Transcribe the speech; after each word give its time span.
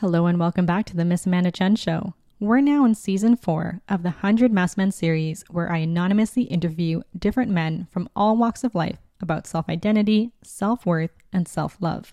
Hello 0.00 0.26
and 0.26 0.38
welcome 0.38 0.66
back 0.66 0.84
to 0.84 0.94
the 0.94 1.06
Miss 1.06 1.24
Amanda 1.24 1.50
Chen 1.50 1.74
Show. 1.74 2.12
We're 2.38 2.60
now 2.60 2.84
in 2.84 2.94
season 2.94 3.34
four 3.34 3.80
of 3.88 4.02
the 4.02 4.10
100 4.10 4.52
Masked 4.52 4.76
Men 4.76 4.92
series, 4.92 5.42
where 5.48 5.72
I 5.72 5.78
anonymously 5.78 6.42
interview 6.42 7.00
different 7.18 7.50
men 7.50 7.88
from 7.90 8.10
all 8.14 8.36
walks 8.36 8.62
of 8.62 8.74
life 8.74 8.98
about 9.22 9.46
self 9.46 9.70
identity, 9.70 10.32
self 10.42 10.84
worth, 10.84 11.12
and 11.32 11.48
self 11.48 11.78
love. 11.80 12.12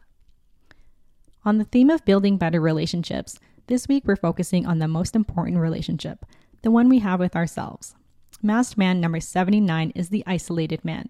On 1.44 1.58
the 1.58 1.66
theme 1.66 1.90
of 1.90 2.06
building 2.06 2.38
better 2.38 2.62
relationships, 2.62 3.38
this 3.68 3.90
week 3.90 4.04
we're 4.06 4.16
focusing 4.16 4.66
on 4.66 4.80
the 4.80 4.88
most 4.88 5.14
important 5.14 5.58
relationship, 5.58 6.26
the 6.62 6.72
one 6.72 6.88
we 6.88 7.00
have 7.00 7.20
with 7.20 7.36
ourselves. 7.36 7.96
Masked 8.42 8.78
Man 8.78 9.02
number 9.02 9.20
79 9.20 9.92
is 9.94 10.08
the 10.08 10.24
isolated 10.26 10.86
man. 10.86 11.10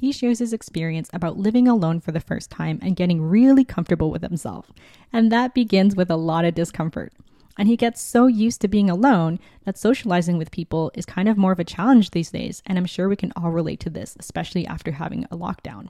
He 0.00 0.12
shares 0.12 0.38
his 0.38 0.54
experience 0.54 1.10
about 1.12 1.36
living 1.36 1.68
alone 1.68 2.00
for 2.00 2.10
the 2.10 2.20
first 2.20 2.48
time 2.48 2.78
and 2.80 2.96
getting 2.96 3.20
really 3.20 3.66
comfortable 3.66 4.10
with 4.10 4.22
himself. 4.22 4.72
And 5.12 5.30
that 5.30 5.52
begins 5.52 5.94
with 5.94 6.10
a 6.10 6.16
lot 6.16 6.46
of 6.46 6.54
discomfort. 6.54 7.12
And 7.58 7.68
he 7.68 7.76
gets 7.76 8.00
so 8.00 8.26
used 8.26 8.62
to 8.62 8.68
being 8.68 8.88
alone 8.88 9.38
that 9.66 9.76
socializing 9.76 10.38
with 10.38 10.50
people 10.50 10.90
is 10.94 11.04
kind 11.04 11.28
of 11.28 11.36
more 11.36 11.52
of 11.52 11.58
a 11.58 11.64
challenge 11.64 12.12
these 12.12 12.30
days. 12.30 12.62
And 12.64 12.78
I'm 12.78 12.86
sure 12.86 13.10
we 13.10 13.16
can 13.16 13.34
all 13.36 13.50
relate 13.50 13.78
to 13.80 13.90
this, 13.90 14.16
especially 14.18 14.66
after 14.66 14.92
having 14.92 15.24
a 15.24 15.36
lockdown. 15.36 15.88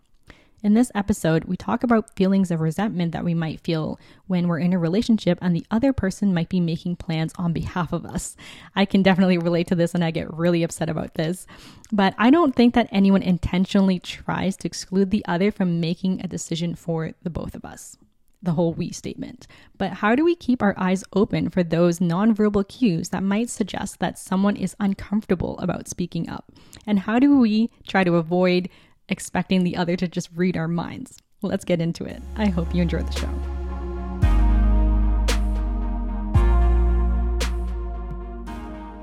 In 0.62 0.74
this 0.74 0.92
episode, 0.94 1.44
we 1.44 1.56
talk 1.56 1.82
about 1.82 2.14
feelings 2.16 2.50
of 2.50 2.60
resentment 2.60 3.12
that 3.12 3.24
we 3.24 3.32
might 3.32 3.60
feel 3.60 3.98
when 4.26 4.46
we're 4.46 4.58
in 4.58 4.74
a 4.74 4.78
relationship 4.78 5.38
and 5.40 5.56
the 5.56 5.64
other 5.70 5.94
person 5.94 6.34
might 6.34 6.50
be 6.50 6.60
making 6.60 6.96
plans 6.96 7.32
on 7.38 7.54
behalf 7.54 7.94
of 7.94 8.04
us. 8.04 8.36
I 8.76 8.84
can 8.84 9.02
definitely 9.02 9.38
relate 9.38 9.68
to 9.68 9.74
this 9.74 9.94
and 9.94 10.04
I 10.04 10.10
get 10.10 10.32
really 10.34 10.62
upset 10.62 10.90
about 10.90 11.14
this. 11.14 11.46
But 11.90 12.14
I 12.18 12.28
don't 12.28 12.54
think 12.54 12.74
that 12.74 12.90
anyone 12.92 13.22
intentionally 13.22 13.98
tries 13.98 14.58
to 14.58 14.68
exclude 14.68 15.10
the 15.10 15.24
other 15.26 15.50
from 15.50 15.80
making 15.80 16.20
a 16.20 16.28
decision 16.28 16.74
for 16.74 17.12
the 17.22 17.30
both 17.30 17.54
of 17.54 17.64
us. 17.64 17.96
The 18.42 18.52
whole 18.52 18.74
we 18.74 18.90
statement. 18.90 19.46
But 19.78 19.94
how 19.94 20.14
do 20.14 20.24
we 20.24 20.34
keep 20.34 20.62
our 20.62 20.74
eyes 20.76 21.04
open 21.14 21.48
for 21.48 21.62
those 21.62 22.00
nonverbal 22.00 22.68
cues 22.68 23.10
that 23.10 23.22
might 23.22 23.48
suggest 23.48 23.98
that 24.00 24.18
someone 24.18 24.56
is 24.56 24.76
uncomfortable 24.78 25.58
about 25.58 25.88
speaking 25.88 26.28
up? 26.28 26.52
And 26.86 27.00
how 27.00 27.18
do 27.18 27.38
we 27.38 27.70
try 27.86 28.04
to 28.04 28.16
avoid 28.16 28.68
expecting 29.10 29.64
the 29.64 29.76
other 29.76 29.96
to 29.96 30.08
just 30.08 30.30
read 30.34 30.56
our 30.56 30.68
minds. 30.68 31.18
Let's 31.42 31.64
get 31.64 31.80
into 31.80 32.04
it. 32.04 32.22
I 32.36 32.46
hope 32.46 32.74
you 32.74 32.82
enjoyed 32.82 33.06
the 33.06 33.18
show. 33.18 33.28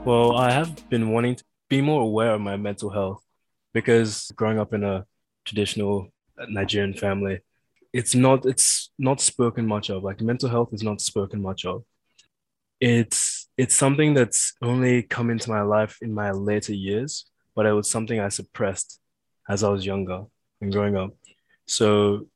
Well, 0.06 0.38
I 0.38 0.52
have 0.52 0.90
been 0.90 1.10
wanting 1.10 1.36
to 1.36 1.44
be 1.70 1.82
more 1.82 2.02
aware 2.02 2.34
of 2.34 2.42
my 2.42 2.56
mental 2.56 2.90
health 2.90 3.22
because 3.74 4.32
growing 4.36 4.58
up 4.58 4.74
in 4.74 4.84
a 4.84 5.06
traditional 5.44 6.08
Nigerian 6.48 6.94
family, 6.94 7.42
it's 7.92 8.16
not 8.16 8.46
it's 8.46 8.92
not 8.98 9.20
spoken 9.20 9.68
much 9.68 9.90
of. 9.90 10.04
Like 10.04 10.22
mental 10.22 10.50
health 10.50 10.70
is 10.72 10.84
not 10.84 11.02
spoken 11.02 11.42
much 11.42 11.66
of. 11.66 11.84
It's 12.80 13.50
it's 13.58 13.76
something 13.76 14.14
that's 14.14 14.54
only 14.62 15.04
come 15.04 15.30
into 15.30 15.50
my 15.50 15.62
life 15.62 15.98
in 16.02 16.14
my 16.14 16.32
later 16.32 16.74
years, 16.74 17.26
but 17.56 17.66
it 17.66 17.74
was 17.74 17.90
something 17.90 18.20
I 18.20 18.30
suppressed 18.30 19.00
as 19.48 19.64
I 19.64 19.70
was 19.70 19.86
younger 19.86 20.24
and 20.62 20.72
growing 20.72 20.96
up. 20.96 21.12
So 21.66 22.28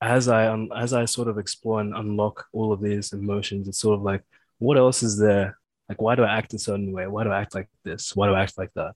as 0.00 0.28
I 0.28 0.48
um, 0.48 0.70
as 0.76 0.92
I 0.92 1.04
sort 1.06 1.28
of 1.28 1.38
explore 1.38 1.80
and 1.80 1.94
unlock 1.94 2.46
all 2.52 2.72
of 2.72 2.80
these 2.80 3.12
emotions, 3.12 3.68
it's 3.68 3.78
sort 3.78 3.98
of 3.98 4.02
like, 4.02 4.22
what 4.58 4.76
else 4.76 5.02
is 5.02 5.18
there? 5.18 5.58
Like, 5.88 6.00
why 6.00 6.14
do 6.14 6.22
I 6.22 6.36
act 6.36 6.54
a 6.54 6.58
certain 6.58 6.92
way? 6.92 7.06
Why 7.06 7.24
do 7.24 7.30
I 7.30 7.40
act 7.40 7.54
like 7.54 7.68
this? 7.84 8.14
Why 8.16 8.26
do 8.26 8.34
I 8.34 8.42
act 8.42 8.58
like 8.58 8.72
that? 8.74 8.94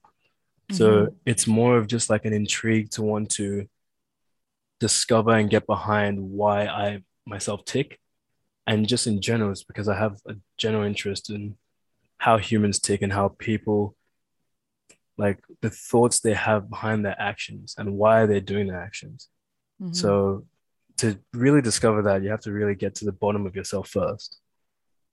Mm-hmm. 0.71 0.75
So 0.77 1.15
it's 1.25 1.47
more 1.47 1.77
of 1.79 1.87
just 1.87 2.11
like 2.11 2.25
an 2.25 2.33
intrigue 2.33 2.91
to 2.93 3.03
want 3.03 3.31
to 3.33 3.67
discover 4.81 5.33
and 5.33 5.51
get 5.51 5.67
behind 5.67 6.21
why 6.21 6.67
I 6.67 7.03
myself 7.27 7.65
tick. 7.65 7.99
And 8.67 8.87
just 8.87 9.07
in 9.07 9.23
general, 9.23 9.51
it's 9.51 9.65
because 9.65 9.89
I 9.89 9.97
have 9.97 10.19
a 10.27 10.35
general 10.59 10.85
interest 10.85 11.31
in 11.31 11.57
how 12.19 12.37
humans 12.37 12.81
tick 12.81 13.01
and 13.01 13.13
how 13.13 13.29
people 13.39 13.97
like 15.19 15.41
the 15.61 15.71
thoughts 15.71 16.21
they 16.21 16.35
have 16.35 16.71
behind 16.71 17.05
their 17.05 17.17
actions 17.21 17.75
and 17.77 17.93
why 17.93 18.25
they're 18.27 18.41
doing 18.41 18.69
their 18.69 18.81
actions. 18.81 19.29
Mm-hmm. 19.83 19.93
So 19.93 20.47
to 20.99 21.19
really 21.33 21.61
discover 21.61 22.03
that, 22.03 22.23
you 22.23 22.31
have 22.31 22.41
to 22.43 22.53
really 22.53 22.75
get 22.75 22.95
to 22.97 23.05
the 23.05 23.13
bottom 23.13 23.45
of 23.45 23.55
yourself 23.57 23.89
first. 23.89 24.39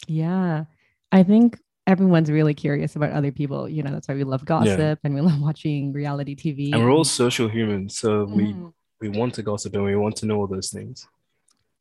Yeah. 0.08 0.66
I 1.12 1.24
think 1.24 1.60
everyone's 1.88 2.30
really 2.30 2.54
curious 2.54 2.96
about 2.96 3.12
other 3.12 3.32
people. 3.32 3.68
You 3.68 3.84
know, 3.84 3.92
that's 3.92 4.08
why 4.08 4.16
we 4.16 4.24
love 4.24 4.46
gossip 4.46 4.80
yeah. 4.80 4.96
and 5.04 5.16
we 5.16 5.22
love 5.22 5.42
watching 5.42 5.92
reality 5.92 6.36
TV. 6.36 6.66
And, 6.66 6.76
and... 6.76 6.84
we're 6.84 6.92
all 6.92 7.04
social 7.04 7.48
humans. 7.48 7.98
So 7.98 8.26
mm. 8.26 8.36
we 8.36 8.56
we 9.02 9.10
want 9.10 9.34
to 9.36 9.44
gossip 9.44 9.76
and 9.76 9.84
we 9.84 9.96
want 9.96 10.16
to 10.18 10.26
know 10.26 10.38
all 10.38 10.48
those 10.48 10.70
things. 10.70 11.08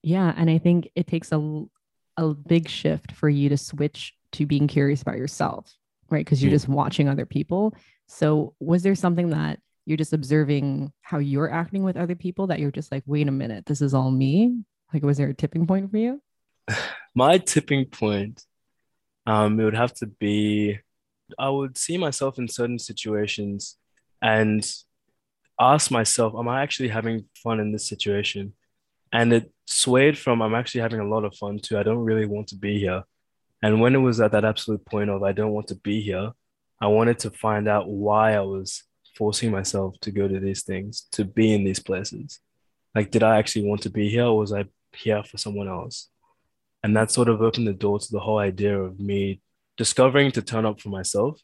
Yeah. 0.03 0.33
And 0.37 0.51
I 0.51 0.59
think 0.59 0.89
it 0.95 1.07
takes 1.07 1.31
a 1.33 1.65
a 2.17 2.33
big 2.35 2.69
shift 2.69 3.13
for 3.13 3.29
you 3.29 3.49
to 3.49 3.57
switch 3.57 4.15
to 4.33 4.47
being 4.47 4.69
curious 4.69 5.03
about 5.03 5.17
yourself, 5.17 5.77
right? 6.11 6.25
Because 6.25 6.43
you're 6.43 6.51
just 6.51 6.69
watching 6.69 7.09
other 7.09 7.27
people 7.27 7.75
so, 8.07 8.55
was 8.61 8.83
there 8.83 8.95
something 8.95 9.31
that 9.31 9.59
you're 9.87 9.97
just 9.97 10.13
observing 10.13 10.93
how 11.03 11.19
you're 11.19 11.51
acting 11.51 11.83
with 11.83 11.97
other 11.97 12.15
people 12.15 12.47
that 12.49 12.59
you're 12.59 12.71
just 12.71 12.91
like, 12.91 13.03
wait 13.07 13.29
a 13.29 13.33
minute, 13.33 13.67
this 13.67 13.81
is 13.81 13.95
all 13.95 14.11
me? 14.11 14.65
Like, 14.93 15.03
was 15.03 15.19
there 15.19 15.29
a 15.29 15.35
tipping 15.35 15.67
point 15.67 15.91
for 15.91 15.99
you? 15.99 16.23
My 17.15 17.39
tipping 17.39 17.87
point, 17.87 18.43
um, 19.27 19.59
it 19.61 19.65
would 19.65 19.77
have 19.77 19.95
to 19.95 20.07
be 20.07 20.79
I 21.39 21.49
would 21.49 21.79
see 21.79 21.97
myself 21.97 22.39
in 22.39 22.49
certain 22.49 22.79
situations 22.79 23.77
and 24.21 24.65
ask 25.61 25.91
myself, 25.91 26.35
am 26.39 26.49
I 26.49 26.63
actually 26.63 26.89
having 26.89 27.27
fun 27.43 27.61
in 27.61 27.73
this 27.73 27.89
situation? 27.89 28.55
And 29.13 29.33
it 29.33 29.53
swayed 29.67 30.19
from 30.19 30.43
I'm 30.43 30.55
actually 30.55 30.83
having 30.83 31.01
a 31.01 31.09
lot 31.09 31.25
of 31.25 31.37
fun 31.37 31.59
too. 31.59 31.79
I 31.79 31.83
don't 31.83 31.99
really 31.99 32.27
want 32.27 32.49
to 32.49 32.57
be 32.57 32.79
here. 32.79 33.05
And 33.63 33.81
when 33.81 33.95
it 33.95 33.99
was 33.99 34.21
at 34.21 34.33
that 34.33 34.45
absolute 34.45 34.85
point 34.85 35.11
of 35.11 35.23
I 35.23 35.33
don't 35.33 35.53
want 35.53 35.69
to 35.69 35.77
be 35.77 36.01
here, 36.03 36.33
I 36.81 36.89
wanted 36.89 37.19
to 37.21 37.31
find 37.31 37.69
out 37.69 37.89
why 37.89 38.35
I 38.35 38.41
was 38.41 38.83
forcing 39.17 39.51
myself 39.51 39.99
to 40.01 40.11
go 40.11 40.27
to 40.27 40.41
these 40.41 40.63
things, 40.63 41.07
to 41.13 41.25
be 41.25 41.55
in 41.55 41.65
these 41.65 41.79
places. 41.79 42.41
Like, 42.95 43.11
did 43.11 43.23
I 43.23 43.39
actually 43.39 43.67
want 43.67 43.83
to 43.83 43.91
be 43.91 44.09
here 44.09 44.25
or 44.25 44.39
was 44.39 44.53
I 44.53 44.65
here 44.93 45.23
for 45.23 45.39
someone 45.39 45.69
else? 45.69 46.09
And 46.83 46.97
that 46.97 47.11
sort 47.11 47.29
of 47.29 47.41
opened 47.41 47.67
the 47.67 47.73
door 47.73 47.99
to 47.99 48.13
the 48.13 48.21
whole 48.21 48.39
idea 48.39 48.79
of 48.79 49.01
me 49.01 49.41
discovering 49.77 50.31
to 50.33 50.43
turn 50.43 50.67
up 50.67 50.81
for 50.81 50.91
myself 50.91 51.41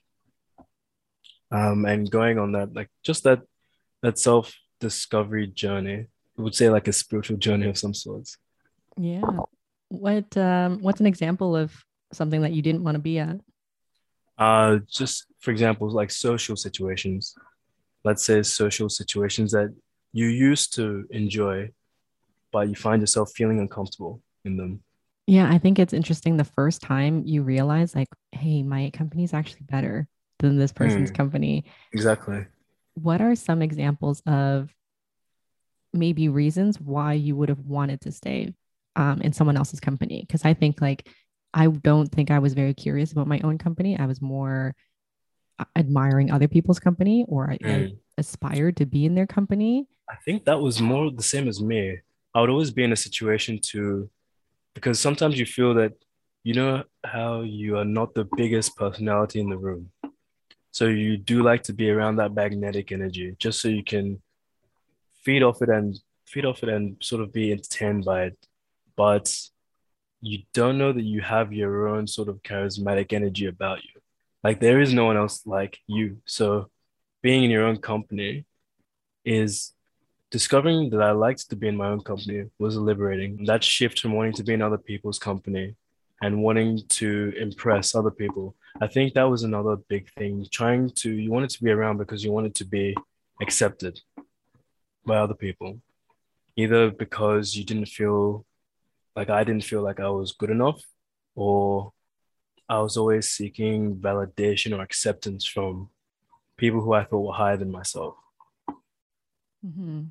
um, 1.51 1.85
and 1.87 2.11
going 2.11 2.39
on 2.39 2.53
that, 2.53 2.75
like, 2.75 2.89
just 3.03 3.25
that, 3.25 3.41
that 4.03 4.19
self 4.19 4.55
discovery 4.81 5.47
journey. 5.47 6.07
I 6.39 6.43
would 6.43 6.55
say 6.55 6.71
like 6.71 6.89
a 6.89 6.93
spiritual 6.93 7.37
journey 7.37 7.69
of 7.69 7.79
some 7.79 7.95
sorts. 7.95 8.37
Yeah. 8.97 9.23
What 9.89 10.37
um 10.37 10.79
what's 10.81 11.01
an 11.01 11.07
example 11.07 11.57
of 11.57 11.73
something 12.13 12.43
that 12.43 12.53
you 12.53 12.63
didn't 12.63 12.85
want 12.85 12.95
to 12.95 13.01
be 13.01 13.19
at? 13.19 13.41
Uh, 14.41 14.79
just 14.89 15.27
for 15.41 15.51
example, 15.51 15.91
like 15.91 16.11
social 16.11 16.57
situations. 16.57 17.35
Let's 18.03 18.25
say 18.25 18.43
social 18.43 18.89
situations 18.89 19.53
that 19.53 19.75
you 20.13 20.27
used 20.27 20.75
to 20.77 21.05
enjoy, 21.11 21.71
but 22.51 22.69
you 22.71 22.75
find 22.75 23.03
yourself 23.03 23.33
feeling 23.35 23.61
uncomfortable 23.61 24.23
in 24.47 24.57
them. 24.57 24.83
Yeah, 25.27 25.49
I 25.51 25.59
think 25.59 25.79
it's 25.79 25.93
interesting 25.93 26.39
the 26.39 26.45
first 26.45 26.81
time 26.81 27.23
you 27.27 27.43
realize, 27.43 27.95
like, 27.95 28.09
hey, 28.33 28.63
my 28.63 28.91
company 28.91 29.25
is 29.25 29.35
actually 29.35 29.67
better 29.71 30.09
than 30.39 30.59
this 30.59 30.73
person's 30.73 31.11
mm, 31.11 31.15
company. 31.15 31.67
Exactly. 31.93 32.47
What 32.95 33.21
are 33.21 33.37
some 33.37 33.61
examples 33.61 34.23
of 34.27 34.75
maybe 35.93 36.29
reasons 36.31 36.81
why 36.81 37.13
you 37.13 37.37
would 37.37 37.51
have 37.51 37.61
wanted 37.61 38.01
to 38.01 38.13
stay 38.13 38.55
um, 38.97 39.21
in 39.21 39.35
someone 39.35 39.59
else's 39.59 39.81
company? 39.81 40.25
Because 40.27 40.45
I 40.45 40.55
think, 40.55 40.81
like, 40.81 41.07
I 41.53 41.67
don't 41.67 42.11
think 42.11 42.31
I 42.31 42.39
was 42.39 42.55
very 42.55 42.75
curious 42.75 43.13
about 43.13 43.27
my 43.27 43.41
own 43.43 43.59
company. 43.59 43.99
I 43.99 44.07
was 44.07 44.23
more 44.23 44.75
uh, 45.59 45.65
admiring 45.77 46.31
other 46.31 46.49
people's 46.49 46.79
company 46.79 47.25
or 47.29 47.51
I, 47.51 47.59
mm. 47.59 47.93
I 47.93 47.97
aspired 48.19 48.77
to 48.79 48.87
be 48.87 49.05
in 49.05 49.15
their 49.15 49.27
company. 49.27 49.87
I 50.09 50.17
think 50.17 50.45
that 50.45 50.61
was 50.61 50.81
more 50.81 51.11
the 51.11 51.23
same 51.23 51.49
as 51.49 51.61
me. 51.61 51.99
I 52.35 52.41
would 52.41 52.51
always 52.51 52.71
be 52.71 52.85
in 52.85 52.93
a 52.93 52.97
situation 52.97 53.59
to, 53.71 54.09
because 54.75 55.01
sometimes 55.01 55.39
you 55.39 55.47
feel 55.47 55.75
that, 55.75 55.93
you 56.45 56.55
know, 56.55 56.85
how 57.05 57.41
you 57.43 57.77
are 57.79 57.85
not 57.85 58.15
the 58.15 58.29
biggest 58.37 58.77
personality 58.77 59.41
in 59.41 59.51
the 59.51 59.59
room. 59.59 59.91
So 60.71 60.87
you 60.87 61.17
do 61.17 61.43
like 61.43 61.65
to 61.65 61.73
be 61.73 61.91
around 61.91 62.17
that 62.17 62.33
magnetic 62.33 62.93
energy 62.93 63.35
just 63.39 63.61
so 63.61 63.69
you 63.69 63.83
can 63.83 64.23
feed 65.25 65.43
off 65.43 65.63
it 65.63 65.69
and 65.69 65.99
feed 66.27 66.45
off 66.45 66.63
it 66.63 66.69
and 66.69 66.97
sort 67.01 67.23
of 67.23 67.33
be 67.33 67.51
entertained 67.51 68.05
by 68.05 68.25
it. 68.27 68.39
But 68.97 69.35
you 70.21 70.43
don't 70.53 70.79
know 70.79 70.93
that 70.93 71.03
you 71.03 71.21
have 71.21 71.53
your 71.53 71.89
own 71.89 72.07
sort 72.07 72.29
of 72.29 72.43
charismatic 72.43 73.13
energy 73.13 73.47
about 73.47 73.83
you. 73.83 74.01
Like 74.45 74.61
there 74.61 74.81
is 74.81 74.93
no 74.93 75.07
one 75.07 75.17
else 75.17 75.47
like 75.47 75.79
you. 75.87 76.19
So 76.27 76.71
being 77.23 77.45
in 77.45 77.51
your 77.51 77.65
own 77.65 77.79
company 77.79 78.45
is 79.25 79.73
discovering 80.31 80.91
that 80.91 81.03
I 81.03 81.11
liked 81.13 81.51
to 81.51 81.57
be 81.57 81.69
in 81.69 81.77
my 81.77 81.89
own 81.89 82.01
company 82.01 82.45
was 82.59 82.77
liberating. 82.77 83.45
That 83.45 83.65
shift 83.65 84.01
from 84.01 84.13
wanting 84.13 84.35
to 84.35 84.45
be 84.45 84.55
in 84.55 84.63
other 84.63 84.79
people's 84.79 85.19
company 85.19 85.75
and 86.23 86.43
wanting 86.43 86.81
to 86.87 87.33
impress 87.39 87.95
other 87.95 88.11
people. 88.11 88.55
I 88.81 88.87
think 88.87 89.15
that 89.15 89.29
was 89.29 89.43
another 89.43 89.77
big 89.77 90.11
thing. 90.13 90.47
Trying 90.51 90.91
to, 90.97 91.11
you 91.11 91.31
wanted 91.31 91.51
to 91.51 91.65
be 91.65 91.71
around 91.71 91.97
because 91.97 92.23
you 92.23 92.31
wanted 92.31 92.55
to 92.57 92.65
be 92.65 92.95
accepted 93.41 94.01
by 95.07 95.17
other 95.17 95.35
people, 95.35 95.81
either 96.57 96.91
because 96.91 97.57
you 97.57 97.65
didn't 97.65 97.87
feel 97.87 98.45
like 99.17 99.31
I 99.31 99.45
didn't 99.45 99.65
feel 99.65 99.83
like 99.83 100.01
I 100.01 100.09
was 100.09 100.33
good 100.33 100.51
enough, 100.51 100.83
or 101.35 101.93
I 102.69 102.81
was 102.81 102.97
always 102.97 103.29
seeking 103.29 103.97
validation 103.97 104.77
or 104.77 104.83
acceptance 104.83 105.45
from 105.45 105.89
people 106.57 106.81
who 106.81 106.93
I 106.93 107.05
thought 107.05 107.21
were 107.21 107.33
higher 107.33 107.57
than 107.57 107.71
myself. 107.71 108.15
Mm-hmm. 109.67 110.03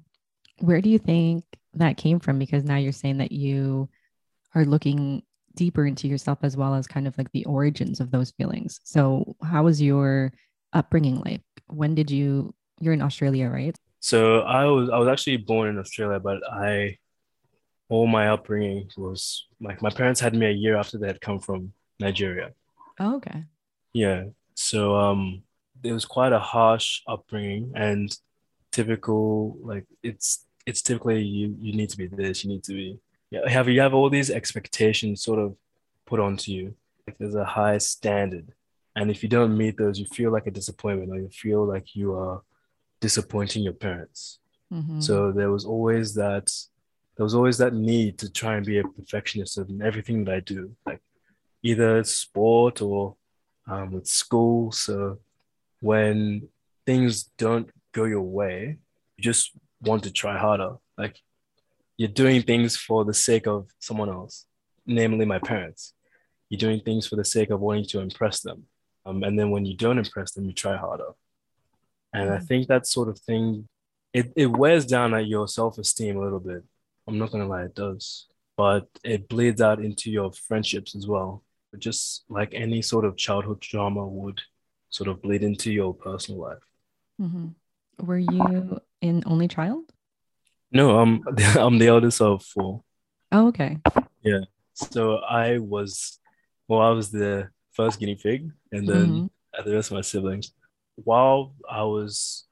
Where 0.60 0.82
do 0.82 0.90
you 0.90 1.00
think 1.00 1.46
that 1.76 1.98
came 1.98 2.20
from? 2.20 2.40
Because 2.40 2.64
now 2.64 2.76
you're 2.76 2.92
saying 2.92 3.20
that 3.20 3.32
you 3.32 3.90
are 4.56 4.66
looking 4.66 5.24
deeper 5.56 5.86
into 5.86 6.08
yourself 6.08 6.40
as 6.44 6.58
well 6.58 6.76
as 6.76 6.88
kind 6.88 7.08
of 7.08 7.18
like 7.18 7.32
the 7.32 7.46
origins 7.46 8.00
of 8.00 8.12
those 8.12 8.32
feelings. 8.32 8.82
So, 8.84 9.36
how 9.44 9.64
was 9.64 9.82
your 9.82 10.34
upbringing 10.74 11.22
like? 11.22 11.42
When 11.68 11.96
did 11.96 12.12
you? 12.12 12.54
You're 12.82 12.94
in 12.94 13.02
Australia, 13.02 13.50
right? 13.50 13.78
So 14.00 14.40
I 14.40 14.66
was 14.66 14.90
I 14.90 14.98
was 14.98 15.08
actually 15.08 15.38
born 15.38 15.70
in 15.70 15.78
Australia, 15.78 16.20
but 16.20 16.40
I 16.50 16.98
all 17.90 18.08
my 18.08 18.30
upbringing 18.30 18.90
was 18.96 19.48
like 19.60 19.82
my 19.82 19.90
parents 19.90 20.20
had 20.20 20.36
me 20.36 20.46
a 20.46 20.52
year 20.52 20.78
after 20.78 20.98
they 20.98 21.08
had 21.08 21.22
come 21.22 21.40
from 21.40 21.74
Nigeria. 22.00 22.52
Oh, 23.00 23.16
okay. 23.18 23.44
Yeah. 23.94 24.26
So 24.56 24.96
um 24.96 25.44
it 25.84 25.92
was 25.92 26.06
quite 26.06 26.34
a 26.34 26.40
harsh 26.40 27.02
upbringing 27.08 27.72
and 27.76 28.16
typical 28.72 29.58
like 29.62 29.86
it's 30.04 30.46
it's 30.66 30.82
typically 30.82 31.22
you 31.24 31.56
you 31.60 31.74
need 31.74 31.90
to 31.90 31.98
be 31.98 32.08
this, 32.08 32.44
you 32.44 32.50
need 32.52 32.64
to 32.64 32.74
be 32.74 33.00
yeah, 33.32 33.48
have 33.48 33.68
you 33.70 33.82
have 33.82 33.94
all 33.94 34.10
these 34.10 34.30
expectations 34.30 35.24
sort 35.24 35.40
of 35.40 35.56
put 36.06 36.20
onto 36.20 36.52
you. 36.52 36.76
Like 37.06 37.18
there's 37.18 37.36
a 37.36 37.46
high 37.46 37.78
standard. 37.80 38.54
And 38.96 39.10
if 39.10 39.24
you 39.24 39.30
don't 39.30 39.58
meet 39.58 39.78
those, 39.78 40.00
you 40.00 40.06
feel 40.06 40.32
like 40.32 40.48
a 40.48 40.52
disappointment 40.52 41.12
or 41.12 41.20
you 41.20 41.30
feel 41.30 41.66
like 41.66 41.96
you 41.96 42.14
are 42.16 42.42
disappointing 43.00 43.64
your 43.64 43.74
parents. 43.74 44.40
Mm-hmm. 44.74 45.00
So 45.00 45.32
there 45.32 45.52
was 45.52 45.66
always 45.66 46.16
that 46.16 46.52
there 47.20 47.26
was 47.26 47.36
always 47.36 47.58
that 47.58 47.74
need 47.74 48.18
to 48.18 48.32
try 48.32 48.56
and 48.56 48.66
be 48.66 48.78
a 48.78 48.84
perfectionist 48.86 49.58
in 49.58 49.82
everything 49.82 50.24
that 50.24 50.36
I 50.36 50.40
do, 50.40 50.74
like 50.86 51.02
either 51.62 52.02
sport 52.06 52.82
or 52.82 53.18
um, 53.68 53.92
with 53.92 54.08
school. 54.08 54.72
So 54.72 55.20
when 55.82 56.48
things 56.86 57.24
don't 57.38 57.70
go 57.92 58.06
your 58.06 58.22
way, 58.22 58.78
you 59.18 59.22
just 59.22 59.52
want 59.82 60.04
to 60.04 60.14
try 60.14 60.38
harder. 60.38 60.78
Like 60.98 61.20
you're 61.98 62.08
doing 62.08 62.42
things 62.42 62.78
for 62.78 63.04
the 63.04 63.14
sake 63.14 63.48
of 63.48 63.68
someone 63.80 64.08
else, 64.08 64.46
namely 64.86 65.26
my 65.26 65.40
parents. 65.40 65.94
You're 66.48 66.60
doing 66.60 66.80
things 66.80 67.06
for 67.06 67.18
the 67.18 67.26
sake 67.26 67.50
of 67.50 67.60
wanting 67.60 67.88
to 67.88 68.00
impress 68.00 68.40
them. 68.40 68.64
Um, 69.06 69.24
and 69.24 69.38
then 69.38 69.52
when 69.52 69.66
you 69.66 69.76
don't 69.76 69.98
impress 69.98 70.32
them, 70.32 70.46
you 70.46 70.54
try 70.54 70.78
harder. 70.78 71.12
And 72.14 72.32
I 72.32 72.38
mm. 72.38 72.48
think 72.48 72.68
that 72.70 72.88
sort 72.88 73.10
of 73.10 73.20
thing, 73.20 73.68
it, 74.14 74.32
it 74.38 74.46
wears 74.46 74.86
down 74.86 75.14
at 75.14 75.28
your 75.28 75.50
self-esteem 75.50 76.16
a 76.16 76.22
little 76.22 76.40
bit. 76.40 76.64
I'm 77.10 77.18
not 77.18 77.32
gonna 77.32 77.48
lie, 77.48 77.64
it 77.64 77.76
does. 77.76 78.28
But 78.56 78.88
it 79.04 79.28
bleeds 79.28 79.62
out 79.62 79.84
into 79.84 80.12
your 80.12 80.32
friendships 80.32 80.96
as 80.96 81.08
well. 81.08 81.44
Just 81.78 82.26
like 82.30 82.54
any 82.54 82.82
sort 82.82 83.06
of 83.06 83.18
childhood 83.18 83.60
drama 83.60 84.06
would 84.06 84.42
sort 84.90 85.08
of 85.08 85.22
bleed 85.22 85.44
into 85.44 85.72
your 85.72 85.94
personal 85.94 86.42
life. 86.42 86.58
Mm-hmm. 87.20 88.06
Were 88.06 88.18
you 88.18 88.80
an 89.02 89.24
only 89.26 89.48
child? 89.48 89.92
No, 90.72 91.00
I'm 91.00 91.24
I'm 91.58 91.80
the 91.80 91.88
eldest 91.88 92.22
of 92.22 92.44
four. 92.44 92.84
Oh, 93.32 93.48
okay. 93.48 93.80
Yeah. 94.22 94.42
So 94.74 95.18
I 95.18 95.58
was, 95.58 96.20
well, 96.68 96.82
I 96.82 96.92
was 96.92 97.12
the 97.12 97.50
first 97.72 98.00
guinea 98.00 98.16
pig, 98.16 98.52
and 98.72 98.88
then 98.88 99.08
mm-hmm. 99.08 99.70
the 99.70 99.76
rest 99.76 99.92
of 99.92 99.96
my 99.96 100.02
siblings. 100.02 100.52
While 100.96 101.56
I 101.70 101.84
was 101.84 102.46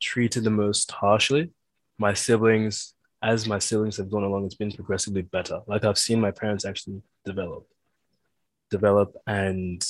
treated 0.00 0.44
the 0.44 0.50
most 0.50 0.90
harshly, 0.90 1.52
my 1.98 2.14
siblings, 2.14 2.94
as 3.22 3.46
my 3.46 3.58
siblings 3.58 3.96
have 3.98 4.10
gone 4.10 4.24
along, 4.24 4.46
it's 4.46 4.54
been 4.54 4.72
progressively 4.72 5.22
better. 5.22 5.60
Like 5.66 5.84
I've 5.84 5.98
seen 5.98 6.20
my 6.20 6.30
parents 6.30 6.64
actually 6.64 7.02
develop, 7.24 7.66
develop, 8.70 9.14
and 9.26 9.84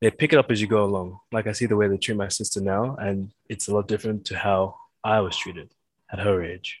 they 0.00 0.10
pick 0.10 0.32
it 0.32 0.38
up 0.38 0.50
as 0.50 0.60
you 0.60 0.66
go 0.66 0.84
along. 0.84 1.18
Like 1.32 1.46
I 1.46 1.52
see 1.52 1.66
the 1.66 1.76
way 1.76 1.88
they 1.88 1.98
treat 1.98 2.16
my 2.16 2.28
sister 2.28 2.60
now, 2.60 2.96
and 2.96 3.30
it's 3.48 3.68
a 3.68 3.74
lot 3.74 3.88
different 3.88 4.24
to 4.26 4.38
how 4.38 4.76
I 5.02 5.20
was 5.20 5.36
treated 5.36 5.72
at 6.10 6.18
her 6.18 6.42
age. 6.42 6.80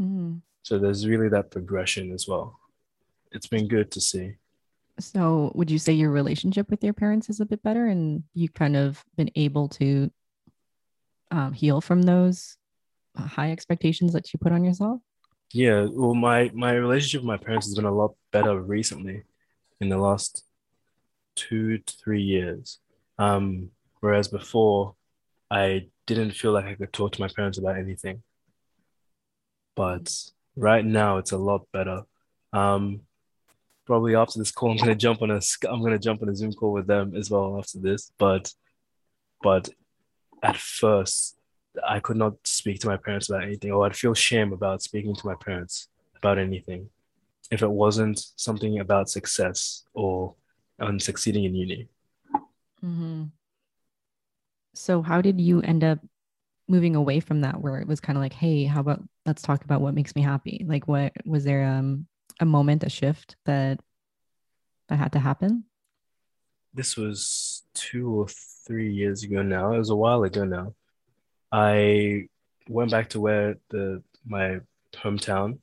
Mm. 0.00 0.40
So 0.62 0.78
there's 0.78 1.06
really 1.06 1.28
that 1.28 1.50
progression 1.50 2.12
as 2.12 2.26
well. 2.26 2.58
It's 3.30 3.46
been 3.46 3.68
good 3.68 3.90
to 3.92 4.00
see. 4.00 4.34
So, 5.00 5.50
would 5.54 5.70
you 5.70 5.78
say 5.78 5.92
your 5.94 6.10
relationship 6.10 6.70
with 6.70 6.84
your 6.84 6.92
parents 6.92 7.30
is 7.30 7.40
a 7.40 7.46
bit 7.46 7.62
better 7.62 7.86
and 7.86 8.24
you 8.34 8.48
kind 8.48 8.76
of 8.76 9.02
been 9.16 9.30
able 9.34 9.68
to 9.70 10.10
um, 11.30 11.54
heal 11.54 11.80
from 11.80 12.02
those 12.02 12.56
high 13.16 13.52
expectations 13.52 14.12
that 14.12 14.32
you 14.32 14.38
put 14.38 14.52
on 14.52 14.64
yourself? 14.64 15.00
Yeah, 15.52 15.86
well, 15.90 16.14
my 16.14 16.50
my 16.54 16.72
relationship 16.72 17.20
with 17.20 17.26
my 17.26 17.36
parents 17.36 17.66
has 17.66 17.74
been 17.74 17.84
a 17.84 17.94
lot 17.94 18.14
better 18.30 18.60
recently, 18.60 19.24
in 19.80 19.88
the 19.88 19.98
last 19.98 20.44
two 21.34 21.78
to 21.78 21.96
three 21.96 22.22
years. 22.22 22.78
Um, 23.18 23.70
whereas 24.00 24.28
before, 24.28 24.94
I 25.50 25.88
didn't 26.06 26.32
feel 26.32 26.52
like 26.52 26.64
I 26.64 26.74
could 26.74 26.92
talk 26.92 27.12
to 27.12 27.20
my 27.20 27.28
parents 27.28 27.58
about 27.58 27.78
anything 27.78 28.22
but 29.74 30.14
right 30.56 30.84
now 30.84 31.18
it's 31.18 31.32
a 31.32 31.38
lot 31.38 31.66
better. 31.72 32.02
Um, 32.52 33.00
probably 33.86 34.14
after 34.14 34.38
this 34.38 34.52
call, 34.52 34.70
I'm 34.70 34.76
gonna 34.76 34.94
jump 34.94 35.22
on 35.22 35.30
a 35.30 35.40
I'm 35.68 35.82
gonna 35.82 35.98
jump 35.98 36.22
on 36.22 36.28
a 36.28 36.36
Zoom 36.36 36.52
call 36.52 36.72
with 36.72 36.86
them 36.86 37.14
as 37.16 37.30
well 37.30 37.58
after 37.58 37.78
this. 37.78 38.12
But 38.18 38.52
but 39.42 39.68
at 40.42 40.56
first, 40.56 41.36
I 41.86 42.00
could 42.00 42.16
not 42.16 42.34
speak 42.44 42.80
to 42.80 42.88
my 42.88 42.96
parents 42.96 43.28
about 43.28 43.44
anything, 43.44 43.72
or 43.72 43.86
I'd 43.86 43.96
feel 43.96 44.14
shame 44.14 44.52
about 44.52 44.82
speaking 44.82 45.14
to 45.14 45.26
my 45.26 45.34
parents 45.34 45.88
about 46.16 46.38
anything 46.38 46.88
if 47.50 47.62
it 47.62 47.70
wasn't 47.70 48.24
something 48.36 48.78
about 48.78 49.10
success 49.10 49.84
or 49.94 50.34
on 50.80 51.00
succeeding 51.00 51.44
in 51.44 51.54
uni. 51.54 51.88
Mm-hmm. 52.84 53.24
So, 54.74 55.02
how 55.02 55.20
did 55.20 55.40
you 55.40 55.60
end 55.60 55.84
up 55.84 55.98
moving 56.68 56.96
away 56.96 57.20
from 57.20 57.42
that 57.42 57.60
where 57.60 57.78
it 57.80 57.86
was 57.86 58.00
kind 58.00 58.16
of 58.16 58.22
like 58.22 58.32
hey 58.32 58.64
how 58.64 58.80
about 58.80 59.02
let's 59.26 59.42
talk 59.42 59.64
about 59.64 59.80
what 59.80 59.94
makes 59.94 60.14
me 60.14 60.22
happy 60.22 60.64
like 60.66 60.86
what 60.86 61.12
was 61.24 61.44
there 61.44 61.64
um 61.64 62.06
a 62.40 62.44
moment 62.44 62.84
a 62.84 62.88
shift 62.88 63.36
that 63.44 63.80
that 64.88 64.96
had 64.96 65.12
to 65.12 65.18
happen 65.18 65.64
this 66.72 66.96
was 66.96 67.62
two 67.74 68.08
or 68.08 68.26
three 68.66 68.92
years 68.92 69.22
ago 69.22 69.42
now 69.42 69.72
it 69.74 69.78
was 69.78 69.90
a 69.90 69.96
while 69.96 70.22
ago 70.22 70.44
now 70.44 70.72
i 71.52 72.26
went 72.68 72.90
back 72.90 73.08
to 73.10 73.20
where 73.20 73.56
the 73.70 74.02
my 74.26 74.58
hometown 74.94 75.58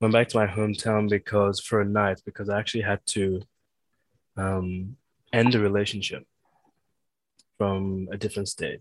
went 0.00 0.12
back 0.12 0.28
to 0.28 0.36
my 0.36 0.46
hometown 0.46 1.08
because 1.08 1.60
for 1.60 1.80
a 1.80 1.84
night 1.84 2.20
because 2.24 2.48
i 2.48 2.58
actually 2.58 2.82
had 2.82 3.00
to 3.06 3.40
um 4.36 4.96
end 5.32 5.54
a 5.54 5.60
relationship 5.60 6.24
from 7.58 8.08
a 8.12 8.16
different 8.16 8.48
state 8.48 8.80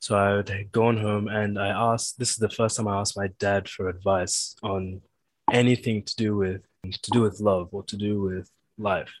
so 0.00 0.16
I 0.16 0.36
had 0.36 0.72
gone 0.72 0.96
home 0.96 1.28
and 1.28 1.58
I 1.58 1.68
asked, 1.68 2.18
this 2.18 2.30
is 2.30 2.38
the 2.38 2.48
first 2.48 2.76
time 2.76 2.88
I 2.88 2.98
asked 2.98 3.18
my 3.18 3.28
dad 3.38 3.68
for 3.68 3.88
advice 3.88 4.56
on 4.62 5.02
anything 5.52 6.02
to 6.04 6.16
do 6.16 6.36
with 6.36 6.62
to 6.90 7.10
do 7.10 7.20
with 7.20 7.40
love 7.40 7.68
or 7.72 7.82
to 7.84 7.96
do 7.96 8.22
with 8.22 8.50
life. 8.78 9.12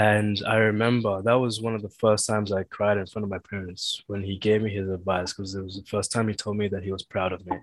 And 0.00 0.40
I 0.46 0.56
remember 0.56 1.20
that 1.20 1.34
was 1.34 1.60
one 1.60 1.74
of 1.74 1.82
the 1.82 1.90
first 1.90 2.26
times 2.26 2.52
I 2.52 2.62
cried 2.62 2.96
in 2.96 3.04
front 3.04 3.24
of 3.24 3.30
my 3.30 3.42
parents 3.50 4.02
when 4.06 4.22
he 4.22 4.38
gave 4.38 4.62
me 4.62 4.70
his 4.70 4.88
advice 4.88 5.34
because 5.34 5.54
it 5.54 5.62
was 5.62 5.76
the 5.76 5.84
first 5.84 6.10
time 6.10 6.26
he 6.26 6.32
told 6.32 6.56
me 6.56 6.68
that 6.68 6.82
he 6.82 6.90
was 6.90 7.02
proud 7.02 7.34
of 7.34 7.44
me. 7.44 7.58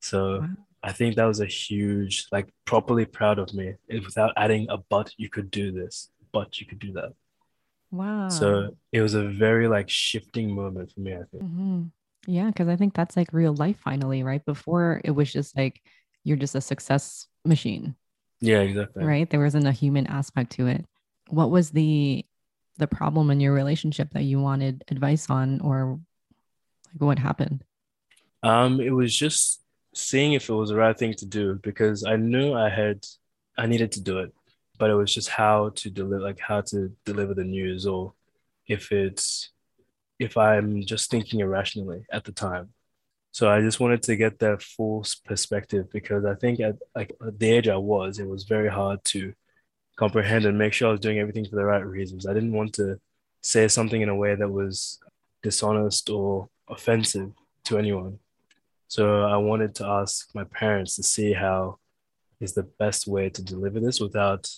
So 0.00 0.40
wow. 0.40 0.48
I 0.82 0.92
think 0.92 1.16
that 1.16 1.24
was 1.24 1.40
a 1.40 1.46
huge, 1.46 2.26
like, 2.30 2.52
properly 2.66 3.06
proud 3.06 3.38
of 3.38 3.54
me. 3.54 3.76
Without 3.88 4.34
adding 4.36 4.66
a 4.68 4.76
but, 4.76 5.14
you 5.16 5.30
could 5.30 5.50
do 5.50 5.72
this, 5.72 6.10
but 6.32 6.60
you 6.60 6.66
could 6.66 6.80
do 6.80 6.92
that. 6.92 7.14
Wow. 7.90 8.28
So 8.28 8.76
it 8.92 9.00
was 9.00 9.14
a 9.14 9.24
very 9.24 9.66
like 9.66 9.88
shifting 9.88 10.54
moment 10.54 10.92
for 10.92 11.00
me, 11.00 11.14
I 11.14 11.24
think. 11.30 11.44
Mm-hmm. 11.44 11.82
Yeah, 12.26 12.48
because 12.48 12.68
I 12.68 12.76
think 12.76 12.92
that's 12.92 13.16
like 13.16 13.32
real 13.32 13.54
life 13.54 13.78
finally, 13.78 14.22
right? 14.22 14.44
Before 14.44 15.00
it 15.02 15.12
was 15.12 15.32
just 15.32 15.56
like 15.56 15.80
you're 16.24 16.36
just 16.36 16.54
a 16.54 16.60
success 16.60 17.26
machine. 17.42 17.94
Yeah, 18.40 18.60
exactly. 18.60 19.02
Right. 19.02 19.30
There 19.30 19.40
wasn't 19.40 19.66
a 19.66 19.72
human 19.72 20.06
aspect 20.08 20.52
to 20.56 20.66
it. 20.66 20.84
What 21.28 21.50
was 21.50 21.70
the 21.70 22.24
the 22.76 22.86
problem 22.86 23.30
in 23.30 23.40
your 23.40 23.52
relationship 23.52 24.10
that 24.12 24.24
you 24.24 24.40
wanted 24.40 24.84
advice 24.88 25.30
on 25.30 25.60
or 25.60 26.00
like 26.92 27.00
what 27.00 27.18
happened? 27.18 27.62
Um, 28.42 28.80
it 28.80 28.90
was 28.90 29.16
just 29.16 29.62
seeing 29.94 30.32
if 30.32 30.48
it 30.48 30.52
was 30.52 30.70
the 30.70 30.76
right 30.76 30.98
thing 30.98 31.14
to 31.14 31.26
do 31.26 31.60
because 31.62 32.04
I 32.04 32.16
knew 32.16 32.52
I 32.52 32.68
had 32.68 33.06
I 33.56 33.66
needed 33.66 33.92
to 33.92 34.00
do 34.00 34.18
it 34.18 34.32
but 34.78 34.90
it 34.90 34.94
was 34.94 35.14
just 35.14 35.28
how 35.28 35.70
to 35.70 35.90
deliver 35.90 36.20
like 36.20 36.40
how 36.40 36.60
to 36.60 36.90
deliver 37.04 37.34
the 37.34 37.44
news 37.44 37.86
or 37.86 38.12
if 38.66 38.92
it's 38.92 39.50
if 40.18 40.36
i'm 40.36 40.84
just 40.84 41.10
thinking 41.10 41.40
irrationally 41.40 42.04
at 42.12 42.24
the 42.24 42.32
time 42.32 42.70
so 43.30 43.50
i 43.50 43.60
just 43.60 43.80
wanted 43.80 44.02
to 44.02 44.16
get 44.16 44.38
that 44.38 44.62
full 44.62 45.04
perspective 45.24 45.90
because 45.92 46.24
i 46.24 46.34
think 46.34 46.60
at 46.60 46.76
like 46.94 47.12
at 47.26 47.38
the 47.38 47.50
age 47.50 47.68
i 47.68 47.76
was 47.76 48.18
it 48.18 48.28
was 48.28 48.44
very 48.44 48.68
hard 48.68 49.02
to 49.04 49.32
comprehend 49.96 50.44
and 50.44 50.58
make 50.58 50.72
sure 50.72 50.88
i 50.88 50.90
was 50.90 51.00
doing 51.00 51.18
everything 51.18 51.44
for 51.44 51.56
the 51.56 51.64
right 51.64 51.86
reasons. 51.86 52.26
I 52.26 52.34
didn't 52.34 52.52
want 52.52 52.72
to 52.74 52.98
say 53.42 53.68
something 53.68 54.00
in 54.00 54.08
a 54.08 54.14
way 54.14 54.34
that 54.34 54.48
was 54.48 54.98
dishonest 55.42 56.10
or 56.10 56.48
offensive 56.68 57.30
to 57.64 57.78
anyone. 57.78 58.18
So 58.88 59.22
i 59.22 59.36
wanted 59.36 59.74
to 59.76 59.86
ask 59.86 60.34
my 60.34 60.44
parents 60.44 60.96
to 60.96 61.02
see 61.02 61.32
how 61.32 61.78
is 62.40 62.54
the 62.54 62.62
best 62.62 63.06
way 63.06 63.28
to 63.30 63.42
deliver 63.42 63.80
this 63.80 64.00
without 64.00 64.50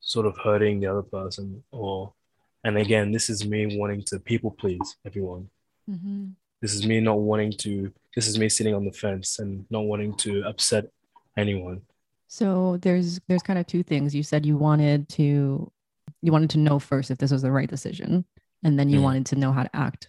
sort 0.00 0.26
of 0.26 0.36
hurting 0.38 0.80
the 0.80 0.86
other 0.86 1.02
person 1.02 1.62
or 1.70 2.12
and 2.64 2.76
again 2.76 3.12
this 3.12 3.30
is 3.30 3.46
me 3.46 3.78
wanting 3.78 4.02
to 4.02 4.18
people 4.18 4.50
please 4.50 4.96
everyone. 5.06 5.48
Mm-hmm. 5.90 6.28
this 6.60 6.74
is 6.74 6.86
me 6.86 7.00
not 7.00 7.18
wanting 7.18 7.52
to 7.64 7.92
this 8.14 8.28
is 8.28 8.38
me 8.38 8.48
sitting 8.48 8.74
on 8.74 8.84
the 8.84 8.92
fence 8.92 9.38
and 9.40 9.66
not 9.70 9.84
wanting 9.84 10.14
to 10.18 10.44
upset 10.44 10.86
anyone 11.36 11.82
So 12.32 12.78
there's 12.78 13.20
there's 13.28 13.42
kind 13.42 13.58
of 13.58 13.66
two 13.66 13.82
things. 13.82 14.14
You 14.14 14.22
said 14.22 14.46
you 14.46 14.56
wanted 14.56 15.06
to 15.10 15.70
you 16.22 16.32
wanted 16.32 16.48
to 16.50 16.58
know 16.58 16.78
first 16.78 17.10
if 17.10 17.18
this 17.18 17.30
was 17.30 17.42
the 17.42 17.52
right 17.52 17.68
decision, 17.68 18.24
and 18.64 18.78
then 18.78 18.88
you 18.88 19.00
Mm. 19.00 19.02
wanted 19.02 19.26
to 19.26 19.36
know 19.36 19.52
how 19.52 19.64
to 19.64 19.76
act 19.76 20.08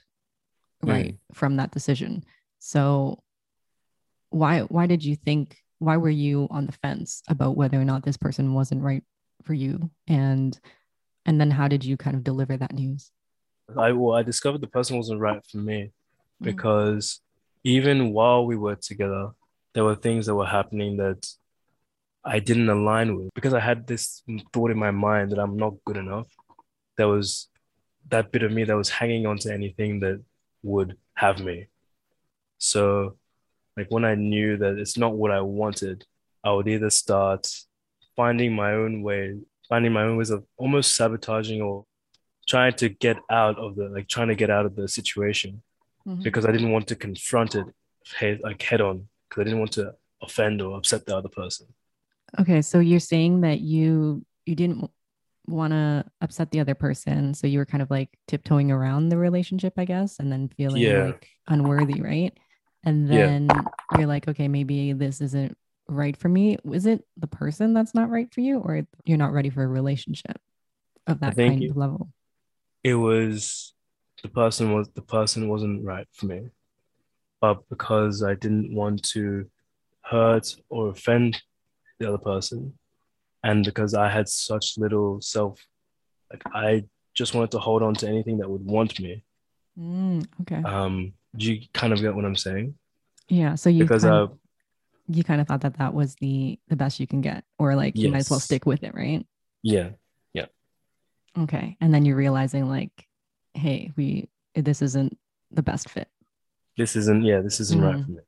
right 0.81 1.17
from 1.33 1.57
that 1.57 1.71
decision. 1.71 2.23
So 2.59 3.21
why 4.29 4.61
why 4.61 4.87
did 4.87 5.03
you 5.03 5.17
think 5.17 5.57
why 5.79 5.97
were 5.97 6.09
you 6.09 6.47
on 6.49 6.65
the 6.65 6.71
fence 6.71 7.21
about 7.27 7.57
whether 7.57 7.79
or 7.79 7.83
not 7.83 8.03
this 8.03 8.15
person 8.15 8.53
wasn't 8.53 8.81
right 8.81 9.03
for 9.43 9.53
you 9.53 9.89
and 10.07 10.57
and 11.25 11.41
then 11.41 11.51
how 11.51 11.67
did 11.67 11.83
you 11.83 11.97
kind 11.97 12.15
of 12.15 12.23
deliver 12.23 12.55
that 12.55 12.71
news? 12.73 13.11
i 13.77 13.91
well 13.91 14.15
i 14.15 14.23
discovered 14.23 14.61
the 14.61 14.67
person 14.67 14.95
wasn't 14.95 15.19
right 15.19 15.45
for 15.51 15.57
me 15.57 15.91
Mm. 16.41 16.45
because 16.45 17.19
even 17.63 18.11
while 18.13 18.45
we 18.45 18.55
were 18.55 18.75
together 18.75 19.31
there 19.73 19.83
were 19.83 19.95
things 19.95 20.25
that 20.25 20.35
were 20.35 20.45
happening 20.59 20.97
that 20.97 21.27
i 22.25 22.39
didn't 22.39 22.69
align 22.69 23.15
with 23.17 23.29
because 23.35 23.53
i 23.53 23.59
had 23.59 23.85
this 23.87 24.23
thought 24.53 24.71
in 24.71 24.77
my 24.77 24.91
mind 24.91 25.31
that 25.31 25.39
i'm 25.39 25.57
not 25.57 25.73
good 25.85 25.97
enough 25.97 26.27
there 26.97 27.07
was 27.07 27.49
that 28.09 28.31
bit 28.31 28.43
of 28.43 28.51
me 28.51 28.63
that 28.63 28.75
was 28.75 28.89
hanging 28.89 29.25
on 29.25 29.37
to 29.37 29.51
anything 29.53 29.99
that 29.99 30.21
would 30.63 30.95
have 31.15 31.39
me 31.39 31.67
so 32.57 33.17
like 33.77 33.87
when 33.89 34.05
i 34.05 34.15
knew 34.15 34.57
that 34.57 34.77
it's 34.77 34.97
not 34.97 35.13
what 35.15 35.31
i 35.31 35.41
wanted 35.41 36.05
i 36.43 36.51
would 36.51 36.67
either 36.67 36.89
start 36.89 37.47
finding 38.15 38.53
my 38.53 38.73
own 38.73 39.01
way 39.01 39.35
finding 39.69 39.91
my 39.93 40.03
own 40.03 40.17
ways 40.17 40.29
of 40.29 40.43
almost 40.57 40.95
sabotaging 40.95 41.61
or 41.61 41.85
trying 42.47 42.73
to 42.73 42.89
get 42.89 43.17
out 43.31 43.57
of 43.57 43.75
the 43.75 43.85
like 43.89 44.07
trying 44.07 44.27
to 44.27 44.35
get 44.35 44.49
out 44.49 44.65
of 44.65 44.75
the 44.75 44.87
situation 44.87 45.61
Mhm. 46.05 46.21
because 46.21 46.45
I 46.45 46.51
didn't 46.51 46.73
want 46.73 46.87
to 46.89 46.97
confront 46.97 47.55
it 47.55 47.65
head, 48.19 48.41
like 48.43 48.61
head 48.61 48.81
on 48.81 49.07
because 49.29 49.39
I 49.39 49.43
didn't 49.45 49.59
want 49.59 49.71
to 49.79 49.95
offend 50.21 50.61
or 50.61 50.75
upset 50.77 51.05
the 51.05 51.15
other 51.15 51.29
person. 51.29 51.65
Okay, 52.39 52.61
so 52.61 52.79
you're 52.79 52.99
saying 52.99 53.41
that 53.41 53.59
you 53.61 54.25
you 54.45 54.55
didn't 54.55 54.89
want 55.47 55.71
to 55.71 56.05
upset 56.21 56.51
the 56.51 56.59
other 56.59 56.75
person, 56.75 57.33
so 57.33 57.47
you 57.47 57.59
were 57.59 57.65
kind 57.65 57.81
of 57.81 57.91
like 57.91 58.09
tiptoeing 58.27 58.71
around 58.71 59.09
the 59.09 59.17
relationship, 59.17 59.73
I 59.77 59.85
guess, 59.85 60.19
and 60.19 60.31
then 60.31 60.49
feeling 60.49 60.81
Yeah. 60.83 61.05
like 61.07 61.29
unworthy, 61.47 62.01
right? 62.01 62.37
And 62.83 63.07
Yeah. 63.07 63.25
then 63.25 63.69
you're 63.89 64.07
like, 64.07 64.27
okay, 64.27 64.47
maybe 64.47 64.93
this 64.93 65.21
isn't 65.21 65.55
right 65.87 66.15
for 66.17 66.29
me. 66.29 66.57
Is 66.71 66.85
it 66.85 67.05
the 67.17 67.27
person 67.27 67.73
that's 67.73 67.93
not 67.93 68.09
right 68.09 68.33
for 68.33 68.41
you, 68.41 68.59
or 68.59 68.87
you're 69.05 69.17
not 69.17 69.33
ready 69.33 69.49
for 69.49 69.63
a 69.63 69.67
relationship 69.67 70.37
of 71.07 71.19
that 71.19 71.35
kind 71.35 71.69
of 71.69 71.77
level? 71.77 72.09
It 72.83 72.95
was 72.95 73.73
the 74.21 74.29
person 74.29 74.73
was 74.73 74.89
the 74.95 75.01
person 75.01 75.49
wasn't 75.49 75.85
right 75.85 76.07
for 76.13 76.25
me, 76.25 76.49
but 77.41 77.67
because 77.69 78.23
I 78.23 78.33
didn't 78.35 78.73
want 78.73 79.03
to 79.09 79.49
hurt 80.01 80.55
or 80.69 80.89
offend 80.89 81.41
the 81.99 82.07
other 82.07 82.17
person, 82.17 82.73
and 83.43 83.63
because 83.65 83.93
I 83.93 84.09
had 84.09 84.27
such 84.29 84.77
little 84.77 85.21
self, 85.21 85.65
like 86.31 86.43
I 86.53 86.85
just 87.13 87.33
wanted 87.33 87.51
to 87.51 87.59
hold 87.59 87.83
on 87.83 87.93
to 87.95 88.07
anything 88.07 88.37
that 88.39 88.49
would 88.49 88.65
want 88.65 88.99
me. 88.99 89.23
Mm, 89.79 90.25
okay, 90.41 90.61
Um, 90.63 91.13
do 91.35 91.51
you 91.53 91.67
kind 91.73 91.93
of 91.93 91.99
get 92.01 92.15
what 92.15 92.25
I'm 92.25 92.35
saying? 92.35 92.75
yeah. 93.29 93.55
So 93.55 93.69
you 93.69 93.83
Because 93.83 94.03
kind 94.03 94.13
uh, 94.15 94.21
of, 94.23 94.37
you 95.07 95.23
kind 95.23 95.41
of 95.41 95.47
thought 95.47 95.61
that 95.61 95.77
that 95.77 95.93
was 95.93 96.15
the 96.15 96.59
the 96.67 96.75
best 96.75 96.99
you 96.99 97.07
can 97.07 97.21
get, 97.21 97.43
or 97.59 97.75
like 97.75 97.97
you 97.97 98.09
might 98.09 98.19
as 98.19 98.29
well 98.29 98.39
stick 98.39 98.65
with 98.65 98.83
it, 98.83 98.93
right? 98.95 99.25
yeah, 99.63 99.89
Yeah. 100.33 100.45
Okay. 101.37 101.77
And 101.81 101.93
then 101.93 102.05
you're 102.05 102.15
realizing 102.17 102.67
like, 102.69 103.07
hey, 103.53 103.91
we 103.95 104.29
this 104.55 104.81
isn't 104.81 105.17
the 105.51 105.63
best 105.63 105.89
fit. 105.89 106.07
this 106.77 106.95
isn't 106.95 107.23
yeah, 107.23 107.41
this 107.41 107.59
isn't 107.59 107.81
right 107.81 107.95
Mm. 107.95 108.05
for 108.05 108.11
me. 108.11 108.19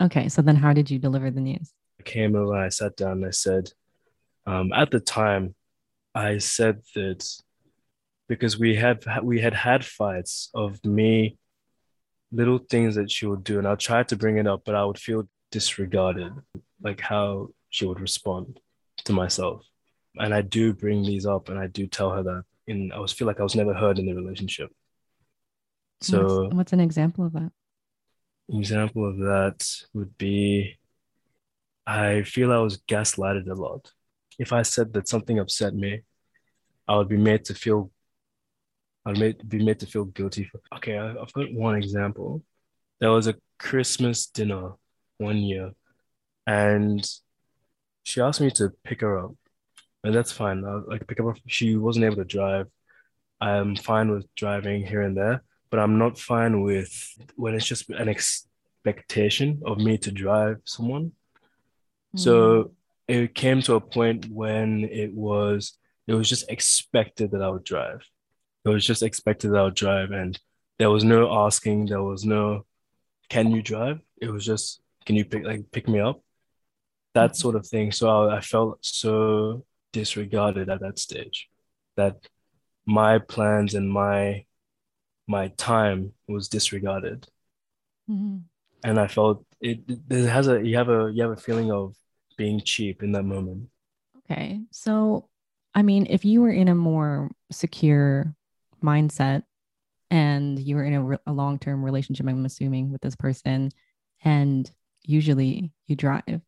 Okay. 0.00 0.28
So 0.28 0.42
then 0.42 0.56
how 0.56 0.72
did 0.72 0.90
you 0.90 0.98
deliver 0.98 1.30
the 1.30 1.40
news? 1.40 1.72
I 2.00 2.02
came 2.02 2.34
over, 2.34 2.54
I 2.54 2.68
sat 2.68 2.96
down, 2.96 3.12
and 3.12 3.26
I 3.26 3.30
said, 3.30 3.70
um, 4.46 4.72
at 4.72 4.90
the 4.90 5.00
time, 5.00 5.54
I 6.14 6.38
said 6.38 6.80
that 6.94 7.26
because 8.28 8.58
we 8.58 8.74
had 8.76 9.04
we 9.22 9.40
had 9.40 9.54
had 9.54 9.84
fights 9.84 10.50
of 10.54 10.84
me, 10.84 11.38
little 12.32 12.58
things 12.58 12.94
that 12.96 13.10
she 13.10 13.26
would 13.26 13.44
do, 13.44 13.58
and 13.58 13.66
I 13.66 13.74
tried 13.74 14.08
to 14.08 14.16
bring 14.16 14.38
it 14.38 14.46
up, 14.46 14.62
but 14.64 14.74
I 14.74 14.84
would 14.84 14.98
feel 14.98 15.28
disregarded, 15.50 16.32
like 16.82 17.00
how 17.00 17.48
she 17.70 17.86
would 17.86 18.00
respond 18.00 18.60
to 19.04 19.12
myself. 19.12 19.64
And 20.16 20.32
I 20.32 20.42
do 20.42 20.72
bring 20.72 21.02
these 21.02 21.26
up, 21.26 21.48
and 21.48 21.58
I 21.58 21.66
do 21.66 21.86
tell 21.86 22.10
her 22.10 22.22
that. 22.22 22.44
In 22.66 22.92
I 22.92 22.98
was 22.98 23.12
feel 23.12 23.26
like 23.26 23.40
I 23.40 23.42
was 23.42 23.54
never 23.54 23.74
heard 23.74 23.98
in 23.98 24.06
the 24.06 24.14
relationship. 24.14 24.70
So 26.00 26.44
what's, 26.44 26.54
what's 26.54 26.72
an 26.72 26.80
example 26.80 27.26
of 27.26 27.32
that? 27.34 27.52
example 28.48 29.08
of 29.08 29.18
that 29.18 29.66
would 29.94 30.16
be 30.18 30.76
I 31.86 32.22
feel 32.22 32.52
I 32.52 32.58
was 32.58 32.78
gaslighted 32.78 33.48
a 33.48 33.54
lot. 33.54 33.90
If 34.38 34.52
I 34.52 34.62
said 34.62 34.92
that 34.94 35.08
something 35.08 35.38
upset 35.38 35.74
me, 35.74 36.02
I 36.88 36.96
would 36.96 37.08
be 37.08 37.16
made 37.16 37.44
to 37.46 37.54
feel 37.54 37.90
I'd 39.06 39.18
made, 39.18 39.46
be 39.48 39.62
made 39.62 39.80
to 39.80 39.86
feel 39.86 40.06
guilty 40.06 40.44
for 40.44 40.60
okay, 40.76 40.96
I've 40.96 41.32
got 41.32 41.52
one 41.52 41.76
example. 41.76 42.42
There 43.00 43.10
was 43.10 43.26
a 43.26 43.34
Christmas 43.58 44.26
dinner 44.26 44.72
one 45.18 45.38
year, 45.38 45.72
and 46.46 47.06
she 48.02 48.20
asked 48.20 48.40
me 48.40 48.50
to 48.52 48.70
pick 48.82 49.02
her 49.02 49.18
up. 49.18 49.32
And 50.04 50.14
that's 50.14 50.32
fine. 50.32 50.64
I 50.64 50.80
like 50.86 51.06
pick 51.06 51.20
up. 51.20 51.36
She 51.46 51.76
wasn't 51.76 52.06
able 52.06 52.16
to 52.16 52.24
drive. 52.24 52.66
I'm 53.40 53.76
fine 53.76 54.10
with 54.10 54.26
driving 54.36 54.86
here 54.86 55.02
and 55.02 55.16
there, 55.16 55.42
but 55.70 55.80
I'm 55.80 55.98
not 55.98 56.18
fine 56.18 56.62
with 56.62 56.92
when 57.36 57.54
it's 57.54 57.66
just 57.66 57.90
an 57.90 58.08
expectation 58.08 59.62
of 59.66 59.78
me 59.78 59.98
to 59.98 60.12
drive 60.12 60.58
someone. 60.64 61.12
Mm. 62.14 62.18
So 62.18 62.72
it 63.08 63.34
came 63.34 63.60
to 63.62 63.74
a 63.74 63.80
point 63.80 64.26
when 64.30 64.84
it 64.84 65.12
was 65.14 65.76
it 66.06 66.14
was 66.14 66.28
just 66.28 66.50
expected 66.50 67.30
that 67.30 67.42
I 67.42 67.48
would 67.48 67.64
drive. 67.64 68.02
It 68.64 68.68
was 68.68 68.84
just 68.86 69.02
expected 69.02 69.50
that 69.50 69.58
I 69.58 69.64
would 69.64 69.74
drive, 69.74 70.10
and 70.10 70.38
there 70.78 70.90
was 70.90 71.04
no 71.04 71.32
asking. 71.46 71.86
There 71.86 72.02
was 72.02 72.24
no, 72.24 72.66
can 73.28 73.50
you 73.52 73.62
drive? 73.62 74.00
It 74.20 74.30
was 74.30 74.44
just, 74.44 74.80
can 75.06 75.16
you 75.16 75.24
pick 75.24 75.44
like 75.44 75.70
pick 75.72 75.88
me 75.88 76.00
up? 76.00 76.20
That 77.14 77.32
Mhm. 77.32 77.36
sort 77.36 77.56
of 77.56 77.66
thing. 77.66 77.92
So 77.92 78.08
I, 78.08 78.36
I 78.38 78.40
felt 78.40 78.78
so 78.84 79.64
disregarded 79.92 80.68
at 80.68 80.80
that 80.80 80.98
stage, 80.98 81.48
that 81.96 82.16
my 82.86 83.18
plans 83.18 83.74
and 83.74 83.88
my 83.90 84.44
my 85.26 85.48
time 85.56 86.12
was 86.28 86.48
disregarded, 86.48 87.26
Mhm. 88.10 88.42
and 88.82 89.00
I 89.00 89.06
felt 89.08 89.46
it. 89.60 89.80
It 90.10 90.28
has 90.28 90.48
a 90.48 90.62
you 90.66 90.76
have 90.76 90.90
a 90.90 91.10
you 91.14 91.22
have 91.22 91.32
a 91.32 91.36
feeling 91.48 91.70
of 91.72 91.96
being 92.36 92.60
cheap 92.60 93.02
in 93.02 93.12
that 93.12 93.22
moment. 93.24 93.68
Okay. 94.30 94.60
So, 94.70 95.28
I 95.74 95.82
mean, 95.82 96.06
if 96.08 96.24
you 96.24 96.40
were 96.40 96.50
in 96.52 96.68
a 96.68 96.74
more 96.74 97.30
secure 97.50 98.34
mindset 98.82 99.42
and 100.10 100.58
you 100.58 100.76
were 100.76 100.84
in 100.84 100.94
a, 100.94 101.02
re- 101.02 101.18
a 101.26 101.32
long 101.32 101.58
term 101.58 101.84
relationship, 101.84 102.26
I'm 102.28 102.44
assuming, 102.44 102.90
with 102.92 103.00
this 103.00 103.16
person, 103.16 103.70
and 104.24 104.70
usually 105.04 105.72
you 105.86 105.96
drive. 105.96 106.40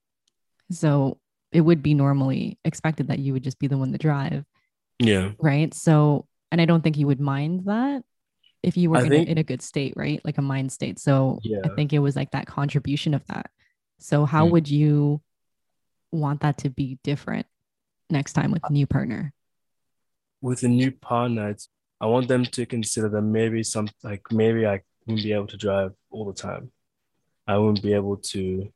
So, 0.71 1.19
it 1.53 1.61
would 1.61 1.83
be 1.83 1.95
normally 1.95 2.59
expected 2.65 3.09
that 3.09 3.19
you 3.19 3.33
would 3.33 3.45
just 3.45 3.59
be 3.59 3.67
the 3.67 3.79
one 3.79 3.93
to 3.93 3.99
drive, 3.99 4.45
Yeah. 4.99 5.33
right? 5.39 5.73
So, 5.73 6.27
and 6.51 6.61
I 6.61 6.65
don't 6.65 6.83
think 6.83 6.97
you 6.97 7.07
would 7.07 7.21
mind 7.21 7.65
that 7.67 8.03
if 8.63 8.77
you 8.77 8.91
were 8.91 8.99
in, 9.05 9.11
think- 9.11 9.29
a, 9.29 9.31
in 9.33 9.39
a 9.39 9.43
good 9.45 9.63
state, 9.63 9.95
right? 9.97 10.21
Like 10.25 10.39
a 10.39 10.43
mind 10.43 10.73
state. 10.73 10.99
So, 10.99 11.39
I 11.65 11.69
think 11.77 11.93
it 11.93 12.01
was 12.01 12.17
like 12.17 12.31
that 12.33 12.47
contribution 12.47 13.15
of 13.15 13.25
that. 13.27 13.51
So, 13.99 14.25
how 14.25 14.47
Mm. 14.47 14.51
would 14.53 14.69
you 14.71 15.21
want 16.13 16.41
that 16.41 16.59
to 16.59 16.71
be 16.71 16.99
different 17.03 17.47
next 18.11 18.35
time 18.35 18.51
with 18.51 18.63
a 18.69 18.73
new 18.73 18.87
partner? 18.87 19.33
with 20.41 20.63
a 20.63 20.69
new 20.69 20.93
partner, 20.93 21.57
I 22.01 22.07
want 22.07 22.29
them 22.29 22.45
to 22.45 22.67
consider 22.67 23.09
that 23.09 23.23
maybe 23.23 23.63
some 23.63 23.89
like 24.03 24.23
maybe 24.31 24.67
I 24.67 24.83
wouldn't 25.07 25.25
be 25.25 25.33
able 25.33 25.49
to 25.49 25.57
drive 25.57 25.93
all 26.11 26.27
the 26.27 26.41
time. 26.41 26.71
I 27.47 27.59
wouldn't 27.59 27.83
be 27.83 27.95
able 27.95 28.19
to 28.19 28.73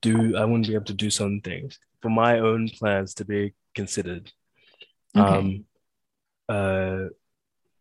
do 0.00 0.36
I 0.36 0.44
wouldn't 0.44 0.68
be 0.68 0.74
able 0.74 0.84
to 0.86 0.94
do 0.94 1.10
some 1.10 1.40
things 1.40 1.78
for 2.00 2.10
my 2.10 2.38
own 2.38 2.68
plans 2.68 3.14
to 3.14 3.24
be 3.24 3.54
considered. 3.74 4.32
Okay. 5.16 5.36
Um 5.36 5.64
uh 6.48 7.08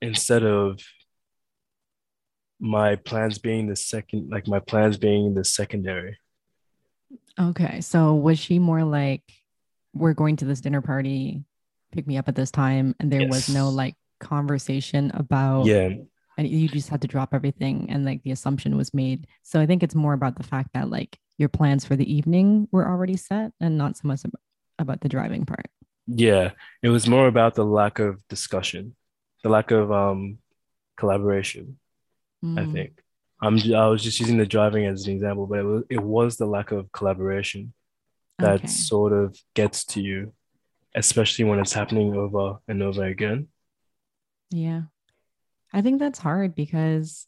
instead 0.02 0.44
of 0.44 0.80
my 2.60 2.96
plans 2.96 3.40
being 3.40 3.68
the 3.68 3.76
second 3.76 4.30
like 4.30 4.48
my 4.48 4.60
plans 4.60 4.98
being 4.98 5.36
the 5.36 5.46
secondary. 5.46 6.18
Okay. 7.40 7.82
So 7.82 8.16
was 8.16 8.40
she 8.40 8.60
more 8.60 8.84
like, 8.84 9.24
we're 9.94 10.14
going 10.14 10.36
to 10.38 10.46
this 10.46 10.62
dinner 10.62 10.82
party, 10.82 11.44
pick 11.92 12.06
me 12.08 12.18
up 12.18 12.28
at 12.28 12.36
this 12.36 12.52
time, 12.52 12.96
and 13.00 13.12
there 13.12 13.24
was 13.24 13.50
no 13.50 13.70
like 13.70 13.96
conversation 14.20 15.12
about 15.14 15.66
Yeah. 15.66 15.90
and 16.38 16.48
you 16.48 16.68
just 16.68 16.90
had 16.90 17.02
to 17.02 17.08
drop 17.08 17.34
everything 17.34 17.90
and 17.90 18.06
like 18.06 18.24
the 18.24 18.32
assumption 18.32 18.78
was 18.78 18.94
made. 18.94 19.28
So 19.44 19.60
I 19.60 19.66
think 19.66 19.84
it's 19.84 19.96
more 19.96 20.14
about 20.14 20.36
the 20.36 20.44
fact 20.44 20.70
that 20.74 20.90
like 20.90 21.18
your 21.38 21.50
plans 21.50 21.86
for 21.86 21.96
the 21.96 22.12
evening 22.12 22.68
were 22.72 22.88
already 22.88 23.18
set 23.18 23.52
and 23.60 23.78
not 23.78 23.98
so 23.98 24.08
much 24.08 24.22
about 24.78 25.02
the 25.02 25.10
driving 25.10 25.46
part. 25.46 25.68
Yeah, 26.08 26.52
it 26.82 26.90
was 26.90 27.08
more 27.08 27.28
about 27.28 27.56
the 27.56 27.66
lack 27.66 28.00
of 28.00 28.26
discussion, 28.28 28.96
the 29.44 29.50
lack 29.50 29.72
of 29.72 29.92
um 29.92 30.40
collaboration, 30.98 31.80
I 32.58 32.66
Mm, 32.66 32.72
think. 32.72 33.02
I'm 33.42 33.58
I 33.74 33.88
was 33.88 34.04
just 34.04 34.20
using 34.20 34.38
the 34.38 34.46
driving 34.46 34.86
as 34.86 35.06
an 35.06 35.14
example, 35.14 35.48
but 35.48 35.60
it 35.60 35.64
was 35.64 35.84
it 35.90 36.04
was 36.04 36.38
the 36.38 36.46
lack 36.46 36.72
of 36.72 36.92
collaboration 36.92 37.74
that 38.40 38.60
okay. 38.60 38.68
sort 38.68 39.14
of 39.14 39.38
gets 39.54 39.86
to 39.86 40.02
you, 40.02 40.34
especially 40.96 41.46
when 41.46 41.60
it's 41.60 41.74
happening 41.74 42.16
over 42.16 42.58
and 42.68 42.84
over 42.84 43.04
again. 43.04 43.48
Yeah. 44.52 44.84
I 45.74 45.82
think 45.82 46.00
that's 46.00 46.20
hard 46.20 46.56
because 46.56 47.28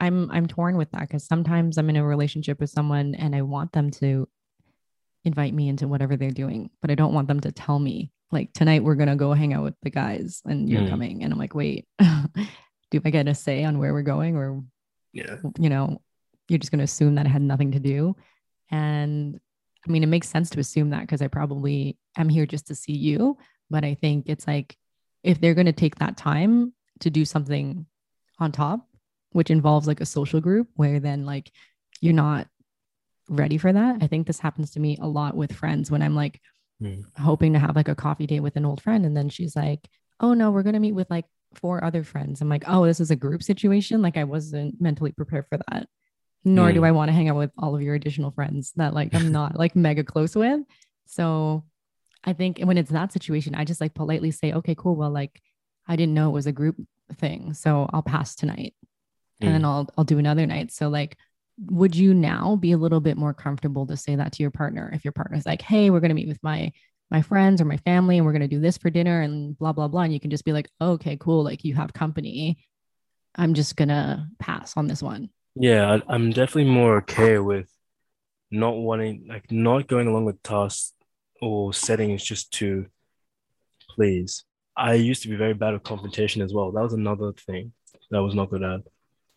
I'm 0.00 0.30
I'm 0.30 0.46
torn 0.46 0.76
with 0.76 0.90
that 0.92 1.00
because 1.02 1.24
sometimes 1.24 1.78
I'm 1.78 1.88
in 1.90 1.96
a 1.96 2.04
relationship 2.04 2.60
with 2.60 2.70
someone 2.70 3.14
and 3.14 3.34
I 3.34 3.42
want 3.42 3.72
them 3.72 3.90
to 3.92 4.28
invite 5.24 5.54
me 5.54 5.68
into 5.68 5.88
whatever 5.88 6.16
they're 6.16 6.30
doing, 6.30 6.70
but 6.80 6.90
I 6.90 6.94
don't 6.96 7.14
want 7.14 7.28
them 7.28 7.40
to 7.40 7.52
tell 7.52 7.78
me 7.78 8.10
like 8.30 8.52
tonight 8.52 8.82
we're 8.82 8.96
gonna 8.96 9.16
go 9.16 9.32
hang 9.32 9.54
out 9.54 9.62
with 9.64 9.74
the 9.82 9.90
guys 9.90 10.42
and 10.44 10.68
you're 10.68 10.82
Mm, 10.82 10.90
coming. 10.90 11.22
And 11.24 11.32
I'm 11.32 11.38
like, 11.38 11.54
wait, 11.54 11.86
do 12.90 13.00
I 13.04 13.10
get 13.10 13.28
a 13.28 13.34
say 13.34 13.64
on 13.64 13.78
where 13.78 13.92
we're 13.92 14.02
going 14.02 14.36
or 14.36 14.62
yeah. 15.12 15.36
you 15.58 15.68
know, 15.68 16.00
you're 16.48 16.58
just 16.58 16.70
gonna 16.70 16.84
assume 16.84 17.14
that 17.16 17.26
it 17.26 17.30
had 17.30 17.42
nothing 17.42 17.72
to 17.72 17.80
do. 17.80 18.16
And 18.70 19.38
I 19.86 19.90
mean, 19.90 20.02
it 20.02 20.08
makes 20.08 20.28
sense 20.28 20.50
to 20.50 20.60
assume 20.60 20.90
that 20.90 21.02
because 21.02 21.22
I 21.22 21.28
probably 21.28 21.98
am 22.16 22.28
here 22.28 22.46
just 22.46 22.68
to 22.68 22.74
see 22.74 22.92
you. 22.92 23.36
But 23.70 23.84
I 23.84 23.94
think 23.94 24.28
it's 24.28 24.46
like 24.46 24.76
if 25.22 25.40
they're 25.40 25.54
gonna 25.54 25.72
take 25.72 25.96
that 25.96 26.16
time 26.16 26.72
to 27.00 27.10
do 27.10 27.24
something 27.24 27.86
on 28.38 28.52
top, 28.52 28.88
which 29.32 29.50
involves 29.50 29.86
like 29.86 30.00
a 30.00 30.06
social 30.06 30.40
group 30.40 30.68
where 30.74 31.00
then 31.00 31.24
like 31.26 31.50
you're 32.00 32.12
not 32.12 32.48
ready 33.28 33.58
for 33.58 33.72
that. 33.72 33.98
I 34.02 34.06
think 34.06 34.26
this 34.26 34.40
happens 34.40 34.72
to 34.72 34.80
me 34.80 34.98
a 35.00 35.06
lot 35.06 35.36
with 35.36 35.52
friends 35.52 35.90
when 35.90 36.02
I'm 36.02 36.14
like 36.14 36.40
Mm, 36.82 37.04
hoping 37.16 37.52
to 37.52 37.58
have 37.58 37.76
like 37.76 37.88
a 37.88 37.94
coffee 37.94 38.26
date 38.26 38.40
with 38.40 38.56
an 38.56 38.64
old 38.64 38.82
friend. 38.82 39.06
And 39.06 39.16
then 39.16 39.28
she's 39.28 39.54
like, 39.54 39.88
oh 40.20 40.34
no, 40.34 40.50
we're 40.50 40.62
going 40.62 40.74
to 40.74 40.80
meet 40.80 40.94
with 40.94 41.10
like 41.10 41.26
four 41.56 41.82
other 41.82 42.04
friends. 42.04 42.40
I'm 42.40 42.48
like, 42.48 42.64
oh, 42.66 42.86
this 42.86 43.00
is 43.00 43.10
a 43.10 43.16
group 43.16 43.42
situation. 43.42 44.02
Like 44.02 44.16
I 44.16 44.24
wasn't 44.24 44.80
mentally 44.80 45.12
prepared 45.12 45.46
for 45.48 45.58
that. 45.68 45.88
Nor 46.44 46.72
do 46.72 46.80
mm, 46.80 46.86
I 46.86 46.90
want 46.90 47.08
to 47.08 47.12
hang 47.12 47.28
out 47.28 47.36
with 47.36 47.52
all 47.56 47.76
of 47.76 47.82
your 47.82 47.94
additional 47.94 48.32
friends 48.32 48.72
that 48.76 48.94
like 48.94 49.14
I'm 49.14 49.30
not 49.32 49.56
like 49.56 49.76
mega 49.76 50.02
close 50.02 50.34
with. 50.34 50.60
So 51.06 51.64
I 52.24 52.32
think 52.32 52.60
when 52.60 52.78
it's 52.78 52.90
that 52.90 53.12
situation, 53.12 53.54
I 53.54 53.64
just 53.64 53.80
like 53.80 53.94
politely 53.94 54.30
say, 54.30 54.52
okay, 54.52 54.74
cool. 54.74 54.96
Well, 54.96 55.10
like 55.10 55.40
I 55.86 55.96
didn't 55.96 56.14
know 56.14 56.28
it 56.28 56.32
was 56.32 56.46
a 56.46 56.52
group 56.52 56.76
thing. 57.14 57.54
So 57.54 57.88
I'll 57.92 58.02
pass 58.02 58.34
tonight 58.34 58.74
and 59.40 59.54
then 59.54 59.62
mm. 59.62 59.66
I'll 59.66 59.88
I'll 59.96 60.04
do 60.04 60.18
another 60.18 60.46
night. 60.46 60.72
So 60.72 60.88
like 60.88 61.16
would 61.66 61.94
you 61.94 62.14
now 62.14 62.56
be 62.56 62.72
a 62.72 62.78
little 62.78 63.00
bit 63.00 63.16
more 63.16 63.34
comfortable 63.34 63.86
to 63.86 63.96
say 63.96 64.16
that 64.16 64.32
to 64.32 64.42
your 64.42 64.50
partner 64.50 64.90
if 64.94 65.04
your 65.04 65.12
partner's 65.12 65.46
like, 65.46 65.62
"Hey, 65.62 65.90
we're 65.90 66.00
going 66.00 66.08
to 66.08 66.14
meet 66.14 66.28
with 66.28 66.42
my 66.42 66.72
my 67.12 67.22
friends 67.22 67.60
or 67.60 67.66
my 67.66 67.76
family 67.76 68.16
and 68.16 68.26
we're 68.26 68.32
going 68.32 68.48
to 68.48 68.56
do 68.56 68.60
this 68.60 68.78
for 68.78 68.90
dinner 68.90 69.20
and 69.20 69.56
blah 69.58 69.72
blah 69.72 69.88
blah." 69.88 70.02
And 70.02 70.12
you 70.12 70.18
can 70.18 70.30
just 70.30 70.44
be 70.44 70.52
like, 70.52 70.68
"Okay, 70.80 71.16
cool, 71.20 71.44
like 71.44 71.62
you 71.64 71.74
have 71.74 71.92
company. 71.92 72.64
I'm 73.36 73.54
just 73.54 73.76
going 73.76 73.88
to 73.88 74.26
pass 74.40 74.76
on 74.76 74.88
this 74.88 75.02
one." 75.02 75.30
Yeah, 75.54 76.00
I'm 76.08 76.30
definitely 76.30 76.70
more 76.70 76.96
okay 76.98 77.38
with 77.38 77.68
not 78.50 78.76
wanting, 78.76 79.26
like, 79.28 79.50
not 79.50 79.86
going 79.86 80.08
along 80.08 80.24
with 80.24 80.42
tasks 80.42 80.94
or 81.40 81.72
settings 81.72 82.22
just 82.24 82.52
to 82.54 82.86
please. 83.90 84.44
I 84.76 84.94
used 84.94 85.22
to 85.22 85.28
be 85.28 85.36
very 85.36 85.54
bad 85.54 85.74
at 85.74 85.82
confrontation 85.82 86.42
as 86.42 86.54
well. 86.54 86.72
That 86.72 86.82
was 86.82 86.94
another 86.94 87.32
thing 87.32 87.72
that 88.10 88.18
I 88.18 88.20
was 88.20 88.34
not 88.34 88.50
good 88.50 88.62
at. 88.62 88.80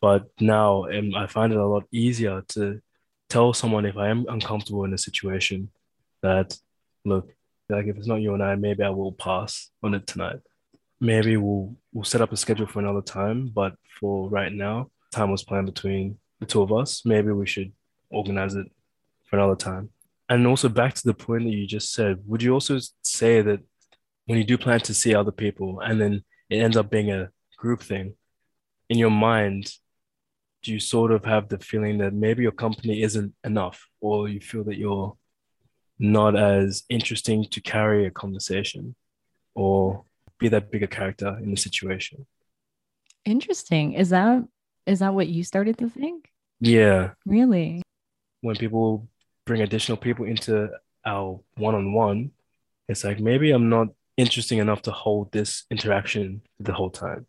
But 0.02 0.30
now 0.40 0.86
um, 0.86 1.16
I 1.16 1.28
find 1.28 1.52
it 1.52 1.60
a 1.60 1.66
lot 1.66 1.84
easier 1.92 2.44
to 2.50 2.82
tell 3.30 3.54
someone 3.54 3.86
if 3.86 3.98
I 3.98 4.10
am 4.10 4.26
uncomfortable 4.30 4.86
in 4.86 4.94
a 4.94 4.98
situation 4.98 5.72
that, 6.22 6.58
look, 7.04 7.30
like 7.70 7.88
if 7.88 7.98
it's 7.98 8.08
not 8.08 8.22
you 8.22 8.34
and 8.34 8.44
I, 8.44 8.56
maybe 8.56 8.84
I 8.84 8.90
will 8.90 9.12
pass 9.12 9.70
on 9.84 9.94
it 9.94 10.06
tonight. 10.08 10.40
Maybe 11.00 11.38
we'll 11.38 11.76
we'll 11.94 12.04
set 12.04 12.22
up 12.22 12.32
a 12.32 12.38
schedule 12.38 12.68
for 12.68 12.80
another 12.80 13.02
time, 13.02 13.52
but 13.54 13.76
for 14.00 14.30
right 14.30 14.52
now, 14.52 14.90
time 15.12 15.32
was 15.32 15.44
planned 15.44 15.66
between 15.68 16.18
the 16.40 16.46
two 16.46 16.62
of 16.62 16.72
us. 16.72 17.06
Maybe 17.06 17.32
we 17.32 17.46
should 17.46 17.72
organize 18.10 18.56
it 18.56 18.68
for 19.26 19.38
another 19.38 19.56
time. 19.56 19.90
And 20.30 20.48
also 20.48 20.70
back 20.70 20.94
to 20.96 21.04
the 21.04 21.14
point 21.14 21.44
that 21.44 21.52
you 21.52 21.68
just 21.68 21.94
said, 21.94 22.20
would 22.26 22.42
you 22.42 22.54
also 22.54 22.80
say 23.02 23.42
that 23.42 23.60
when 24.26 24.38
you 24.38 24.44
do 24.44 24.58
plan 24.58 24.80
to 24.82 24.94
see 24.94 25.14
other 25.14 25.32
people 25.32 25.80
and 25.82 26.02
then 26.02 26.24
it 26.50 26.58
ends 26.58 26.78
up 26.78 26.90
being 26.90 27.12
a 27.12 27.30
group 27.58 27.82
thing, 27.82 28.16
in 28.90 28.98
your 28.98 29.12
mind, 29.12 29.72
do 30.64 30.72
you 30.72 30.80
sort 30.80 31.12
of 31.12 31.26
have 31.26 31.48
the 31.48 31.60
feeling 31.60 32.00
that 32.00 32.14
maybe 32.14 32.42
your 32.42 32.52
company 32.52 33.04
isn't 33.04 33.34
enough, 33.44 33.88
or 34.02 34.28
you 34.28 34.40
feel 34.40 34.64
that 34.64 34.78
you're 34.78 35.16
not 36.00 36.36
as 36.36 36.84
interesting 36.90 37.46
to 37.46 37.62
carry 37.62 38.06
a 38.06 38.12
conversation 38.12 38.96
or 39.54 40.04
be 40.40 40.50
that 40.50 40.72
bigger 40.72 40.88
character 40.88 41.38
in 41.42 41.52
the 41.52 41.58
situation? 41.58 42.26
Interesting. 43.24 43.94
Is 43.94 44.10
that 44.10 44.44
is 44.86 45.00
that 45.00 45.14
what 45.14 45.28
you 45.28 45.44
started 45.44 45.78
to 45.80 45.90
think? 45.90 46.30
Yeah, 46.60 47.12
Really? 47.26 47.82
when 48.42 48.56
people 48.56 49.08
bring 49.46 49.62
additional 49.62 49.98
people 49.98 50.26
into 50.26 50.70
our 51.06 51.40
one-on-one, 51.58 52.32
it's 52.88 53.04
like 53.04 53.20
maybe 53.20 53.52
I'm 53.52 53.70
not 53.70 53.88
interesting 54.18 54.60
enough 54.60 54.84
to 54.84 54.92
hold 54.92 55.32
this 55.32 55.66
interaction 55.72 56.42
the 56.60 56.72
whole 56.74 56.90
time. 56.92 57.26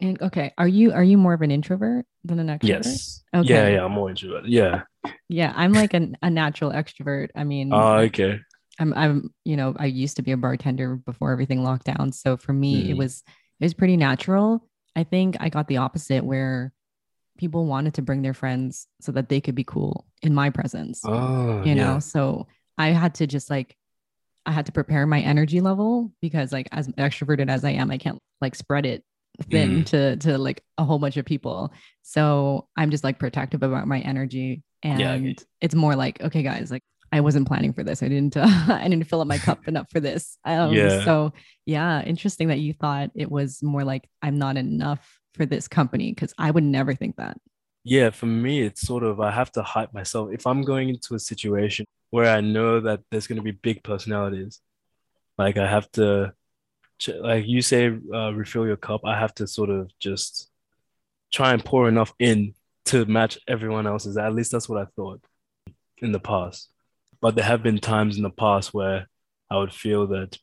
And 0.00 0.20
okay, 0.22 0.52
are 0.56 0.66
you 0.68 0.92
are 0.92 1.04
you 1.04 1.18
more 1.18 1.34
of 1.34 1.42
an 1.42 1.50
introvert 1.50 2.06
than 2.24 2.38
an 2.38 2.46
extrovert? 2.48 2.68
Yes. 2.68 3.22
Okay. 3.34 3.48
yeah, 3.48 3.68
yeah, 3.68 3.84
I'm 3.84 3.92
more 3.92 4.08
introvert. 4.08 4.46
Yeah. 4.46 4.82
Yeah, 5.28 5.52
I'm 5.54 5.72
like 5.72 5.94
an, 5.94 6.16
a 6.22 6.30
natural 6.30 6.72
extrovert. 6.72 7.28
I 7.36 7.44
mean, 7.44 7.72
Oh, 7.72 7.96
okay. 8.08 8.40
I'm 8.78 8.94
I'm 8.94 9.34
you 9.44 9.56
know, 9.56 9.74
I 9.78 9.86
used 9.86 10.16
to 10.16 10.22
be 10.22 10.32
a 10.32 10.36
bartender 10.36 10.96
before 10.96 11.32
everything 11.32 11.62
locked 11.62 11.86
down. 11.86 12.12
So 12.12 12.36
for 12.36 12.52
me, 12.52 12.90
it 12.90 12.94
Mm. 12.94 12.98
was 12.98 13.22
it 13.60 13.64
was 13.64 13.74
pretty 13.74 13.96
natural. 13.96 14.66
I 14.96 15.04
think 15.04 15.36
I 15.40 15.48
got 15.48 15.68
the 15.68 15.76
opposite 15.78 16.24
where 16.24 16.72
people 17.38 17.66
wanted 17.66 17.94
to 17.94 18.02
bring 18.02 18.22
their 18.22 18.34
friends 18.34 18.86
so 19.00 19.12
that 19.12 19.28
they 19.28 19.40
could 19.40 19.54
be 19.54 19.64
cool 19.64 20.06
in 20.22 20.34
my 20.34 20.50
presence, 20.50 21.02
Oh, 21.04 21.62
you 21.64 21.74
know? 21.74 21.94
yeah. 21.94 21.98
So 21.98 22.48
I 22.78 22.88
had 22.88 23.14
to 23.16 23.26
just 23.26 23.50
like 23.50 23.76
I 24.46 24.52
had 24.52 24.66
to 24.66 24.72
prepare 24.72 25.06
my 25.06 25.20
energy 25.20 25.60
level 25.60 26.12
because 26.20 26.52
like 26.52 26.68
as 26.72 26.88
extroverted 26.88 27.48
as 27.50 27.64
I 27.64 27.70
am, 27.72 27.90
I 27.90 27.98
can't 27.98 28.18
like 28.40 28.54
spread 28.54 28.86
it 28.86 29.04
thin 29.50 29.82
Mm. 29.82 29.86
to 29.86 30.16
to 30.18 30.38
like 30.38 30.62
a 30.78 30.84
whole 30.84 30.98
bunch 30.98 31.16
of 31.16 31.24
people. 31.24 31.72
So 32.02 32.68
I'm 32.76 32.90
just 32.90 33.04
like 33.04 33.18
protective 33.18 33.62
about 33.62 33.86
my 33.88 34.00
energy 34.00 34.62
Yeah, 34.84 35.12
I 35.12 35.16
and 35.16 35.44
it's 35.60 35.74
more 35.74 35.96
like 35.96 36.20
okay 36.22 36.42
guys, 36.42 36.70
like 36.70 36.82
I 37.12 37.20
wasn't 37.20 37.48
planning 37.48 37.72
for 37.72 37.82
this. 37.84 38.02
I 38.02 38.08
didn't 38.08 38.36
uh, 38.36 38.46
I 38.68 38.88
didn't 38.88 39.04
fill 39.04 39.20
up 39.20 39.26
my 39.28 39.38
cup 39.38 39.66
enough 39.68 39.88
for 39.90 40.00
this. 40.00 40.38
Um 40.44 40.72
Yeah. 40.76 41.04
so 41.04 41.32
yeah, 41.66 42.02
interesting 42.02 42.48
that 42.48 42.60
you 42.60 42.72
thought 42.74 43.10
it 43.14 43.30
was 43.30 43.62
more 43.62 43.84
like 43.84 44.08
I'm 44.22 44.38
not 44.38 44.56
enough 44.56 45.18
for 45.34 45.46
this 45.46 45.68
company 45.68 46.12
because 46.12 46.34
I 46.38 46.50
would 46.50 46.64
never 46.64 46.94
think 46.94 47.16
that. 47.16 47.36
Yeah, 47.84 48.10
for 48.10 48.26
me, 48.26 48.60
it's 48.62 48.82
sort 48.82 49.02
of 49.04 49.20
I 49.20 49.30
have 49.30 49.52
to 49.52 49.62
hype 49.62 49.94
myself. 49.94 50.30
If 50.32 50.46
I'm 50.46 50.62
going 50.62 50.88
into 50.90 51.14
a 51.14 51.18
situation 51.18 51.86
where 52.10 52.26
I 52.34 52.40
know 52.40 52.80
that 52.80 53.00
there's 53.10 53.26
going 53.26 53.36
to 53.38 53.42
be 53.42 53.52
big 53.52 53.82
personalities, 53.82 54.60
like 55.38 55.56
I 55.58 55.68
have 55.68 55.90
to, 55.92 56.34
like 57.08 57.46
you 57.46 57.62
say, 57.62 57.86
uh, 58.12 58.32
refill 58.32 58.66
your 58.66 58.76
cup. 58.76 59.02
I 59.04 59.18
have 59.18 59.34
to 59.34 59.46
sort 59.46 59.70
of 59.70 59.90
just 59.98 60.50
try 61.32 61.52
and 61.52 61.64
pour 61.64 61.88
enough 61.88 62.12
in 62.18 62.54
to 62.86 63.04
match 63.06 63.38
everyone 63.46 63.86
else's. 63.86 64.16
At 64.16 64.34
least 64.34 64.52
that's 64.52 64.68
what 64.68 64.80
I 64.80 64.86
thought 64.96 65.22
in 65.98 66.12
the 66.12 66.20
past. 66.20 66.70
But 67.20 67.34
there 67.34 67.44
have 67.44 67.62
been 67.62 67.78
times 67.78 68.16
in 68.16 68.22
the 68.22 68.30
past 68.30 68.74
where 68.74 69.08
I 69.50 69.58
would 69.58 69.72
feel 69.72 70.06
that 70.08 70.38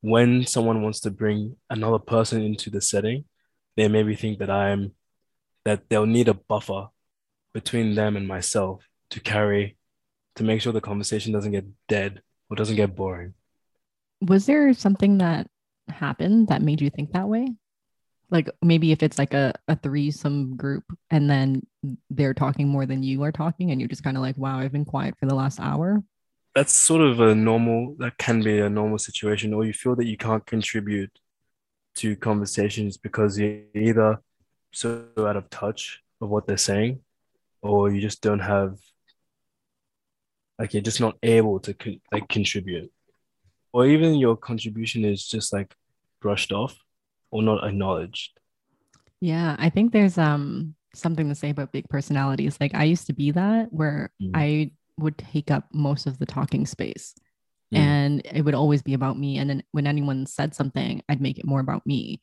when 0.00 0.46
someone 0.46 0.82
wants 0.82 1.00
to 1.00 1.10
bring 1.10 1.56
another 1.70 1.98
person 1.98 2.42
into 2.42 2.70
the 2.70 2.80
setting, 2.80 3.24
they 3.76 3.88
maybe 3.88 4.16
think 4.16 4.38
that 4.38 4.50
I'm 4.50 4.92
that 5.64 5.88
they'll 5.88 6.06
need 6.06 6.28
a 6.28 6.34
buffer 6.34 6.88
between 7.54 7.94
them 7.94 8.16
and 8.16 8.26
myself 8.26 8.84
to 9.10 9.20
carry 9.20 9.76
to 10.34 10.44
make 10.44 10.60
sure 10.60 10.72
the 10.72 10.80
conversation 10.80 11.32
doesn't 11.32 11.52
get 11.52 11.66
dead 11.88 12.22
or 12.50 12.56
doesn't 12.56 12.76
get 12.76 12.96
boring. 12.96 13.34
Was 14.20 14.46
there 14.46 14.72
something 14.72 15.18
that 15.18 15.48
happened 15.92 16.48
that 16.48 16.62
made 16.62 16.80
you 16.80 16.90
think 16.90 17.12
that 17.12 17.28
way? 17.28 17.46
Like 18.30 18.48
maybe 18.62 18.92
if 18.92 19.02
it's 19.02 19.18
like 19.18 19.34
a, 19.34 19.52
a 19.68 19.76
threesome 19.76 20.56
group 20.56 20.84
and 21.10 21.28
then 21.28 21.66
they're 22.08 22.34
talking 22.34 22.66
more 22.66 22.86
than 22.86 23.02
you 23.02 23.22
are 23.24 23.32
talking 23.32 23.70
and 23.70 23.80
you're 23.80 23.88
just 23.88 24.02
kind 24.02 24.16
of 24.16 24.22
like, 24.22 24.38
wow, 24.38 24.58
I've 24.58 24.72
been 24.72 24.86
quiet 24.86 25.14
for 25.20 25.26
the 25.26 25.34
last 25.34 25.60
hour. 25.60 26.02
That's 26.54 26.72
sort 26.72 27.02
of 27.02 27.20
a 27.20 27.34
normal, 27.34 27.94
that 27.98 28.18
can 28.18 28.42
be 28.42 28.58
a 28.58 28.68
normal 28.68 28.98
situation, 28.98 29.54
or 29.54 29.64
you 29.64 29.72
feel 29.72 29.96
that 29.96 30.06
you 30.06 30.16
can't 30.16 30.44
contribute 30.44 31.10
to 31.96 32.16
conversations 32.16 32.96
because 32.96 33.38
you're 33.38 33.60
either 33.74 34.18
so 34.72 35.06
out 35.18 35.36
of 35.36 35.48
touch 35.50 36.00
of 36.20 36.28
what 36.28 36.46
they're 36.46 36.56
saying, 36.56 37.00
or 37.62 37.90
you 37.90 38.00
just 38.00 38.22
don't 38.22 38.40
have, 38.40 38.78
like, 40.58 40.74
you're 40.74 40.82
just 40.82 41.00
not 41.00 41.16
able 41.22 41.58
to 41.60 41.74
con- 41.74 42.00
like 42.10 42.28
contribute, 42.28 42.90
or 43.72 43.86
even 43.86 44.14
your 44.14 44.36
contribution 44.36 45.04
is 45.04 45.26
just 45.26 45.52
like 45.52 45.74
brushed 46.22 46.52
off 46.52 46.78
or 47.30 47.42
not 47.42 47.64
acknowledged. 47.64 48.38
Yeah, 49.20 49.56
I 49.58 49.68
think 49.70 49.92
there's 49.92 50.16
um 50.18 50.74
something 50.94 51.28
to 51.28 51.34
say 51.34 51.50
about 51.50 51.72
big 51.72 51.88
personalities. 51.88 52.58
Like 52.60 52.74
I 52.74 52.84
used 52.84 53.06
to 53.08 53.12
be 53.12 53.30
that 53.32 53.72
where 53.72 54.10
Mm. 54.20 54.30
I 54.34 54.72
would 54.98 55.16
take 55.18 55.50
up 55.50 55.64
most 55.72 56.06
of 56.06 56.18
the 56.18 56.26
talking 56.26 56.66
space 56.66 57.14
Mm. 57.72 57.78
and 57.78 58.22
it 58.26 58.42
would 58.44 58.54
always 58.54 58.82
be 58.82 58.92
about 58.94 59.18
me. 59.18 59.38
And 59.38 59.48
then 59.48 59.62
when 59.72 59.86
anyone 59.86 60.26
said 60.26 60.54
something, 60.54 61.02
I'd 61.08 61.22
make 61.22 61.38
it 61.38 61.46
more 61.46 61.60
about 61.60 61.86
me. 61.86 62.20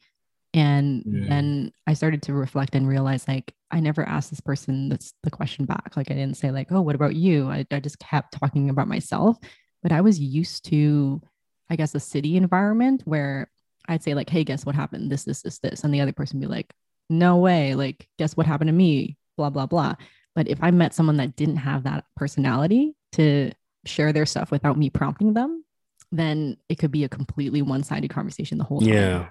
And 0.53 1.03
Mm. 1.03 1.27
then 1.29 1.71
I 1.87 1.93
started 1.93 2.21
to 2.23 2.33
reflect 2.33 2.75
and 2.75 2.87
realize 2.87 3.27
like 3.27 3.55
I 3.71 3.79
never 3.79 4.03
asked 4.07 4.29
this 4.29 4.41
person 4.41 4.89
that's 4.89 5.13
the 5.23 5.31
question 5.31 5.65
back. 5.65 5.97
Like 5.97 6.11
I 6.11 6.15
didn't 6.15 6.37
say, 6.37 6.51
like, 6.51 6.71
oh, 6.71 6.81
what 6.81 6.95
about 6.95 7.15
you? 7.15 7.49
I, 7.49 7.65
I 7.71 7.79
just 7.79 7.99
kept 7.99 8.33
talking 8.33 8.69
about 8.69 8.87
myself. 8.87 9.37
But 9.83 9.91
I 9.91 10.01
was 10.01 10.19
used 10.19 10.65
to, 10.65 11.21
I 11.69 11.75
guess, 11.75 11.95
a 11.95 11.99
city 11.99 12.35
environment 12.35 13.01
where 13.05 13.49
I'd 13.89 14.03
say, 14.03 14.13
like, 14.13 14.29
hey, 14.29 14.45
guess 14.45 14.65
what 14.65 14.75
happened? 14.75 15.11
This, 15.11 15.25
this, 15.25 15.41
this, 15.41 15.59
this. 15.59 15.83
And 15.83 15.93
the 15.93 15.99
other 15.99 16.13
person 16.13 16.39
be 16.39 16.45
like, 16.45 16.71
no 17.09 17.37
way. 17.37 17.75
Like, 17.75 18.07
guess 18.17 18.37
what 18.37 18.45
happened 18.45 18.69
to 18.69 18.73
me? 18.73 19.17
Blah, 19.35 19.49
blah, 19.49 19.65
blah. 19.65 19.95
But 20.35 20.47
if 20.47 20.59
I 20.61 20.71
met 20.71 20.93
someone 20.93 21.17
that 21.17 21.35
didn't 21.35 21.57
have 21.57 21.83
that 21.83 22.05
personality 22.15 22.95
to 23.13 23.51
share 23.85 24.13
their 24.13 24.25
stuff 24.25 24.51
without 24.51 24.77
me 24.77 24.89
prompting 24.89 25.33
them, 25.33 25.65
then 26.11 26.57
it 26.69 26.75
could 26.75 26.91
be 26.91 27.03
a 27.03 27.09
completely 27.09 27.61
one-sided 27.61 28.09
conversation 28.09 28.57
the 28.57 28.63
whole 28.63 28.79
time. 28.79 28.89
Yeah. 28.89 29.29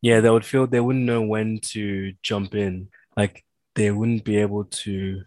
Yeah, 0.00 0.20
they 0.20 0.30
would 0.30 0.44
feel 0.44 0.66
they 0.66 0.80
wouldn't 0.80 1.04
know 1.04 1.22
when 1.22 1.58
to 1.60 2.12
jump 2.22 2.54
in. 2.54 2.88
Like 3.16 3.44
they 3.74 3.90
wouldn't 3.90 4.24
be 4.24 4.38
able 4.38 4.64
to, 4.64 5.22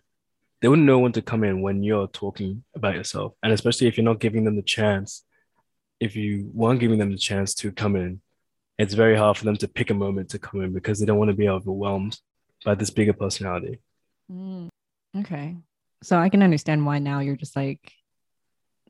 they 0.62 0.68
wouldn't 0.68 0.86
know 0.86 1.00
when 1.00 1.12
to 1.14 1.22
come 1.22 1.44
in 1.44 1.62
when 1.62 1.84
you're 1.84 2.08
talking 2.08 2.64
about 2.76 2.96
yourself. 2.96 3.34
And 3.44 3.52
especially 3.52 3.88
if 3.88 3.98
you're 3.98 4.06
not 4.06 4.20
giving 4.20 4.44
them 4.44 4.56
the 4.56 4.62
chance, 4.62 5.24
if 6.00 6.16
you 6.16 6.50
weren't 6.54 6.80
giving 6.80 7.00
them 7.00 7.12
the 7.12 7.18
chance 7.18 7.54
to 7.56 7.72
come 7.72 7.96
in, 7.96 8.22
it's 8.82 8.94
very 8.94 9.16
hard 9.18 9.38
for 9.38 9.46
them 9.46 9.58
to 9.58 9.68
pick 9.68 9.90
a 9.90 9.94
moment 9.94 10.30
to 10.30 10.40
come 10.40 10.62
in 10.62 10.74
because 10.74 11.00
they 11.00 11.06
don't 11.06 11.18
want 11.18 11.30
to 11.30 11.38
be 11.38 11.50
overwhelmed 11.50 12.20
by 12.66 12.76
this 12.76 12.90
bigger 12.90 13.14
personality. 13.14 13.80
Mm, 14.32 14.70
okay. 15.20 15.56
So 16.04 16.18
I 16.18 16.30
can 16.30 16.42
understand 16.42 16.86
why 16.86 17.00
now 17.00 17.20
you're 17.20 17.36
just 17.36 17.56
like, 17.56 17.92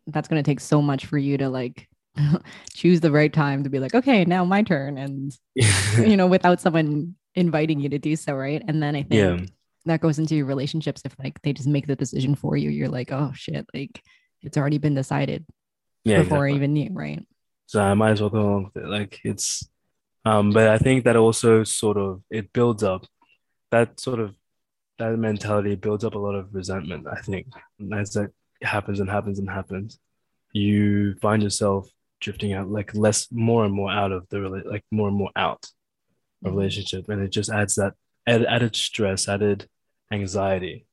that's 0.07 0.27
going 0.27 0.41
to 0.41 0.49
take 0.49 0.59
so 0.59 0.81
much 0.81 1.05
for 1.05 1.17
you 1.17 1.37
to 1.37 1.49
like 1.49 1.87
choose 2.73 3.01
the 3.01 3.11
right 3.11 3.31
time 3.31 3.63
to 3.63 3.69
be 3.69 3.79
like, 3.79 3.93
okay, 3.95 4.23
now 4.25 4.45
my 4.45 4.63
turn. 4.63 4.97
And, 4.97 5.37
you 5.97 6.17
know, 6.17 6.27
without 6.27 6.61
someone 6.61 7.15
inviting 7.35 7.79
you 7.79 7.89
to 7.89 7.99
do 7.99 8.15
so. 8.15 8.33
Right. 8.33 8.63
And 8.67 8.81
then 8.81 8.95
I 8.95 9.03
think 9.03 9.11
Yeah. 9.13 9.45
that 9.85 10.01
goes 10.01 10.19
into 10.19 10.35
your 10.35 10.45
relationships. 10.45 11.01
If 11.05 11.15
like 11.19 11.41
they 11.41 11.53
just 11.53 11.67
make 11.67 11.87
the 11.87 11.95
decision 11.95 12.35
for 12.35 12.55
you, 12.57 12.69
you're 12.69 12.89
like, 12.89 13.11
oh 13.11 13.31
shit, 13.33 13.65
like 13.73 14.01
it's 14.41 14.57
already 14.57 14.77
been 14.77 14.95
decided 14.95 15.45
Yeah, 16.03 16.23
before 16.23 16.47
I 16.47 16.53
even 16.53 16.73
knew. 16.73 16.89
Right. 16.91 17.25
So 17.67 17.81
I 17.81 17.93
might 17.93 18.11
as 18.11 18.21
well 18.21 18.29
go 18.29 18.41
along 18.41 18.71
with 18.73 18.83
it. 18.83 18.87
Like 18.89 19.19
it's, 19.23 19.67
um, 20.25 20.51
but 20.51 20.67
I 20.69 20.77
think 20.77 21.03
that 21.05 21.15
also 21.15 21.63
sort 21.63 21.97
of 21.97 22.21
it 22.29 22.53
builds 22.53 22.83
up 22.83 23.05
that 23.71 23.99
sort 23.99 24.19
of 24.19 24.35
that 24.99 25.17
mentality 25.17 25.75
builds 25.75 26.03
up 26.03 26.15
a 26.15 26.19
lot 26.19 26.35
of 26.35 26.53
resentment. 26.53 27.07
I 27.07 27.21
think 27.21 27.47
as 27.93 28.11
that 28.13 28.31
happens 28.61 28.99
and 28.99 29.09
happens 29.09 29.39
and 29.39 29.49
happens, 29.49 29.99
you 30.53 31.15
find 31.15 31.41
yourself 31.41 31.89
drifting 32.19 32.53
out 32.53 32.69
like 32.69 32.93
less, 32.93 33.27
more 33.31 33.65
and 33.65 33.73
more 33.73 33.91
out 33.91 34.11
of 34.11 34.27
the 34.29 34.37
like 34.39 34.83
more 34.91 35.07
and 35.07 35.17
more 35.17 35.31
out 35.35 35.65
of 36.43 36.51
Mhm. 36.51 36.55
relationship, 36.57 37.09
and 37.09 37.21
it 37.21 37.31
just 37.31 37.49
adds 37.49 37.75
that 37.75 37.93
add, 38.27 38.45
added 38.45 38.75
stress, 38.75 39.27
added 39.27 39.67
anxiety 40.11 40.85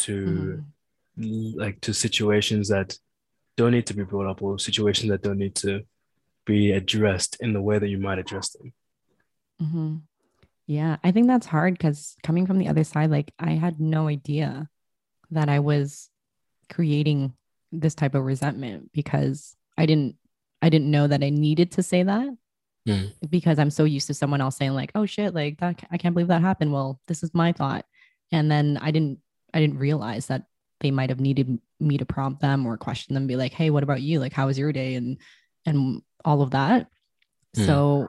to 0.00 0.64
Mhm. 1.18 1.56
like 1.56 1.80
to 1.82 1.92
situations 1.92 2.68
that 2.68 2.96
don't 3.56 3.72
need 3.72 3.86
to 3.86 3.94
be 3.94 4.04
brought 4.04 4.26
up 4.30 4.40
or 4.42 4.58
situations 4.58 5.10
that 5.10 5.22
don't 5.22 5.36
need 5.38 5.54
to 5.56 5.84
be 6.50 6.72
addressed 6.72 7.36
in 7.40 7.52
the 7.52 7.62
way 7.62 7.78
that 7.78 7.88
you 7.88 7.98
might 7.98 8.18
address 8.18 8.50
them. 8.50 8.72
hmm 9.60 9.96
Yeah, 10.66 10.96
I 11.04 11.10
think 11.12 11.26
that's 11.26 11.46
hard 11.46 11.74
because 11.74 12.16
coming 12.22 12.46
from 12.46 12.58
the 12.58 12.68
other 12.68 12.84
side, 12.84 13.10
like 13.10 13.32
I 13.38 13.52
had 13.52 13.80
no 13.80 14.08
idea 14.08 14.68
that 15.30 15.48
I 15.48 15.60
was 15.60 16.10
creating 16.72 17.32
this 17.72 17.94
type 17.94 18.14
of 18.14 18.24
resentment 18.24 18.90
because 18.92 19.56
I 19.78 19.86
didn't 19.86 20.16
I 20.62 20.68
didn't 20.68 20.90
know 20.90 21.06
that 21.06 21.22
I 21.22 21.30
needed 21.30 21.72
to 21.72 21.82
say 21.82 22.02
that 22.02 22.28
Mm. 22.88 23.12
because 23.28 23.58
I'm 23.58 23.68
so 23.70 23.84
used 23.84 24.06
to 24.06 24.14
someone 24.14 24.40
else 24.40 24.56
saying 24.56 24.72
like, 24.72 24.90
"Oh 24.94 25.04
shit, 25.04 25.34
like 25.34 25.58
that 25.60 25.84
I 25.90 25.98
can't 25.98 26.14
believe 26.14 26.28
that 26.28 26.40
happened." 26.40 26.72
Well, 26.72 26.98
this 27.08 27.22
is 27.22 27.34
my 27.34 27.52
thought. 27.52 27.84
And 28.32 28.50
then 28.50 28.78
I 28.80 28.90
didn't 28.90 29.18
I 29.52 29.60
didn't 29.60 29.78
realize 29.78 30.26
that 30.28 30.44
they 30.80 30.90
might 30.90 31.10
have 31.10 31.20
needed 31.20 31.60
me 31.78 31.98
to 31.98 32.06
prompt 32.06 32.40
them 32.40 32.64
or 32.66 32.78
question 32.78 33.14
them 33.14 33.26
be 33.26 33.36
like, 33.36 33.52
"Hey, 33.52 33.68
what 33.68 33.82
about 33.82 34.00
you? 34.00 34.18
Like 34.18 34.32
how 34.32 34.46
was 34.46 34.58
your 34.58 34.72
day?" 34.72 34.94
and 34.94 35.18
and 35.66 36.00
all 36.24 36.42
of 36.42 36.52
that. 36.52 36.88
Hmm. 37.54 37.64
So 37.64 38.08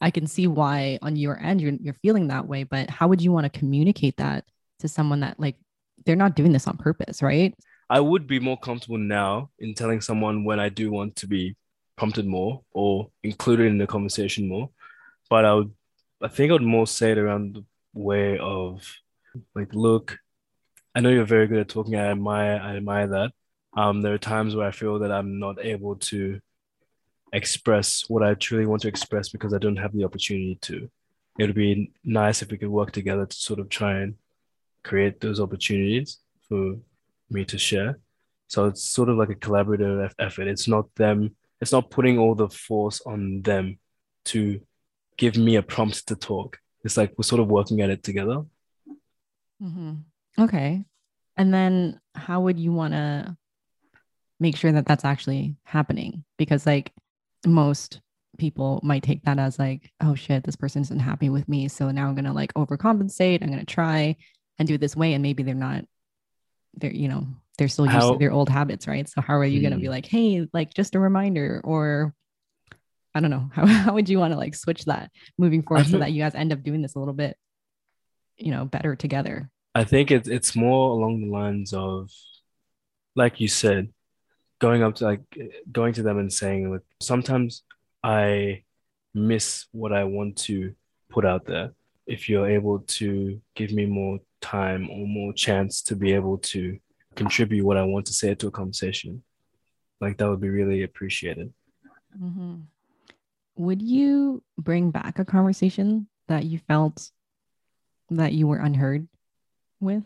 I 0.00 0.10
can 0.10 0.26
see 0.26 0.46
why 0.46 0.98
on 1.02 1.16
your 1.16 1.38
end 1.40 1.60
you're 1.60 1.74
you're 1.80 1.94
feeling 1.94 2.28
that 2.28 2.46
way, 2.46 2.64
but 2.64 2.90
how 2.90 3.08
would 3.08 3.22
you 3.22 3.32
want 3.32 3.50
to 3.50 3.58
communicate 3.58 4.18
that 4.18 4.44
to 4.80 4.88
someone 4.88 5.20
that 5.20 5.40
like 5.40 5.56
they're 6.04 6.16
not 6.16 6.36
doing 6.36 6.52
this 6.52 6.66
on 6.66 6.76
purpose, 6.76 7.22
right? 7.22 7.54
I 7.88 8.00
would 8.00 8.26
be 8.26 8.40
more 8.40 8.58
comfortable 8.58 8.98
now 8.98 9.50
in 9.58 9.74
telling 9.74 10.00
someone 10.00 10.44
when 10.44 10.60
I 10.60 10.68
do 10.68 10.90
want 10.90 11.16
to 11.16 11.26
be 11.26 11.56
prompted 11.96 12.26
more 12.26 12.62
or 12.72 13.10
included 13.22 13.66
in 13.66 13.78
the 13.78 13.86
conversation 13.86 14.48
more. 14.48 14.70
But 15.30 15.44
I 15.44 15.54
would, 15.54 15.72
I 16.20 16.28
think 16.28 16.50
I 16.50 16.54
would 16.54 16.62
more 16.62 16.86
say 16.86 17.12
it 17.12 17.18
around 17.18 17.54
the 17.54 17.64
way 17.94 18.38
of 18.38 18.82
like, 19.54 19.72
look, 19.72 20.18
I 20.94 21.00
know 21.00 21.10
you're 21.10 21.24
very 21.24 21.46
good 21.46 21.58
at 21.58 21.68
talking. 21.68 21.96
I 21.96 22.10
admire, 22.10 22.60
I 22.62 22.76
admire 22.76 23.06
that. 23.08 23.32
Um, 23.76 24.02
there 24.02 24.14
are 24.14 24.18
times 24.18 24.56
where 24.56 24.66
I 24.66 24.70
feel 24.70 25.00
that 25.00 25.12
I'm 25.12 25.38
not 25.38 25.64
able 25.64 25.96
to 25.96 26.40
express 27.32 28.04
what 28.08 28.22
I 28.22 28.34
truly 28.34 28.66
want 28.66 28.82
to 28.82 28.88
express 28.88 29.28
because 29.28 29.52
I 29.52 29.58
don't 29.58 29.76
have 29.76 29.92
the 29.92 30.04
opportunity 30.04 30.58
to. 30.62 30.88
It 31.38 31.46
would 31.46 31.54
be 31.54 31.92
nice 32.04 32.42
if 32.42 32.50
we 32.50 32.58
could 32.58 32.68
work 32.68 32.92
together 32.92 33.26
to 33.26 33.36
sort 33.36 33.60
of 33.60 33.68
try 33.68 33.98
and 33.98 34.14
create 34.82 35.20
those 35.20 35.40
opportunities 35.40 36.18
for 36.48 36.76
me 37.30 37.44
to 37.44 37.58
share. 37.58 37.98
So 38.48 38.66
it's 38.66 38.84
sort 38.84 39.08
of 39.08 39.16
like 39.16 39.30
a 39.30 39.34
collaborative 39.34 40.12
effort. 40.18 40.46
It's 40.46 40.68
not 40.68 40.94
them, 40.94 41.34
it's 41.60 41.72
not 41.72 41.90
putting 41.90 42.18
all 42.18 42.34
the 42.34 42.48
force 42.48 43.02
on 43.04 43.42
them 43.42 43.78
to 44.26 44.60
give 45.16 45.36
me 45.36 45.56
a 45.56 45.62
prompt 45.62 46.06
to 46.08 46.16
talk. 46.16 46.58
It's 46.84 46.96
like 46.96 47.12
we're 47.16 47.24
sort 47.24 47.40
of 47.40 47.48
working 47.48 47.80
at 47.80 47.90
it 47.90 48.02
together. 48.02 48.44
Mm-hmm. 49.62 49.94
Okay. 50.38 50.84
And 51.36 51.52
then 51.52 52.00
how 52.14 52.40
would 52.42 52.58
you 52.58 52.72
want 52.72 52.94
to 52.94 53.36
make 54.38 54.56
sure 54.56 54.72
that 54.72 54.86
that's 54.86 55.04
actually 55.04 55.56
happening? 55.64 56.24
Because 56.38 56.66
like 56.66 56.92
most 57.46 58.00
people 58.38 58.80
might 58.82 59.02
take 59.02 59.22
that 59.22 59.38
as 59.38 59.58
like, 59.58 59.90
oh 60.02 60.14
shit, 60.14 60.44
this 60.44 60.56
person 60.56 60.82
isn't 60.82 60.98
happy 60.98 61.30
with 61.30 61.48
me. 61.48 61.68
So 61.68 61.90
now 61.90 62.06
I'm 62.08 62.14
going 62.14 62.24
to 62.26 62.32
like 62.32 62.52
overcompensate. 62.54 63.42
I'm 63.42 63.48
going 63.48 63.60
to 63.60 63.66
try 63.66 64.16
and 64.58 64.68
do 64.68 64.74
it 64.74 64.80
this 64.80 64.96
way. 64.96 65.14
And 65.14 65.22
maybe 65.22 65.42
they're 65.42 65.54
not, 65.54 65.84
they're, 66.74 66.92
you 66.92 67.08
know, 67.08 67.26
they're 67.58 67.68
still 67.68 67.86
used 67.86 67.96
How- 67.96 68.12
to 68.12 68.18
their 68.18 68.32
old 68.32 68.50
habits, 68.50 68.86
right? 68.86 69.08
So 69.08 69.20
how 69.22 69.36
are 69.36 69.44
you 69.44 69.60
going 69.60 69.72
to 69.72 69.78
be 69.78 69.86
Hmm. 69.86 69.92
like, 69.92 70.06
hey, 70.06 70.46
like 70.52 70.74
just 70.74 70.94
a 70.94 71.00
reminder 71.00 71.60
or 71.64 72.14
I 73.14 73.20
don't 73.20 73.30
know. 73.30 73.48
How, 73.54 73.64
how 73.66 73.94
would 73.94 74.10
you 74.10 74.18
want 74.18 74.34
to 74.34 74.38
like 74.38 74.54
switch 74.54 74.84
that 74.84 75.10
moving 75.38 75.62
forward 75.62 75.86
so 75.86 75.98
that 76.00 76.12
you 76.12 76.22
guys 76.22 76.34
end 76.34 76.52
up 76.52 76.62
doing 76.62 76.82
this 76.82 76.96
a 76.96 76.98
little 76.98 77.14
bit, 77.14 77.38
you 78.36 78.50
know, 78.50 78.66
better 78.66 78.94
together? 78.94 79.48
I 79.74 79.84
think 79.84 80.10
it's 80.10 80.28
it's 80.28 80.54
more 80.54 80.90
along 80.90 81.22
the 81.22 81.30
lines 81.30 81.72
of, 81.72 82.10
like 83.14 83.40
you 83.40 83.48
said, 83.48 83.88
going 84.58 84.82
up 84.82 84.94
to 84.96 85.04
like 85.04 85.20
going 85.70 85.92
to 85.94 86.02
them 86.02 86.18
and 86.18 86.32
saying 86.32 86.70
like 86.70 86.82
sometimes 87.00 87.62
I 88.02 88.62
miss 89.14 89.66
what 89.72 89.92
I 89.92 90.04
want 90.04 90.36
to 90.38 90.74
put 91.10 91.24
out 91.24 91.46
there. 91.46 91.72
If 92.06 92.28
you're 92.28 92.48
able 92.48 92.80
to 92.80 93.40
give 93.54 93.72
me 93.72 93.86
more 93.86 94.20
time 94.40 94.88
or 94.90 95.06
more 95.06 95.32
chance 95.32 95.82
to 95.82 95.96
be 95.96 96.12
able 96.12 96.38
to 96.38 96.78
contribute 97.16 97.64
what 97.64 97.76
I 97.76 97.82
want 97.82 98.06
to 98.06 98.12
say 98.12 98.34
to 98.34 98.46
a 98.46 98.50
conversation, 98.50 99.22
like 100.00 100.18
that 100.18 100.28
would 100.28 100.40
be 100.40 100.50
really 100.50 100.82
appreciated. 100.82 101.52
Mm-hmm. 102.20 102.56
Would 103.56 103.82
you 103.82 104.42
bring 104.58 104.90
back 104.90 105.18
a 105.18 105.24
conversation 105.24 106.06
that 106.28 106.44
you 106.44 106.58
felt 106.58 107.10
that 108.10 108.32
you 108.32 108.46
were 108.46 108.58
unheard 108.58 109.08
with? 109.80 110.04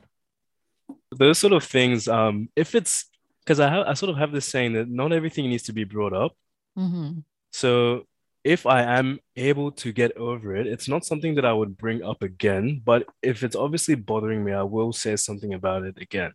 Those 1.14 1.38
sort 1.38 1.52
of 1.52 1.64
things, 1.64 2.08
um, 2.08 2.48
if 2.56 2.74
it's 2.74 3.10
because 3.50 3.58
I 3.58 3.68
have 3.68 3.86
I 3.88 3.94
sort 3.94 4.10
of 4.10 4.16
have 4.16 4.30
this 4.30 4.46
saying 4.46 4.74
that 4.74 4.88
not 4.88 5.12
everything 5.12 5.48
needs 5.48 5.64
to 5.64 5.72
be 5.72 5.82
brought 5.82 6.12
up. 6.12 6.36
Mm-hmm. 6.78 7.18
So 7.50 8.06
if 8.44 8.64
I 8.64 8.82
am 8.82 9.18
able 9.34 9.72
to 9.72 9.92
get 9.92 10.16
over 10.16 10.54
it, 10.54 10.68
it's 10.68 10.86
not 10.86 11.04
something 11.04 11.34
that 11.34 11.44
I 11.44 11.52
would 11.52 11.76
bring 11.76 12.00
up 12.04 12.22
again. 12.22 12.80
But 12.84 13.06
if 13.22 13.42
it's 13.42 13.56
obviously 13.56 13.96
bothering 13.96 14.44
me, 14.44 14.52
I 14.52 14.62
will 14.62 14.92
say 14.92 15.16
something 15.16 15.52
about 15.52 15.82
it 15.82 15.98
again. 16.00 16.32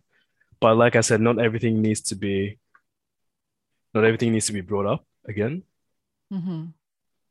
But 0.60 0.76
like 0.76 0.98
I 0.98 1.02
said, 1.02 1.22
not 1.22 1.40
everything 1.40 1.82
needs 1.82 2.02
to 2.10 2.16
be 2.16 2.60
not 3.94 4.04
everything 4.04 4.34
needs 4.34 4.48
to 4.48 4.54
be 4.54 4.60
brought 4.60 4.86
up 4.86 5.06
again. 5.26 5.64
Mm-hmm. 6.34 6.66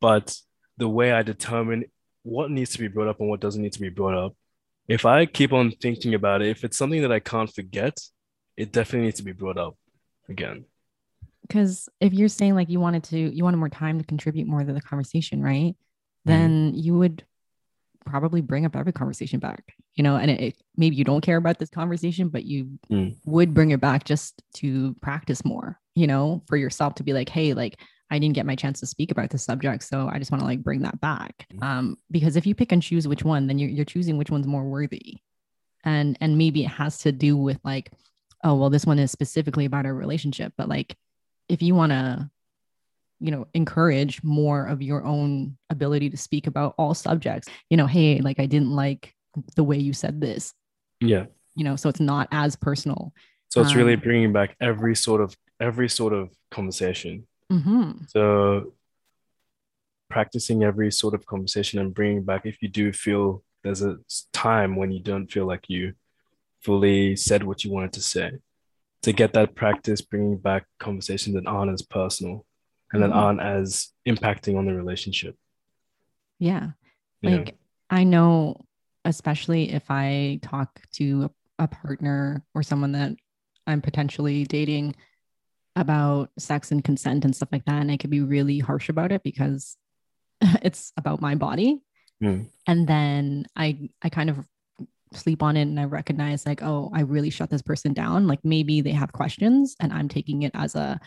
But 0.01 0.35
the 0.79 0.89
way 0.89 1.13
I 1.13 1.21
determine 1.21 1.85
what 2.23 2.51
needs 2.51 2.73
to 2.73 2.79
be 2.79 2.89
brought 2.89 3.09
up 3.09 3.21
and 3.21 3.29
what 3.29 3.41
doesn't 3.41 3.61
need 3.61 3.75
to 3.75 3.83
be 3.83 3.91
brought 3.91 4.17
up, 4.17 4.35
if 4.89 5.05
I 5.05 5.27
keep 5.27 5.53
on 5.53 5.73
thinking 5.73 6.15
about 6.15 6.41
it, 6.41 6.49
if 6.49 6.65
it's 6.65 6.79
something 6.79 7.03
that 7.03 7.13
I 7.13 7.21
can't 7.21 7.55
forget, 7.55 7.99
it 8.57 8.73
definitely 8.73 9.07
needs 9.07 9.19
to 9.19 9.25
be 9.25 9.33
brought 9.33 9.59
up 9.59 9.77
again. 10.29 10.65
Because 11.43 11.89
if 12.01 12.13
you're 12.13 12.29
saying 12.29 12.55
like 12.55 12.71
you 12.71 12.81
wanted 12.81 13.05
to, 13.05 13.19
you 13.19 13.45
wanted 13.45 13.59
more 13.59 13.69
time 13.69 13.99
to 13.99 14.05
contribute 14.05 14.47
more 14.47 14.65
to 14.65 14.73
the 14.73 14.81
conversation, 14.81 15.43
right? 15.43 15.75
Then 16.25 16.73
you 16.75 16.95
would 16.95 17.25
probably 18.07 18.41
bring 18.41 18.65
up 18.65 18.77
every 18.77 18.93
conversation 18.93 19.41
back, 19.41 19.75
you 19.95 20.03
know, 20.03 20.17
and 20.17 20.31
it, 20.31 20.41
it, 20.41 20.57
maybe 20.77 20.97
you 20.97 21.05
don't 21.05 21.21
care 21.21 21.37
about 21.37 21.59
this 21.59 21.71
conversation, 21.71 22.29
but 22.29 22.45
you 22.45 22.79
Mm. 22.91 23.17
would 23.27 23.53
bring 23.55 23.71
it 23.73 23.81
back 23.81 24.05
just 24.05 24.43
to 24.55 24.95
practice 25.03 25.45
more, 25.45 25.79
you 25.95 26.07
know, 26.07 26.43
for 26.47 26.57
yourself 26.57 26.95
to 26.97 27.03
be 27.03 27.13
like, 27.13 27.29
hey, 27.29 27.53
like 27.55 27.79
I 28.11 28.19
didn't 28.19 28.35
get 28.35 28.47
my 28.47 28.55
chance 28.57 28.81
to 28.81 28.87
speak 28.87 29.11
about 29.11 29.31
this 29.31 29.43
subject, 29.45 29.83
so 29.83 30.09
I 30.09 30.19
just 30.19 30.31
want 30.31 30.41
to 30.41 30.47
like 30.47 30.63
bring 30.63 30.81
that 30.83 31.01
back. 31.01 31.47
Mhm. 31.53 31.63
Um, 31.63 31.97
because 32.11 32.37
if 32.37 32.47
you 32.47 32.55
pick 32.55 32.73
and 32.73 32.83
choose 32.83 33.09
which 33.09 33.25
one, 33.25 33.47
then 33.47 33.59
you're 33.59 33.71
you're 33.71 33.85
choosing 33.85 34.17
which 34.19 34.31
one's 34.31 34.47
more 34.47 34.65
worthy, 34.65 35.19
and 35.85 36.17
and 36.21 36.39
maybe 36.39 36.65
it 36.65 36.69
has 36.69 36.99
to 36.99 37.13
do 37.13 37.37
with 37.37 37.59
like, 37.65 37.91
oh 38.45 38.55
well, 38.55 38.71
this 38.71 38.87
one 38.87 38.99
is 38.99 39.11
specifically 39.11 39.65
about 39.65 39.87
our 39.87 39.95
relationship, 39.95 40.53
but 40.57 40.69
like 40.69 40.97
if 41.49 41.63
you 41.63 41.75
want 41.75 41.93
to 41.93 42.31
you 43.21 43.31
know 43.31 43.47
encourage 43.55 44.23
more 44.25 44.67
of 44.67 44.83
your 44.83 45.05
own 45.05 45.57
ability 45.71 46.11
to 46.11 46.17
speak 46.17 46.47
about 46.49 46.75
all 46.77 46.95
subjects 46.95 47.49
you 47.71 47.77
know 47.77 47.87
hey 47.87 48.19
like 48.21 48.41
i 48.41 48.45
didn't 48.47 48.73
like 48.73 49.15
the 49.55 49.63
way 49.63 49.79
you 49.79 49.93
said 49.93 50.21
this 50.21 50.53
Yeah. 51.01 51.27
you 51.55 51.63
know 51.63 51.77
so 51.77 51.89
it's 51.89 52.01
not 52.01 52.27
as 52.33 52.57
personal 52.57 53.15
So 53.51 53.61
it's 53.61 53.77
really 53.77 53.95
Um, 53.95 54.01
bringing 54.01 54.33
back 54.33 54.57
every 54.61 54.97
sort 54.97 55.21
of 55.21 55.37
every 55.61 55.89
sort 55.89 56.13
of 56.13 56.31
conversation. 56.51 57.27
hmm 57.51 57.93
So 58.09 58.75
practicing 60.11 60.65
every 60.65 60.91
sort 60.91 61.15
of 61.15 61.25
conversation 61.25 61.79
and 61.81 61.95
bringing 61.95 62.25
back 62.25 62.47
if 62.47 62.63
you 62.63 62.69
do 62.69 62.93
feel 62.93 63.43
there's 63.63 63.83
a 63.83 63.97
time 64.33 64.77
when 64.77 64.91
you 64.91 65.01
don't 65.01 65.31
feel 65.31 65.47
like 65.47 65.65
you 65.69 65.95
fully 66.65 67.15
said 67.17 67.45
what 67.45 67.63
you 67.65 67.71
wanted 67.73 67.93
to 67.93 68.01
say. 68.01 68.33
To 69.03 69.13
get 69.13 69.35
that 69.35 69.55
practice, 69.55 70.01
bringing 70.01 70.39
back 70.39 70.65
conversations 70.81 71.35
that 71.37 71.47
aren't 71.47 71.73
as 71.73 71.83
personal 71.83 72.47
and 72.93 73.03
that 73.03 73.11
Mhm. 73.11 73.15
aren't 73.17 73.41
as 73.41 73.93
impacting 74.07 74.57
on 74.57 74.67
the 74.67 74.75
relationship. 74.75 75.37
yeah 76.41 76.71
like 77.23 77.57
i 77.91 78.03
know 78.03 78.67
especially 79.05 79.71
if 79.73 79.85
i 79.89 80.39
talk 80.43 80.81
to 80.93 81.31
a, 81.59 81.65
a 81.65 81.69
partner 81.69 82.45
or 82.55 82.63
someone 82.63 82.91
that 82.93 83.13
i'm 83.69 83.81
potentially 83.81 84.45
dating 84.45 84.95
about 85.77 86.31
sex 86.39 86.73
and 86.73 86.83
consent 86.85 87.25
and 87.25 87.35
stuff 87.37 87.49
like 87.53 87.65
that 87.67 87.81
and 87.81 87.91
i 87.91 87.97
could 87.97 88.11
be 88.11 88.21
really 88.21 88.59
harsh 88.59 88.89
about 88.89 89.13
it 89.13 89.23
because 89.23 89.77
it's 90.63 90.93
about 90.97 91.21
my 91.21 91.35
body 91.35 91.81
Mm. 92.23 92.47
and 92.67 92.87
then 92.89 93.47
i 93.57 93.89
i 94.03 94.09
kind 94.09 94.29
of 94.31 94.37
sleep 95.13 95.43
on 95.43 95.57
it 95.57 95.63
and 95.63 95.79
i 95.79 95.85
recognize 95.85 96.47
like 96.47 96.63
oh 96.63 96.91
i 96.95 97.01
really 97.01 97.31
shut 97.31 97.51
this 97.51 97.63
person 97.63 97.93
down 97.93 98.27
like 98.27 98.41
maybe 98.45 98.81
they 98.81 98.91
have 98.91 99.13
questions 99.13 99.77
and 99.81 99.93
i'm 99.93 100.09
taking 100.09 100.43
it 100.43 100.53
as 100.55 100.75
a 100.75 100.99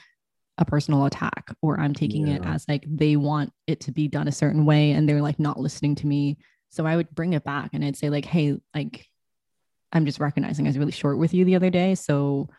a 0.57 0.65
personal 0.65 1.05
attack 1.05 1.49
or 1.61 1.79
i'm 1.79 1.93
taking 1.93 2.27
it 2.27 2.43
as 2.43 2.65
like 2.67 2.83
they 2.87 3.15
want 3.15 3.51
it 3.67 3.79
to 3.79 3.91
be 3.91 4.07
done 4.07 4.27
a 4.27 4.31
certain 4.31 4.65
way 4.65 4.91
and 4.91 5.07
they're 5.07 5.21
like 5.21 5.39
not 5.39 5.59
listening 5.59 5.93
to 5.93 6.07
me. 6.07 6.37
So 6.69 6.85
i 6.85 6.95
would 6.95 7.09
bring 7.11 7.33
it 7.33 7.43
back 7.43 7.71
and 7.73 7.85
i'd 7.85 7.95
say 7.95 8.09
like 8.09 8.25
hey 8.25 8.57
like 8.73 9.05
i'm 9.93 10.05
just 10.05 10.19
recognizing 10.19 10.65
i 10.65 10.69
was 10.69 10.77
really 10.77 10.91
short 10.91 11.19
with 11.19 11.33
you 11.33 11.45
the 11.45 11.55
other 11.55 11.69
day 11.69 11.93
so 11.95 12.49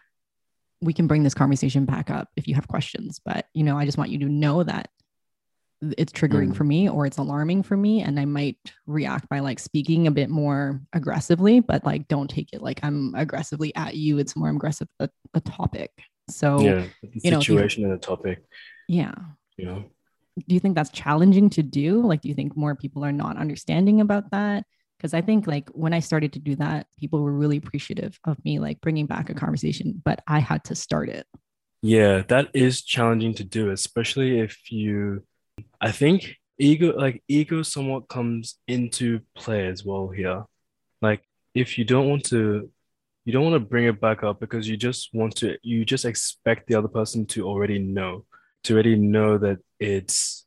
we 0.81 0.93
can 0.93 1.09
bring 1.09 1.25
this 1.25 1.35
conversation 1.35 1.87
back 1.87 2.09
up 2.09 2.29
if 2.37 2.47
you 2.47 2.55
have 2.55 2.69
questions. 2.69 3.21
But 3.25 3.47
you 3.53 3.65
know 3.65 3.77
i 3.77 3.85
just 3.85 3.99
want 3.99 4.11
you 4.11 4.19
to 4.21 4.29
know 4.29 4.63
that 4.63 4.91
it's 5.97 6.13
triggering 6.13 6.49
Mm. 6.51 6.57
for 6.57 6.65
me 6.65 6.89
or 6.89 7.07
it's 7.07 7.19
alarming 7.19 7.63
for 7.63 7.77
me 7.77 8.03
and 8.03 8.19
i 8.19 8.25
might 8.25 8.59
react 8.87 9.29
by 9.29 9.39
like 9.39 9.59
speaking 9.61 10.07
a 10.09 10.11
bit 10.11 10.29
more 10.29 10.81
aggressively 10.93 11.61
but 11.61 11.85
like 11.85 12.09
don't 12.09 12.29
take 12.29 12.53
it 12.53 12.61
like 12.61 12.81
i'm 12.83 13.15
aggressively 13.15 13.73
at 13.77 13.95
you. 13.95 14.19
It's 14.19 14.35
more 14.35 14.49
aggressive 14.51 14.89
a, 14.99 15.09
a 15.35 15.41
topic. 15.41 15.93
So 16.31 16.61
yeah, 16.61 16.85
the 17.03 17.09
you 17.23 17.31
know, 17.31 17.39
if 17.39 17.49
you- 17.49 17.55
situation 17.57 17.85
and 17.85 17.93
the 17.93 17.99
topic, 17.99 18.43
yeah. 18.89 19.15
You 19.57 19.65
know. 19.67 19.85
do 20.47 20.55
you 20.55 20.61
think 20.61 20.75
that's 20.75 20.91
challenging 20.91 21.51
to 21.51 21.63
do? 21.63 22.03
Like 22.03 22.21
do 22.23 22.29
you 22.29 22.35
think 22.35 22.57
more 22.57 22.75
people 22.75 23.05
are 23.05 23.13
not 23.13 23.37
understanding 23.37 24.01
about 24.01 24.31
that? 24.33 24.65
Because 24.99 25.15
i 25.15 25.21
think 25.21 25.47
like 25.47 25.69
when 25.71 25.95
i 25.95 26.01
started 26.01 26.33
to 26.33 26.41
do 26.41 26.57
that 26.57 26.87
people 26.99 27.23
were 27.23 27.33
really 27.33 27.57
appreciative 27.57 28.19
of 28.25 28.37
me 28.45 28.59
like 28.59 28.81
bringing 28.81 29.07
back 29.07 29.31
a 29.31 29.35
conversation 29.35 30.03
but 30.05 30.19
i 30.27 30.41
had 30.41 30.65
to 30.65 30.75
start 30.75 31.09
it. 31.09 31.25
Yeah, 31.83 32.23
that 32.27 32.49
is 32.55 32.83
challenging 32.83 33.35
to 33.35 33.45
do, 33.45 33.71
especially 33.71 34.41
if 34.41 34.73
you, 34.73 35.23
I 35.81 35.93
think 35.93 36.37
ego, 36.59 36.97
like 36.97 37.23
ego 37.29 37.63
somewhat 37.63 38.09
comes 38.09 38.59
into 38.67 39.21
play 39.35 39.69
as 39.69 39.85
well 39.85 40.09
here. 40.09 40.45
Like 41.01 41.23
if 41.55 41.79
you 41.79 41.85
don't 41.85 42.09
want 42.09 42.25
to, 42.27 42.71
you 43.25 43.33
don't 43.33 43.45
want 43.45 43.55
to 43.55 43.69
bring 43.69 43.85
it 43.87 44.01
back 44.01 44.23
up 44.23 44.41
because 44.41 44.69
you 44.69 44.77
just 44.77 45.11
want 45.13 45.37
to, 45.37 45.57
you 45.63 45.85
just 45.85 46.05
expect 46.05 46.67
the 46.67 46.75
other 46.75 46.89
person 46.89 47.27
to 47.27 47.47
already 47.47 47.79
know, 47.79 48.25
to 48.65 48.75
already 48.75 48.97
know 48.97 49.39
that 49.39 49.59
it's 49.79 50.47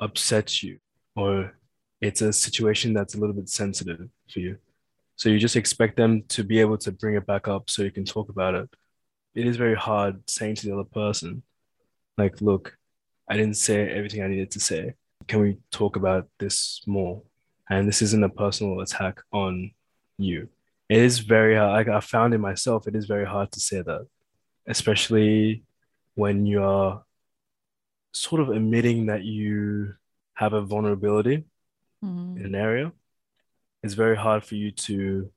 upsets 0.00 0.62
you 0.62 0.78
or 1.14 1.54
it's 2.00 2.20
a 2.20 2.32
situation 2.32 2.92
that's 2.92 3.14
a 3.14 3.18
little 3.18 3.34
bit 3.34 3.48
sensitive 3.48 4.08
for 4.30 4.40
you. 4.40 4.58
So 5.14 5.30
you 5.30 5.38
just 5.38 5.56
expect 5.56 5.96
them 5.96 6.24
to 6.28 6.44
be 6.44 6.60
able 6.60 6.76
to 6.78 6.92
bring 6.92 7.14
it 7.14 7.26
back 7.26 7.48
up 7.48 7.70
so 7.70 7.82
you 7.82 7.90
can 7.90 8.04
talk 8.04 8.28
about 8.28 8.54
it 8.54 8.68
it 9.36 9.46
is 9.46 9.58
very 9.58 9.74
hard 9.74 10.28
saying 10.28 10.54
to 10.56 10.66
the 10.66 10.72
other 10.72 10.88
person, 10.88 11.42
like, 12.16 12.40
look, 12.40 12.76
I 13.28 13.36
didn't 13.36 13.56
say 13.56 13.90
everything 13.90 14.22
I 14.22 14.28
needed 14.28 14.50
to 14.52 14.60
say. 14.60 14.94
Can 15.26 15.40
we 15.40 15.58
talk 15.70 15.96
about 15.96 16.28
this 16.38 16.82
more? 16.86 17.22
And 17.68 17.88
this 17.88 18.02
isn't 18.02 18.24
a 18.24 18.28
personal 18.28 18.80
attack 18.80 19.20
on 19.32 19.72
you. 20.18 20.48
It 20.88 20.98
is 20.98 21.18
very 21.18 21.56
hard. 21.56 21.72
Like 21.72 21.88
I 21.88 22.00
found 22.00 22.34
in 22.34 22.40
myself, 22.40 22.86
it 22.86 22.94
is 22.94 23.06
very 23.06 23.26
hard 23.26 23.50
to 23.52 23.60
say 23.60 23.82
that, 23.82 24.06
especially 24.68 25.64
when 26.14 26.46
you're 26.46 27.02
sort 28.12 28.40
of 28.40 28.50
admitting 28.50 29.06
that 29.06 29.24
you 29.24 29.94
have 30.34 30.52
a 30.52 30.62
vulnerability 30.62 31.44
mm-hmm. 32.04 32.38
in 32.38 32.46
an 32.46 32.54
area. 32.54 32.92
It's 33.82 33.94
very 33.94 34.16
hard 34.16 34.44
for 34.44 34.54
you 34.54 34.70
to 34.70 35.30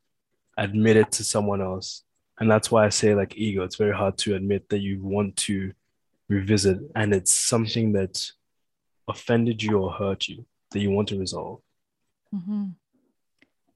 admit 0.58 0.98
it 0.98 1.12
to 1.14 1.24
someone 1.24 1.62
else. 1.62 2.04
And 2.40 2.50
that's 2.50 2.72
why 2.72 2.86
I 2.86 2.90
say, 2.90 3.16
like, 3.16 3.36
ego, 3.36 3.64
it's 3.64 3.76
very 3.76 3.96
hard 3.96 4.18
to 4.20 4.36
admit 4.36 4.70
that 4.70 4.80
you 4.80 5.04
want 5.04 5.36
to 5.38 5.74
revisit 6.30 6.78
and 6.96 7.14
it's 7.14 7.34
something 7.34 7.92
that 7.94 8.32
offended 9.08 9.62
you 9.64 9.78
or 9.80 9.92
hurt 9.92 10.28
you 10.28 10.46
that 10.72 10.80
you 10.80 10.92
want 10.92 11.08
to 11.10 11.20
resolve. 11.20 11.60
Mhm. 12.34 12.76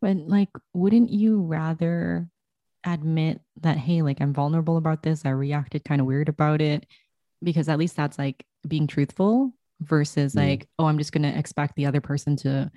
But 0.02 0.18
like, 0.18 0.50
wouldn't 0.74 1.10
you 1.10 1.42
rather 1.42 2.30
admit 2.86 3.42
that, 3.62 3.78
hey, 3.78 4.02
like 4.02 4.22
I'm 4.22 4.34
vulnerable 4.34 4.78
about 4.78 5.02
this? 5.02 5.26
I 5.26 5.30
reacted 5.30 5.84
kind 5.84 6.00
of 6.02 6.08
weird 6.08 6.30
about 6.30 6.62
it 6.62 6.86
because 7.42 7.68
at 7.70 7.80
least 7.80 7.96
that's 7.96 8.20
like 8.20 8.46
being 8.68 8.86
truthful 8.88 9.54
versus 9.82 10.34
Mm. 10.36 10.38
like, 10.38 10.68
oh, 10.78 10.86
I'm 10.86 10.98
just 10.98 11.12
gonna 11.12 11.30
expect 11.30 11.76
the 11.76 11.86
other 11.88 12.02
person 12.02 12.36
to 12.38 12.72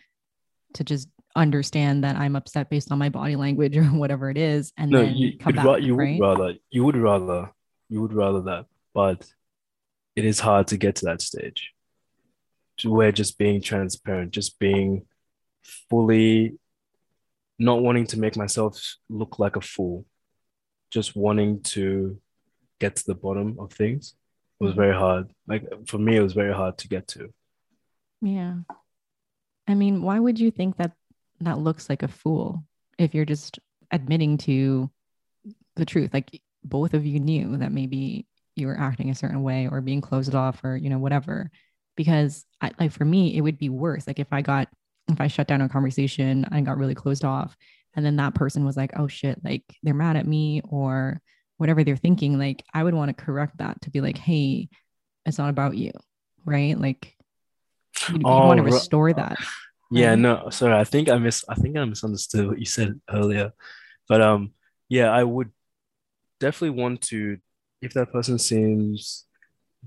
to 0.75 0.85
just 0.85 1.09
understand 1.37 2.05
that 2.05 2.17
I'm 2.17 2.37
upset 2.37 2.69
based 2.71 2.91
on 2.93 2.99
my 2.99 3.09
body 3.09 3.37
language 3.37 3.77
or 3.77 3.85
whatever 3.85 4.31
it 4.31 4.39
is, 4.39 4.73
and 4.79 4.91
No, 4.91 5.03
then 5.05 5.15
you, 5.17 5.39
come 5.39 5.55
back, 5.55 5.65
ra- 5.65 5.77
you 5.77 5.95
right? 5.95 6.19
would 6.19 6.27
rather, 6.39 6.55
you 6.71 6.85
would 6.85 6.97
rather, 6.97 7.51
you 7.89 8.01
would 8.03 8.13
rather 8.13 8.41
that, 8.43 8.67
but 8.95 9.31
it 10.17 10.25
is 10.25 10.41
hard 10.41 10.67
to 10.69 10.77
get 10.77 10.97
to 10.97 11.05
that 11.05 11.23
stage 11.23 11.73
where 12.85 13.13
just 13.13 13.39
being 13.39 13.63
transparent, 13.63 14.33
just 14.33 14.59
being 14.59 15.07
fully 15.89 16.59
not 17.59 17.83
wanting 17.83 18.07
to 18.07 18.19
make 18.19 18.37
myself 18.37 18.97
look 19.09 19.39
like 19.39 19.57
a 19.57 19.61
fool, 19.61 20.05
just 20.91 21.17
wanting 21.17 21.63
to 21.63 22.19
get 22.79 22.97
to 22.97 23.05
the 23.07 23.15
bottom 23.15 23.57
of 23.59 23.73
things 23.73 24.15
was 24.61 24.75
very 24.75 24.95
hard. 24.95 25.31
Like 25.47 25.65
for 25.87 25.99
me, 25.99 26.17
it 26.17 26.23
was 26.23 26.33
very 26.33 26.53
hard 26.53 26.79
to 26.79 26.89
get 26.89 27.09
to. 27.09 27.33
Yeah. 28.21 28.57
I 29.69 29.75
mean, 29.75 30.03
why 30.03 30.19
would 30.19 30.39
you 30.39 30.51
think 30.51 30.77
that 30.77 30.93
that 31.41 31.59
looks 31.59 31.89
like 31.89 32.03
a 32.03 32.09
fool 32.09 32.65
if 32.99 33.15
you're 33.15 33.25
just 33.25 33.59
admitting 33.91 34.39
to 34.39 34.91
the 35.77 35.85
truth? 35.85 36.13
Like 36.15 36.41
both 36.65 36.95
of 36.95 37.05
you 37.05 37.21
knew 37.21 37.57
that 37.59 37.73
maybe 37.73 38.27
you 38.57 38.67
were 38.67 38.79
acting 38.79 39.11
a 39.11 39.15
certain 39.15 39.43
way 39.43 39.69
or 39.69 39.81
being 39.81 40.01
closed 40.01 40.35
off 40.35 40.63
or, 40.65 40.77
you 40.77 40.91
know, 40.91 40.99
whatever. 40.99 41.51
Because 41.97 42.45
I, 42.61 42.73
like 42.79 42.93
for 42.93 43.05
me, 43.05 43.37
it 43.37 43.41
would 43.41 43.59
be 43.59 43.69
worse. 43.69 44.07
Like 44.07 44.19
if 44.19 44.29
I 44.33 44.43
got, 44.43 44.69
if 45.09 45.21
I 45.21 45.29
shut 45.29 45.47
down 45.49 45.61
a 45.63 45.69
conversation 45.69 46.47
and 46.51 46.67
got 46.67 46.79
really 46.79 46.95
closed 46.95 47.25
off, 47.25 47.57
and 47.95 48.05
then 48.05 48.17
that 48.17 48.35
person 48.35 48.65
was 48.65 48.77
like, 48.77 48.93
oh 48.99 49.09
shit, 49.09 49.43
like 49.45 49.65
they're 49.83 49.95
mad 49.95 50.17
at 50.17 50.27
me 50.27 50.61
or 50.69 51.21
whatever 51.57 51.83
they're 51.85 51.97
thinking, 51.97 52.39
like 52.39 52.63
I 52.75 52.85
would 52.85 52.95
want 52.95 53.17
to 53.17 53.25
correct 53.25 53.59
that 53.59 53.81
to 53.83 53.91
be 53.91 54.01
like, 54.03 54.19
hey, 54.19 54.69
it's 55.25 55.39
not 55.39 55.49
about 55.51 55.77
you, 55.77 55.93
right? 56.45 56.79
Like 56.79 57.15
you, 58.13 58.21
Oh, 58.25 58.47
want 58.49 58.59
to 58.59 58.65
restore 58.65 59.13
that. 59.13 59.39
Yeah, 59.91 60.11
Right. 60.11 60.19
no, 60.19 60.51
sorry. 60.51 60.75
I 60.75 60.85
think 60.85 61.09
I 61.09 61.17
miss 61.19 61.45
I 61.49 61.55
think 61.55 61.77
I 61.77 61.85
misunderstood 61.85 62.49
what 62.49 62.59
you 62.59 62.67
said 62.67 63.01
earlier. 63.09 63.53
But 64.09 64.21
um 64.21 64.53
yeah, 64.89 65.11
I 65.11 65.25
would 65.25 65.51
definitely 66.41 66.81
want 66.83 67.03
to 67.03 67.39
if 67.83 67.95
that 67.95 68.13
person 68.13 68.39
seems 68.39 69.27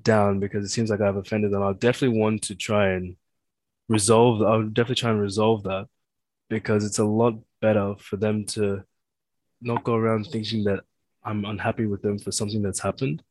down 0.02 0.39
because 0.39 0.65
it 0.65 0.69
seems 0.69 0.89
like 0.89 1.02
I've 1.02 1.17
offended 1.17 1.52
them, 1.52 1.63
I'll 1.63 1.73
definitely 1.73 2.19
want 2.19 2.43
to 2.43 2.56
try 2.56 2.89
and 2.91 3.15
resolve 3.88 4.41
I'll 4.43 4.63
definitely 4.67 4.95
try 4.95 5.12
and 5.12 5.21
resolve 5.21 5.63
that 5.63 5.88
because 6.49 6.86
it's 6.86 6.99
a 6.99 7.06
lot 7.06 7.36
better 7.62 7.95
for 7.99 8.17
them 8.17 8.45
to 8.45 8.84
not 9.62 9.84
go 9.84 9.95
around 9.95 10.25
thinking 10.25 10.63
that 10.65 10.82
I'm 11.23 11.45
unhappy 11.45 11.86
with 11.86 12.02
them 12.02 12.19
for 12.19 12.32
something 12.32 12.62
that's 12.62 12.80
happened. 12.80 13.23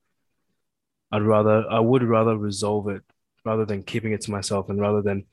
I'd 1.13 1.23
rather 1.23 1.65
I 1.71 1.81
would 1.81 2.03
rather 2.03 2.37
resolve 2.37 2.89
it 2.89 3.03
rather 3.45 3.65
than 3.65 3.83
keeping 3.83 4.13
it 4.13 4.23
to 4.23 4.31
myself 4.31 4.69
and 4.69 4.81
rather 4.81 5.03
than 5.03 5.25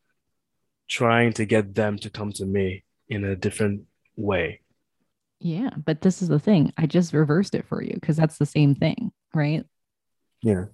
trying 0.88 1.34
to 1.34 1.46
get 1.46 1.76
them 1.76 1.98
to 2.00 2.10
come 2.10 2.32
to 2.34 2.46
me 2.46 2.84
in 3.10 3.24
a 3.24 3.36
different 3.36 3.84
way. 4.16 4.62
Yeah, 5.46 5.70
but 5.86 6.02
this 6.02 6.24
is 6.24 6.28
the 6.28 6.40
thing. 6.40 6.74
I 6.76 6.88
just 6.88 7.14
reversed 7.14 7.54
it 7.54 7.68
for 7.68 7.80
you 7.80 7.94
because 7.94 8.18
that's 8.18 8.40
the 8.40 8.48
same 8.48 8.74
thing, 8.74 9.12
right? 9.32 9.64
Yeah. 10.42 10.66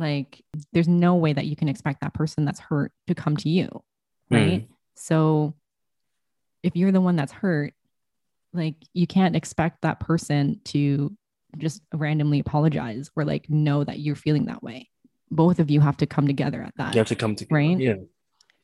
Like 0.00 0.42
there's 0.72 0.88
no 0.88 1.14
way 1.14 1.32
that 1.32 1.46
you 1.46 1.54
can 1.54 1.68
expect 1.68 2.00
that 2.00 2.14
person 2.14 2.44
that's 2.44 2.58
hurt 2.58 2.90
to 3.06 3.14
come 3.14 3.36
to 3.36 3.48
you, 3.48 3.68
right? 4.28 4.62
Mm. 4.62 4.68
So 4.96 5.54
if 6.64 6.74
you're 6.74 6.90
the 6.90 7.00
one 7.00 7.14
that's 7.14 7.30
hurt, 7.30 7.74
like 8.52 8.74
you 8.92 9.06
can't 9.06 9.36
expect 9.36 9.82
that 9.82 10.00
person 10.00 10.62
to 10.64 11.16
just 11.56 11.80
randomly 11.94 12.40
apologize 12.40 13.12
or 13.14 13.24
like 13.24 13.48
know 13.48 13.84
that 13.84 14.00
you're 14.00 14.16
feeling 14.16 14.46
that 14.46 14.64
way. 14.64 14.90
Both 15.30 15.60
of 15.60 15.70
you 15.70 15.80
have 15.80 15.98
to 15.98 16.06
come 16.06 16.26
together 16.26 16.60
at 16.60 16.74
that. 16.76 16.92
You 16.92 16.98
have 16.98 17.06
to 17.06 17.14
come 17.14 17.36
together. 17.36 17.54
Right. 17.54 17.78
Yeah. 17.78 17.94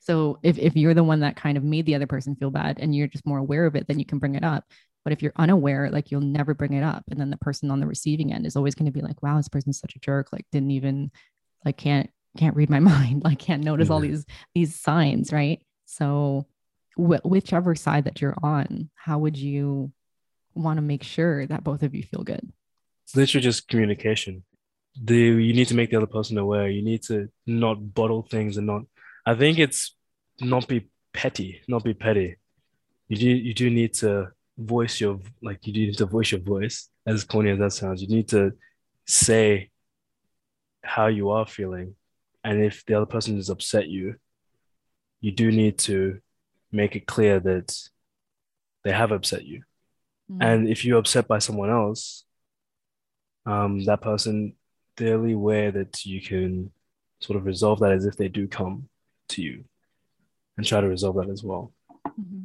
So 0.01 0.41
if, 0.43 0.59
if 0.59 0.75
you're 0.75 0.95
the 0.95 1.05
one 1.05 1.21
that 1.21 1.37
kind 1.37 1.57
of 1.57 1.63
made 1.63 1.87
the 1.87 1.95
other 1.95 2.09
person 2.09 2.35
feel 2.35 2.51
bad 2.51 2.81
and 2.81 2.93
you're 2.93 3.07
just 3.07 3.25
more 3.25 3.39
aware 3.39 3.67
of 3.67 3.77
it, 3.77 3.87
then 3.87 4.01
you 4.01 4.05
can 4.05 4.19
bring 4.19 4.35
it 4.35 4.43
up. 4.43 4.65
But 5.05 5.13
if 5.13 5.23
you're 5.23 5.33
unaware, 5.37 5.91
like 5.91 6.11
you'll 6.11 6.23
never 6.23 6.55
bring 6.55 6.73
it 6.73 6.83
up. 6.83 7.05
And 7.11 7.21
then 7.21 7.31
the 7.31 7.37
person 7.37 7.71
on 7.71 7.79
the 7.79 7.87
receiving 7.87 8.33
end 8.33 8.47
is 8.47 8.57
always 8.57 8.75
going 8.75 8.87
to 8.87 8.93
be 8.93 9.03
like, 9.03 9.23
wow, 9.23 9.37
this 9.37 9.49
person's 9.49 9.79
such 9.79 9.95
a 9.95 10.01
jerk. 10.01 10.33
Like 10.33 10.47
didn't 10.51 10.71
even 10.71 11.11
like 11.65 11.77
can't 11.77 12.11
can't 12.39 12.57
read 12.57 12.71
my 12.71 12.81
mind. 12.93 13.23
Like 13.23 13.39
can't 13.39 13.65
notice 13.65 13.91
all 13.91 14.01
mm-hmm. 14.01 14.13
these 14.13 14.27
these 14.55 14.81
signs. 14.81 15.33
Right. 15.33 15.63
So 15.85 16.47
wh- 16.97 17.25
whichever 17.25 17.75
side 17.75 18.05
that 18.05 18.21
you're 18.21 18.37
on, 18.43 18.91
how 18.95 19.19
would 19.19 19.37
you 19.37 19.93
want 20.55 20.79
to 20.79 20.83
make 20.83 21.03
sure 21.03 21.47
that 21.47 21.65
both 21.65 21.83
of 21.83 21.95
you 21.95 22.03
feel 22.03 22.23
good? 22.23 22.53
It's 23.05 23.15
literally 23.15 23.43
just 23.43 23.69
communication. 23.69 24.45
The 25.03 25.17
you 25.17 25.53
need 25.53 25.69
to 25.69 25.75
make 25.75 25.91
the 25.91 25.97
other 25.97 26.07
person 26.07 26.39
aware. 26.39 26.69
You 26.69 26.83
need 26.83 27.03
to 27.05 27.29
not 27.47 27.95
bottle 27.95 28.23
things 28.23 28.57
and 28.57 28.67
not. 28.67 28.83
I 29.27 29.35
think 29.35 29.59
it's 29.59 29.95
not 30.41 30.69
be 30.69 30.89
petty, 31.13 31.61
not 31.69 31.85
be 31.85 31.95
petty. 31.95 32.37
You 33.09 33.17
do 33.17 33.29
you 33.29 33.55
do 33.55 33.71
need 33.71 33.95
to 33.95 34.29
voice 34.57 35.01
your 35.01 35.19
like 35.43 35.67
you 35.67 35.73
need 35.73 35.97
to 35.97 36.07
voice 36.07 36.31
your 36.31 36.41
voice 36.41 36.89
as 37.07 37.25
corny 37.25 37.51
as 37.51 37.59
that 37.59 37.73
sounds 37.73 38.01
you 38.01 38.09
need 38.09 38.29
to 38.29 38.53
say 39.07 39.71
how 40.83 41.07
you 41.09 41.31
are 41.31 41.47
feeling 41.47 41.95
and 42.45 42.63
if 42.63 42.85
the 42.87 42.95
other 42.95 43.07
person 43.07 43.37
has 43.37 43.51
upset 43.51 43.89
you 43.89 44.15
you 45.21 45.33
do 45.33 45.51
need 45.51 45.79
to 45.79 46.21
make 46.71 46.95
it 46.95 47.07
clear 47.07 47.41
that 47.41 47.77
they 48.85 48.93
have 48.93 49.11
upset 49.11 49.45
you 49.45 49.63
mm. 50.31 50.39
and 50.41 50.69
if 50.69 50.85
you're 50.85 50.99
upset 50.99 51.27
by 51.27 51.39
someone 51.39 51.71
else 51.71 52.25
um, 53.47 53.85
that 53.85 54.01
person 54.01 54.55
they're 54.97 55.27
aware 55.27 55.73
that 55.73 56.07
you 56.07 56.21
can 56.21 56.71
sort 57.21 57.37
of 57.37 57.45
resolve 57.45 57.81
that 57.81 57.93
as 57.93 58.07
if 58.07 58.17
they 58.17 58.29
do 58.29 58.47
come 58.47 58.89
to 59.29 59.43
you 59.43 59.65
and 60.57 60.67
try 60.67 60.81
to 60.81 60.89
resolve 60.89 61.17
that 61.17 61.31
as 61.31 61.43
well 61.43 61.73
mm-hmm. 62.07 62.45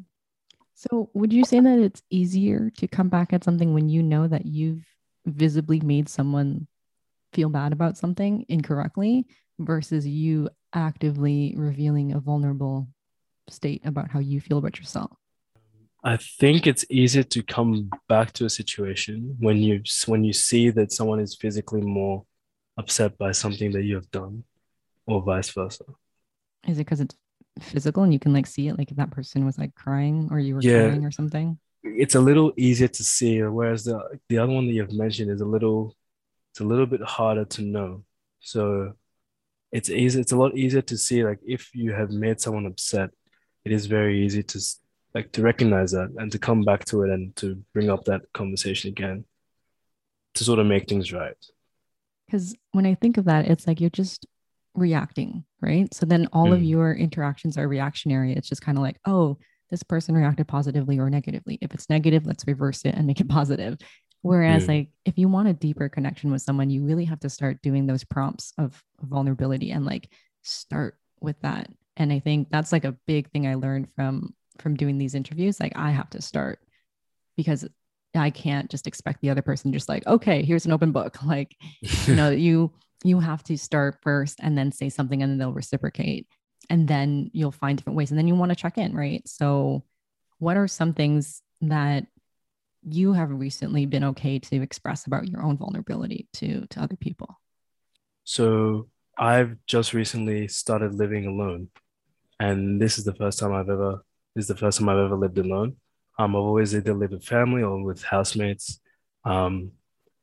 So, 0.80 1.10
would 1.14 1.34
you 1.34 1.44
say 1.44 1.60
that 1.60 1.78
it's 1.78 2.02
easier 2.10 2.70
to 2.78 2.88
come 2.88 3.10
back 3.10 3.34
at 3.34 3.44
something 3.44 3.74
when 3.74 3.90
you 3.90 4.02
know 4.02 4.30
that 4.30 4.46
you've 4.46 4.86
visibly 5.26 5.82
made 5.82 6.08
someone 6.08 6.68
feel 7.34 7.50
bad 7.50 7.74
about 7.74 7.98
something 7.98 8.46
incorrectly 8.48 9.26
versus 9.60 10.08
you 10.08 10.50
actively 10.72 11.54
revealing 11.58 12.14
a 12.14 12.22
vulnerable 12.22 12.88
state 13.50 13.82
about 13.84 14.10
how 14.10 14.20
you 14.20 14.40
feel 14.40 14.58
about 14.58 14.80
yourself? 14.80 15.12
I 16.02 16.16
think 16.16 16.66
it's 16.66 16.86
easier 16.90 17.24
to 17.24 17.44
come 17.44 17.90
back 18.08 18.32
to 18.34 18.46
a 18.46 18.50
situation 18.50 19.36
when 19.38 19.58
you 19.58 19.84
when 20.06 20.24
you 20.24 20.32
see 20.32 20.70
that 20.70 20.94
someone 20.94 21.20
is 21.20 21.36
physically 21.36 21.82
more 21.82 22.24
upset 22.78 23.18
by 23.18 23.34
something 23.34 23.74
that 23.74 23.84
you 23.84 23.96
have 23.96 24.10
done 24.12 24.46
or 25.06 25.22
vice 25.22 25.50
versa. 25.50 25.84
Is 26.66 26.78
it 26.78 26.86
because 26.86 27.02
it's 27.02 27.18
physical 27.64 28.04
and 28.04 28.14
you 28.14 28.20
can 28.20 28.34
like 28.34 28.48
see 28.48 28.68
it 28.68 28.78
like 28.78 28.92
if 28.92 28.98
that 28.98 29.12
person 29.12 29.46
was 29.46 29.58
like 29.58 29.76
crying 29.76 30.30
or 30.32 30.40
you 30.40 30.56
were 30.56 30.62
yeah. 30.62 30.88
crying 30.88 31.06
or 31.06 31.12
something? 31.12 31.58
It's 31.84 32.16
a 32.16 32.20
little 32.20 32.52
easier 32.58 32.88
to 32.90 33.04
see 33.04 33.42
whereas 33.42 33.86
the 33.86 34.20
the 34.28 34.38
other 34.38 34.52
one 34.52 34.68
that 34.68 34.74
you've 34.74 34.94
mentioned 34.94 35.32
is 35.32 35.42
a 35.42 35.46
little 35.46 35.96
it's 36.52 36.60
a 36.60 36.64
little 36.64 36.86
bit 36.86 37.02
harder 37.02 37.46
to 37.46 37.62
know. 37.62 38.04
So 38.40 38.94
it's 39.72 39.90
easy 39.90 40.20
it's 40.20 40.32
a 40.32 40.38
lot 40.38 40.56
easier 40.58 40.82
to 40.82 40.98
see 40.98 41.24
like 41.24 41.40
if 41.46 41.74
you 41.76 41.94
have 41.94 42.10
made 42.10 42.42
someone 42.42 42.66
upset 42.66 43.12
it 43.66 43.72
is 43.72 43.86
very 43.86 44.26
easy 44.26 44.42
to 44.42 44.60
like 45.14 45.32
to 45.32 45.42
recognize 45.42 45.92
that 45.92 46.10
and 46.18 46.32
to 46.32 46.40
come 46.40 46.64
back 46.64 46.86
to 46.86 47.04
it 47.04 47.10
and 47.10 47.36
to 47.36 47.62
bring 47.74 47.90
up 47.90 48.06
that 48.06 48.22
conversation 48.34 48.90
again 48.90 49.26
to 50.36 50.44
sort 50.44 50.60
of 50.60 50.68
make 50.68 50.88
things 50.88 51.12
right. 51.12 51.36
Because 52.26 52.56
when 52.72 52.86
i 52.86 52.94
think 52.96 53.18
of 53.18 53.26
that 53.26 53.48
it's 53.48 53.68
like 53.68 53.82
you're 53.82 53.90
just 53.90 54.26
reacting, 54.80 55.44
right? 55.62 55.94
So 55.94 56.06
then 56.06 56.28
all 56.34 56.48
mm. 56.48 56.54
of 56.54 56.64
your 56.64 56.94
interactions 56.94 57.58
are 57.58 57.68
reactionary. 57.68 58.34
It's 58.34 58.50
just 58.50 58.62
kind 58.62 58.78
of 58.78 58.84
like, 58.84 58.98
oh, 59.06 59.38
this 59.70 59.84
person 59.84 60.16
reacted 60.16 60.48
positively 60.48 61.00
or 61.00 61.10
negatively. 61.10 61.60
If 61.62 61.74
it's 61.74 61.90
negative, 61.90 62.26
let's 62.26 62.48
reverse 62.48 62.84
it 62.86 62.96
and 62.96 63.06
make 63.06 63.20
it 63.20 63.30
positive. 63.30 63.78
Whereas, 64.22 64.66
mm. 64.66 64.68
like, 64.70 64.90
if 65.06 65.18
you 65.18 65.30
want 65.30 65.48
a 65.48 65.54
deeper 65.54 65.88
connection 65.90 66.32
with 66.32 66.42
someone, 66.42 66.70
you 66.70 66.84
really 66.84 67.06
have 67.06 67.20
to 67.22 67.30
start 67.30 67.62
doing 67.62 67.86
those 67.86 68.04
prompts 68.04 68.54
of 68.58 68.82
vulnerability 69.02 69.72
and 69.72 69.86
like 69.86 70.10
start 70.42 70.98
with 71.22 71.40
that. 71.42 71.70
And 71.98 72.12
I 72.12 72.20
think 72.20 72.50
that's 72.50 72.72
like 72.72 72.86
a 72.86 72.96
big 73.08 73.30
thing 73.32 73.48
I 73.48 73.56
learned 73.56 73.90
from 73.96 74.34
from 74.58 74.76
doing 74.76 74.98
these 74.98 75.16
interviews. 75.16 75.60
Like, 75.60 75.74
I 75.78 75.92
have 75.92 76.10
to 76.12 76.22
start 76.22 76.60
because 77.38 77.66
I 78.16 78.30
can't 78.30 78.70
just 78.70 78.88
expect 78.88 79.22
the 79.22 79.30
other 79.30 79.42
person 79.42 79.72
just 79.72 79.88
like, 79.88 80.06
okay, 80.08 80.44
here's 80.44 80.66
an 80.66 80.72
open 80.72 80.92
book. 80.92 81.18
Like, 81.26 81.56
you 82.06 82.16
know, 82.16 82.30
you 82.32 82.74
you 83.04 83.20
have 83.20 83.44
to 83.44 83.58
start 83.58 83.98
first 84.02 84.40
and 84.42 84.58
then 84.58 84.72
say 84.72 84.90
something 84.90 85.22
and 85.24 85.32
then 85.32 85.38
they'll 85.38 85.54
reciprocate. 85.54 86.28
And 86.70 86.88
then 86.88 87.32
you'll 87.34 87.52
find 87.52 87.78
different 87.78 87.98
ways. 87.98 88.12
And 88.12 88.18
then 88.18 88.28
you 88.28 88.36
want 88.36 88.50
to 88.50 88.56
check 88.56 88.78
in 88.78 88.96
right? 88.96 89.28
So 89.28 89.84
what 90.40 90.58
are 90.58 90.68
some 90.68 90.94
things 90.94 91.42
that 91.62 92.06
you 92.84 93.14
have 93.14 93.30
recently 93.30 93.86
been 93.86 94.06
okay 94.06 94.40
to 94.40 94.62
express 94.62 95.06
about 95.06 95.28
your 95.28 95.44
own 95.44 95.58
vulnerability 95.58 96.28
to 96.34 96.66
to 96.68 96.82
other 96.82 96.96
people? 96.96 97.40
So 98.24 98.88
i've 99.18 99.58
just 99.68 99.94
recently 99.94 100.48
started 100.48 100.96
living 100.96 101.26
alone. 101.26 101.70
And 102.40 102.82
this 102.82 102.98
is 102.98 103.04
the 103.04 103.14
first 103.14 103.40
time 103.40 103.54
i've 103.54 103.70
ever 103.70 104.04
this 104.36 104.44
is 104.44 104.48
the 104.48 104.56
first 104.56 104.80
time 104.80 104.90
i've 104.90 104.98
ever 104.98 105.18
lived 105.18 105.38
alone. 105.38 105.76
Um, 106.18 106.36
i've 106.36 106.42
always 106.42 106.74
either 106.74 106.94
lived 106.94 107.14
with 107.14 107.26
family 107.26 107.64
or 107.64 107.84
with 107.84 108.04
housemates. 108.04 108.80
Um, 109.26 109.74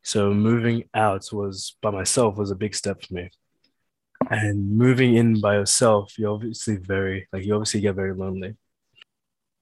so 0.07 0.33
moving 0.33 0.85
out 0.95 1.27
was 1.33 1.77
by 1.83 1.91
myself 1.91 2.37
was 2.37 2.53
a 2.53 2.55
big 2.55 2.77
step 2.77 3.03
for 3.03 3.13
me. 3.13 3.29
And 4.31 4.79
moving 4.79 5.17
in 5.17 5.41
by 5.41 5.55
yourself, 5.55 6.17
you're 6.17 6.33
obviously 6.33 6.77
very 6.77 7.27
like 7.33 7.45
you 7.45 7.55
obviously 7.55 7.81
get 7.81 7.97
very 7.97 8.15
lonely. 8.15 8.55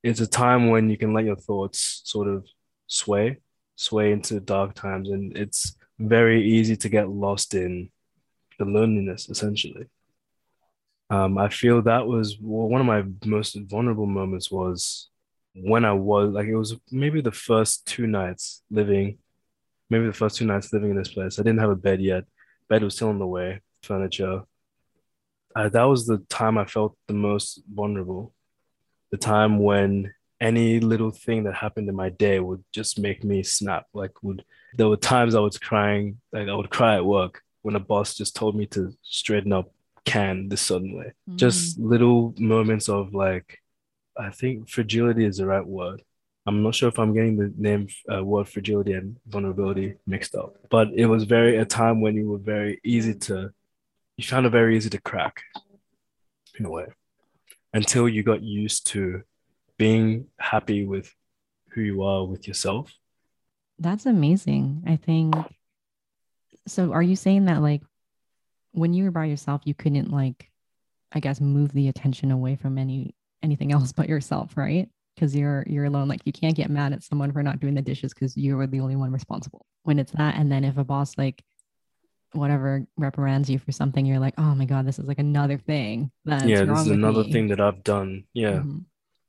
It's 0.02 0.20
a 0.20 0.26
time 0.26 0.68
when 0.68 0.90
you 0.90 0.98
can 0.98 1.14
let 1.14 1.24
your 1.24 1.36
thoughts 1.36 2.02
sort 2.04 2.28
of 2.28 2.46
sway, 2.86 3.38
sway 3.76 4.12
into 4.12 4.38
dark 4.38 4.74
times, 4.74 5.08
and 5.08 5.34
it's 5.34 5.78
very 5.98 6.46
easy 6.46 6.76
to 6.76 6.90
get 6.90 7.08
lost 7.08 7.54
in 7.54 7.90
the 8.58 8.66
loneliness 8.66 9.30
essentially. 9.30 9.86
Um, 11.08 11.38
I 11.38 11.48
feel 11.48 11.80
that 11.80 12.06
was 12.06 12.36
well, 12.38 12.68
one 12.68 12.82
of 12.82 12.86
my 12.86 13.02
most 13.24 13.56
vulnerable 13.62 14.04
moments 14.06 14.50
was 14.50 15.08
when 15.54 15.86
I 15.86 15.94
was 15.94 16.34
like 16.34 16.48
it 16.48 16.56
was 16.56 16.76
maybe 16.90 17.22
the 17.22 17.32
first 17.32 17.86
two 17.86 18.06
nights 18.06 18.62
living 18.70 19.20
maybe 19.90 20.06
the 20.06 20.12
first 20.12 20.36
two 20.36 20.46
nights 20.46 20.72
living 20.72 20.90
in 20.90 20.96
this 20.96 21.12
place. 21.12 21.38
I 21.38 21.42
didn't 21.42 21.60
have 21.60 21.70
a 21.70 21.76
bed 21.76 22.00
yet. 22.00 22.24
Bed 22.68 22.82
was 22.82 22.94
still 22.96 23.08
on 23.08 23.18
the 23.18 23.26
way, 23.26 23.60
furniture. 23.82 24.42
Uh, 25.54 25.68
that 25.68 25.84
was 25.84 26.06
the 26.06 26.18
time 26.28 26.58
I 26.58 26.64
felt 26.64 26.96
the 27.06 27.14
most 27.14 27.62
vulnerable. 27.72 28.34
The 29.10 29.18
time 29.18 29.58
when 29.58 30.12
any 30.40 30.80
little 30.80 31.10
thing 31.10 31.44
that 31.44 31.54
happened 31.54 31.88
in 31.88 31.94
my 31.94 32.10
day 32.10 32.40
would 32.40 32.64
just 32.72 32.98
make 32.98 33.22
me 33.22 33.42
snap. 33.42 33.86
Like 33.94 34.22
would 34.22 34.44
there 34.76 34.88
were 34.88 34.96
times 34.96 35.34
I 35.34 35.40
was 35.40 35.58
crying, 35.58 36.20
like 36.32 36.48
I 36.48 36.54
would 36.54 36.70
cry 36.70 36.96
at 36.96 37.04
work 37.04 37.42
when 37.62 37.76
a 37.76 37.80
boss 37.80 38.14
just 38.14 38.34
told 38.34 38.56
me 38.56 38.66
to 38.66 38.92
straighten 39.02 39.52
up 39.52 39.72
can 40.04 40.48
this 40.48 40.60
sudden 40.60 40.96
way. 40.98 41.12
Just 41.36 41.78
little 41.78 42.34
moments 42.38 42.88
of 42.88 43.14
like, 43.14 43.58
I 44.18 44.30
think 44.30 44.68
fragility 44.68 45.24
is 45.24 45.38
the 45.38 45.46
right 45.46 45.66
word. 45.66 46.02
I'm 46.46 46.62
not 46.62 46.74
sure 46.74 46.88
if 46.88 46.98
I'm 46.98 47.14
getting 47.14 47.36
the 47.36 47.52
name 47.56 47.88
uh, 48.12 48.22
word 48.22 48.48
fragility 48.48 48.92
and 48.92 49.16
vulnerability 49.26 49.94
mixed 50.06 50.34
up, 50.34 50.56
but 50.70 50.88
it 50.94 51.06
was 51.06 51.24
very 51.24 51.56
a 51.56 51.64
time 51.64 52.00
when 52.00 52.14
you 52.16 52.28
were 52.28 52.38
very 52.38 52.80
easy 52.84 53.14
to, 53.14 53.50
you 54.16 54.24
found 54.24 54.44
it 54.46 54.50
very 54.50 54.76
easy 54.76 54.90
to 54.90 55.00
crack 55.00 55.42
in 56.58 56.66
a 56.66 56.70
way 56.70 56.86
until 57.72 58.08
you 58.08 58.22
got 58.22 58.42
used 58.42 58.86
to 58.88 59.22
being 59.78 60.26
happy 60.38 60.84
with 60.84 61.12
who 61.70 61.80
you 61.80 62.02
are 62.02 62.24
with 62.24 62.46
yourself. 62.46 62.92
That's 63.78 64.06
amazing. 64.06 64.84
I 64.86 64.96
think 64.96 65.34
so. 66.66 66.92
Are 66.92 67.02
you 67.02 67.16
saying 67.16 67.46
that 67.46 67.62
like 67.62 67.82
when 68.72 68.92
you 68.92 69.04
were 69.04 69.10
by 69.10 69.24
yourself, 69.24 69.62
you 69.64 69.74
couldn't 69.74 70.10
like, 70.10 70.50
I 71.10 71.20
guess, 71.20 71.40
move 71.40 71.72
the 71.72 71.88
attention 71.88 72.30
away 72.30 72.56
from 72.56 72.78
any 72.78 73.14
anything 73.42 73.72
else 73.72 73.92
but 73.92 74.08
yourself, 74.08 74.56
right? 74.56 74.88
Because 75.14 75.34
you're 75.34 75.64
you're 75.66 75.84
alone 75.84 76.08
like 76.08 76.20
you 76.24 76.32
can't 76.32 76.56
get 76.56 76.70
mad 76.70 76.92
at 76.92 77.02
someone 77.02 77.32
for 77.32 77.42
not 77.42 77.60
doing 77.60 77.74
the 77.74 77.82
dishes 77.82 78.12
because 78.12 78.36
you 78.36 78.56
were 78.56 78.66
the 78.66 78.80
only 78.80 78.96
one 78.96 79.12
responsible 79.12 79.64
when 79.82 79.98
it's 79.98 80.12
that 80.12 80.36
and 80.36 80.50
then 80.50 80.64
if 80.64 80.76
a 80.76 80.84
boss 80.84 81.16
like 81.16 81.42
whatever 82.34 82.86
reprimands 82.96 83.48
you 83.48 83.58
for 83.58 83.72
something, 83.72 84.04
you're 84.04 84.18
like, 84.18 84.34
oh 84.38 84.54
my 84.54 84.64
God, 84.64 84.86
this 84.86 84.98
is 84.98 85.06
like 85.06 85.18
another 85.18 85.58
thing. 85.58 86.10
That's 86.24 86.44
yeah, 86.44 86.64
this 86.64 86.80
is 86.80 86.88
another 86.88 87.24
me. 87.24 87.32
thing 87.32 87.48
that 87.48 87.60
I've 87.60 87.84
done. 87.84 88.24
Yeah. 88.32 88.60
Mhm. 88.60 88.84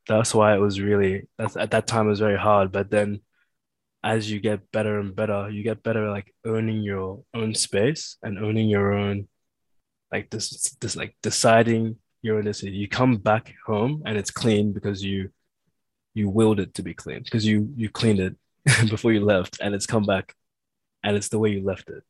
That's 0.08 0.36
why 0.36 0.56
it 0.56 0.60
was 0.60 0.80
really 0.80 1.28
that's 1.38 1.58
at 1.58 1.72
that 1.72 1.88
time 1.88 2.08
it 2.08 2.12
was 2.12 2.20
very 2.20 2.38
hard. 2.38 2.72
But 2.72 2.92
then 2.92 3.22
as 4.04 4.30
you 4.30 4.40
get 4.40 4.72
better 4.72 5.00
and 5.00 5.16
better, 5.16 5.50
you 5.50 5.64
get 5.64 5.82
better 5.82 6.08
at 6.08 6.12
like 6.12 6.34
owning 6.46 6.82
your 6.82 7.24
own 7.34 7.56
space 7.56 8.18
and 8.22 8.38
owning 8.38 8.70
your 8.70 8.94
own 8.94 9.28
like 10.12 10.30
this 10.30 10.76
this 10.80 10.96
like 10.96 11.16
deciding 11.24 11.98
your 12.22 12.38
own 12.38 12.46
decision. 12.46 12.76
You 12.76 12.88
come 12.88 13.18
back 13.18 13.54
home 13.66 14.04
and 14.06 14.18
it's 14.18 14.32
clean 14.32 14.74
because 14.74 15.04
you 15.04 15.32
you 16.16 16.30
willed 16.30 16.60
it 16.60 16.74
to 16.74 16.82
be 16.82 16.96
clean 16.96 17.22
because 17.22 17.46
you 17.46 17.72
you 17.76 17.90
cleaned 17.90 18.20
it 18.20 18.36
before 18.90 19.12
you 19.12 19.24
left 19.24 19.60
and 19.62 19.76
it's 19.76 19.86
come 19.86 20.04
back 20.04 20.34
and 21.04 21.16
it's 21.16 21.28
the 21.28 21.38
way 21.38 21.50
you 21.50 21.64
left 21.64 21.90
it. 21.90 22.04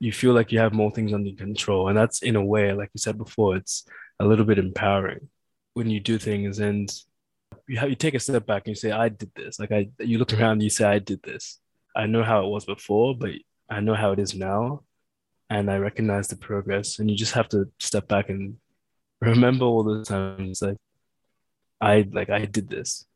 You 0.00 0.12
feel 0.12 0.32
like 0.32 0.50
you 0.50 0.58
have 0.58 0.72
more 0.72 0.90
things 0.90 1.12
under 1.12 1.30
control. 1.32 1.88
And 1.88 1.96
that's 1.96 2.22
in 2.22 2.34
a 2.34 2.44
way, 2.44 2.72
like 2.72 2.90
you 2.94 2.98
said 2.98 3.18
before, 3.18 3.54
it's 3.54 3.86
a 4.18 4.24
little 4.24 4.46
bit 4.46 4.58
empowering 4.58 5.28
when 5.74 5.88
you 5.88 6.00
do 6.00 6.18
things 6.18 6.58
and 6.58 6.90
you 7.68 7.78
have 7.78 7.90
you 7.90 7.94
take 7.94 8.14
a 8.14 8.20
step 8.20 8.46
back 8.46 8.62
and 8.64 8.72
you 8.72 8.74
say, 8.74 8.90
I 8.90 9.10
did 9.10 9.30
this. 9.36 9.60
Like 9.60 9.70
I 9.70 9.90
you 9.98 10.18
look 10.18 10.28
mm-hmm. 10.28 10.42
around 10.42 10.52
and 10.52 10.62
you 10.62 10.70
say, 10.70 10.84
I 10.84 10.98
did 10.98 11.22
this. 11.22 11.60
I 11.94 12.06
know 12.06 12.24
how 12.24 12.44
it 12.44 12.48
was 12.48 12.64
before, 12.64 13.14
but 13.14 13.30
I 13.68 13.80
know 13.80 13.94
how 13.94 14.12
it 14.12 14.18
is 14.18 14.34
now. 14.34 14.82
And 15.50 15.70
I 15.70 15.76
recognize 15.78 16.28
the 16.28 16.36
progress. 16.36 16.98
And 16.98 17.10
you 17.10 17.16
just 17.16 17.34
have 17.34 17.48
to 17.50 17.68
step 17.78 18.08
back 18.08 18.30
and 18.30 18.56
remember 19.20 19.66
all 19.66 19.82
the 19.82 20.04
times 20.04 20.62
like 20.62 20.78
I 21.80 22.08
like 22.10 22.30
I 22.30 22.46
did 22.46 22.68
this. 22.68 23.06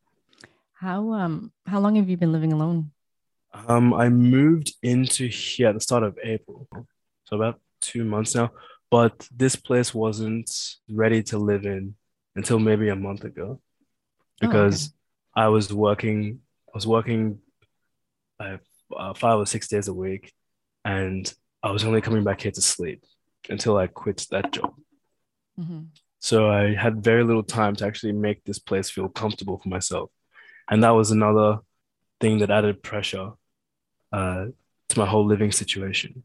How 0.74 1.12
um 1.12 1.52
how 1.66 1.80
long 1.80 1.96
have 1.96 2.08
you 2.08 2.16
been 2.16 2.32
living 2.32 2.52
alone? 2.52 2.90
Um, 3.68 3.94
I 3.94 4.08
moved 4.08 4.74
into 4.82 5.28
here 5.28 5.68
at 5.68 5.74
the 5.74 5.80
start 5.80 6.02
of 6.02 6.18
April, 6.22 6.66
so 7.24 7.36
about 7.36 7.60
two 7.80 8.04
months 8.04 8.34
now. 8.34 8.50
But 8.90 9.28
this 9.34 9.54
place 9.56 9.94
wasn't 9.94 10.50
ready 10.88 11.22
to 11.24 11.38
live 11.38 11.64
in 11.64 11.94
until 12.34 12.58
maybe 12.58 12.88
a 12.88 12.96
month 12.96 13.24
ago, 13.24 13.60
Oh, 14.42 14.46
okay. 14.46 14.46
because 14.46 14.92
I 15.34 15.48
was 15.48 15.72
working. 15.72 16.40
I 16.68 16.72
was 16.74 16.86
working 16.86 17.38
uh, 18.40 18.58
five 19.14 19.38
or 19.38 19.46
six 19.46 19.68
days 19.68 19.86
a 19.88 19.94
week, 19.94 20.32
and 20.84 21.32
I 21.62 21.70
was 21.70 21.84
only 21.84 22.00
coming 22.00 22.24
back 22.24 22.40
here 22.40 22.52
to 22.52 22.60
sleep 22.60 23.04
until 23.48 23.76
I 23.76 23.86
quit 23.86 24.26
that 24.30 24.52
job. 24.52 24.74
Mhm. 25.58 25.86
So 26.18 26.50
I 26.50 26.74
had 26.74 27.04
very 27.04 27.22
little 27.22 27.44
time 27.44 27.76
to 27.76 27.86
actually 27.86 28.12
make 28.12 28.42
this 28.44 28.58
place 28.58 28.90
feel 28.90 29.08
comfortable 29.08 29.58
for 29.60 29.68
myself. 29.68 30.10
And 30.70 30.82
that 30.82 30.90
was 30.90 31.10
another 31.10 31.58
thing 32.20 32.38
that 32.38 32.50
added 32.50 32.82
pressure 32.82 33.32
uh, 34.12 34.46
to 34.88 34.98
my 34.98 35.06
whole 35.06 35.26
living 35.26 35.52
situation. 35.52 36.24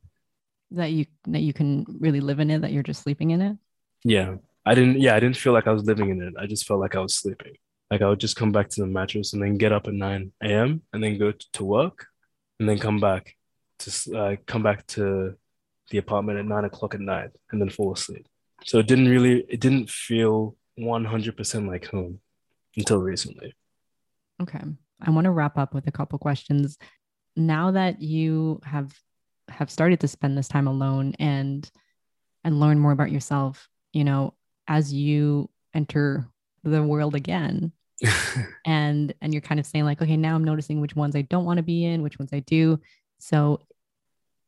That 0.71 0.91
you 0.91 1.05
that 1.25 1.41
you 1.41 1.53
can 1.53 1.85
really 1.99 2.21
live 2.21 2.39
in 2.39 2.51
it, 2.51 2.61
that 2.61 2.71
you're 2.71 2.83
just 2.83 3.01
sleeping 3.01 3.31
in 3.31 3.41
it. 3.41 3.57
Yeah. 4.03 4.35
I 4.65 4.75
didn't, 4.75 4.99
yeah, 4.99 5.15
I 5.15 5.19
didn't 5.19 5.37
feel 5.37 5.53
like 5.53 5.67
I 5.67 5.71
was 5.71 5.85
living 5.85 6.09
in 6.09 6.21
it. 6.21 6.33
I 6.37 6.45
just 6.45 6.67
felt 6.67 6.79
like 6.79 6.95
I 6.95 6.99
was 6.99 7.15
sleeping. 7.15 7.53
Like 7.89 8.01
I 8.01 8.09
would 8.09 8.19
just 8.19 8.35
come 8.35 8.51
back 8.51 8.69
to 8.69 8.81
the 8.81 8.87
mattress 8.87 9.33
and 9.33 9.41
then 9.41 9.57
get 9.57 9.71
up 9.71 9.87
at 9.87 9.93
9 9.93 10.31
a.m. 10.43 10.81
and 10.93 11.03
then 11.03 11.17
go 11.17 11.31
to 11.53 11.63
work 11.63 12.05
and 12.59 12.69
then 12.69 12.77
come 12.77 12.99
back 12.99 13.35
to 13.79 14.17
uh, 14.17 14.35
come 14.45 14.61
back 14.61 14.85
to 14.87 15.35
the 15.89 15.97
apartment 15.97 16.37
at 16.37 16.45
nine 16.45 16.65
o'clock 16.65 16.93
at 16.93 17.01
night 17.01 17.31
and 17.51 17.59
then 17.59 17.69
fall 17.69 17.93
asleep. 17.93 18.27
So 18.65 18.79
it 18.79 18.87
didn't 18.87 19.07
really, 19.07 19.45
it 19.49 19.59
didn't 19.59 19.89
feel 19.89 20.55
100% 20.79 21.67
like 21.67 21.87
home 21.87 22.19
until 22.77 22.99
recently. 22.99 23.55
Okay. 24.41 24.61
I 25.01 25.11
want 25.11 25.25
to 25.25 25.31
wrap 25.31 25.57
up 25.57 25.73
with 25.73 25.87
a 25.87 25.91
couple 25.91 26.19
questions. 26.19 26.77
Now 27.35 27.71
that 27.71 28.01
you 28.01 28.59
have 28.63 28.93
have 29.49 29.71
started 29.71 29.99
to 30.01 30.07
spend 30.07 30.37
this 30.37 30.47
time 30.47 30.67
alone 30.67 31.15
and 31.19 31.69
and 32.43 32.59
learn 32.59 32.79
more 32.79 32.91
about 32.91 33.11
yourself, 33.11 33.67
you 33.93 34.03
know, 34.03 34.33
as 34.67 34.93
you 34.93 35.49
enter 35.73 36.27
the 36.63 36.83
world 36.83 37.15
again 37.15 37.71
and 38.65 39.13
and 39.21 39.33
you're 39.33 39.41
kind 39.41 39.59
of 39.59 39.65
saying 39.65 39.85
like, 39.85 40.01
okay, 40.01 40.17
now 40.17 40.35
I'm 40.35 40.43
noticing 40.43 40.81
which 40.81 40.95
ones 40.95 41.15
I 41.15 41.21
don't 41.23 41.45
want 41.45 41.57
to 41.57 41.63
be 41.63 41.85
in, 41.85 42.01
which 42.01 42.19
ones 42.19 42.31
I 42.33 42.39
do. 42.39 42.79
So 43.19 43.59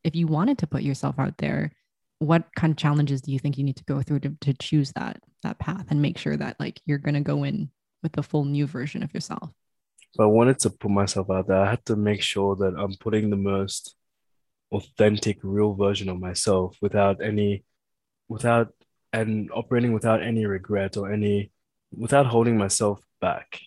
if 0.04 0.16
you 0.16 0.26
wanted 0.26 0.58
to 0.58 0.66
put 0.66 0.82
yourself 0.82 1.18
out 1.18 1.38
there, 1.38 1.72
what 2.18 2.44
kind 2.54 2.70
of 2.70 2.76
challenges 2.76 3.20
do 3.20 3.32
you 3.32 3.38
think 3.38 3.58
you 3.58 3.64
need 3.64 3.76
to 3.76 3.84
go 3.84 4.00
through 4.02 4.20
to, 4.20 4.36
to 4.42 4.54
choose 4.54 4.92
that 4.92 5.20
that 5.42 5.58
path 5.58 5.86
and 5.90 6.00
make 6.00 6.18
sure 6.18 6.36
that 6.36 6.58
like 6.60 6.80
you're 6.86 6.98
going 6.98 7.14
to 7.14 7.20
go 7.20 7.44
in 7.44 7.70
with 8.02 8.12
the 8.12 8.22
full 8.22 8.44
new 8.44 8.66
version 8.66 9.02
of 9.02 9.12
yourself? 9.12 9.50
If 10.14 10.20
I 10.20 10.26
wanted 10.26 10.58
to 10.60 10.70
put 10.70 10.90
myself 10.90 11.30
out 11.30 11.48
there, 11.48 11.56
I 11.56 11.70
had 11.70 11.84
to 11.86 11.96
make 11.96 12.22
sure 12.22 12.54
that 12.56 12.74
I'm 12.78 12.94
putting 13.00 13.30
the 13.30 13.36
most 13.36 13.94
authentic, 14.70 15.38
real 15.42 15.74
version 15.74 16.10
of 16.10 16.20
myself 16.20 16.76
without 16.82 17.22
any, 17.22 17.64
without, 18.28 18.74
and 19.14 19.50
operating 19.54 19.92
without 19.92 20.22
any 20.22 20.44
regret 20.44 20.98
or 20.98 21.10
any, 21.10 21.50
without 21.96 22.26
holding 22.26 22.58
myself 22.58 23.02
back. 23.22 23.58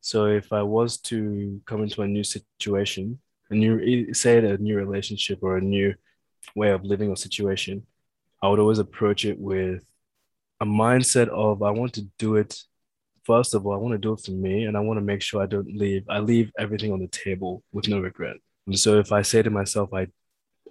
So 0.00 0.26
if 0.26 0.52
I 0.52 0.62
was 0.62 0.98
to 1.02 1.60
come 1.64 1.82
into 1.82 2.02
a 2.02 2.08
new 2.08 2.24
situation, 2.24 3.20
a 3.50 3.54
new, 3.54 4.12
say 4.14 4.38
a 4.38 4.56
new 4.56 4.76
relationship 4.76 5.38
or 5.42 5.58
a 5.58 5.62
new 5.62 5.94
way 6.56 6.70
of 6.70 6.84
living 6.84 7.08
or 7.08 7.16
situation, 7.16 7.86
I 8.42 8.48
would 8.48 8.58
always 8.58 8.78
approach 8.80 9.24
it 9.24 9.38
with 9.38 9.80
a 10.60 10.64
mindset 10.66 11.28
of 11.28 11.62
I 11.62 11.70
want 11.70 11.92
to 11.94 12.02
do 12.18 12.34
it 12.34 12.64
first 13.28 13.52
of 13.54 13.66
all, 13.66 13.74
I 13.74 13.76
want 13.76 13.92
to 13.92 13.98
do 13.98 14.14
it 14.14 14.20
for 14.24 14.30
me 14.30 14.64
and 14.64 14.74
I 14.74 14.80
want 14.80 14.96
to 14.96 15.04
make 15.04 15.22
sure 15.22 15.42
I 15.42 15.46
don't 15.46 15.72
leave. 15.82 16.04
I 16.08 16.18
leave 16.18 16.50
everything 16.58 16.92
on 16.92 17.00
the 17.00 17.08
table 17.08 17.62
with 17.72 17.86
no 17.86 18.00
regret. 18.00 18.36
And 18.66 18.78
so 18.78 18.98
if 18.98 19.12
I 19.12 19.20
say 19.22 19.42
to 19.42 19.50
myself, 19.50 19.90
I, 19.92 20.06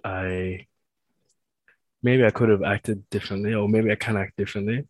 I, 0.04 0.66
maybe 2.02 2.24
I 2.24 2.30
could 2.30 2.48
have 2.48 2.64
acted 2.64 3.08
differently, 3.10 3.54
or 3.54 3.68
maybe 3.68 3.92
I 3.92 3.94
can 3.94 4.16
act 4.16 4.36
differently 4.36 4.86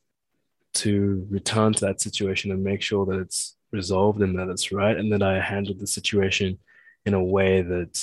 to 0.74 1.26
return 1.30 1.74
to 1.74 1.84
that 1.86 2.00
situation 2.00 2.50
and 2.52 2.64
make 2.64 2.80
sure 2.80 3.04
that 3.06 3.18
it's 3.18 3.56
resolved 3.70 4.22
and 4.22 4.38
that 4.38 4.48
it's 4.48 4.72
right. 4.72 4.96
And 4.96 5.12
that 5.12 5.22
I 5.22 5.38
handled 5.38 5.78
the 5.78 5.86
situation 5.86 6.58
in 7.04 7.12
a 7.12 7.22
way 7.22 7.60
that 7.60 7.94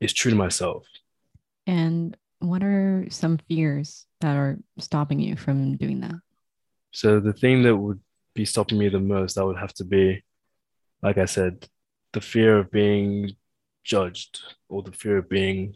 is 0.00 0.12
true 0.12 0.32
to 0.32 0.36
myself. 0.36 0.84
And 1.66 2.16
what 2.40 2.64
are 2.64 3.06
some 3.10 3.38
fears 3.48 4.06
that 4.20 4.36
are 4.36 4.58
stopping 4.78 5.20
you 5.20 5.36
from 5.36 5.76
doing 5.76 6.00
that? 6.00 6.16
So 6.90 7.20
the 7.20 7.32
thing 7.32 7.62
that 7.62 7.76
would 7.76 8.00
be 8.38 8.44
stopping 8.44 8.78
me 8.78 8.88
the 8.88 9.00
most, 9.00 9.34
that 9.34 9.44
would 9.44 9.58
have 9.58 9.74
to 9.74 9.84
be, 9.84 10.22
like 11.02 11.18
I 11.18 11.24
said, 11.24 11.66
the 12.12 12.20
fear 12.20 12.58
of 12.58 12.70
being 12.70 13.32
judged 13.82 14.40
or 14.68 14.82
the 14.84 14.92
fear 14.92 15.18
of 15.18 15.28
being 15.28 15.74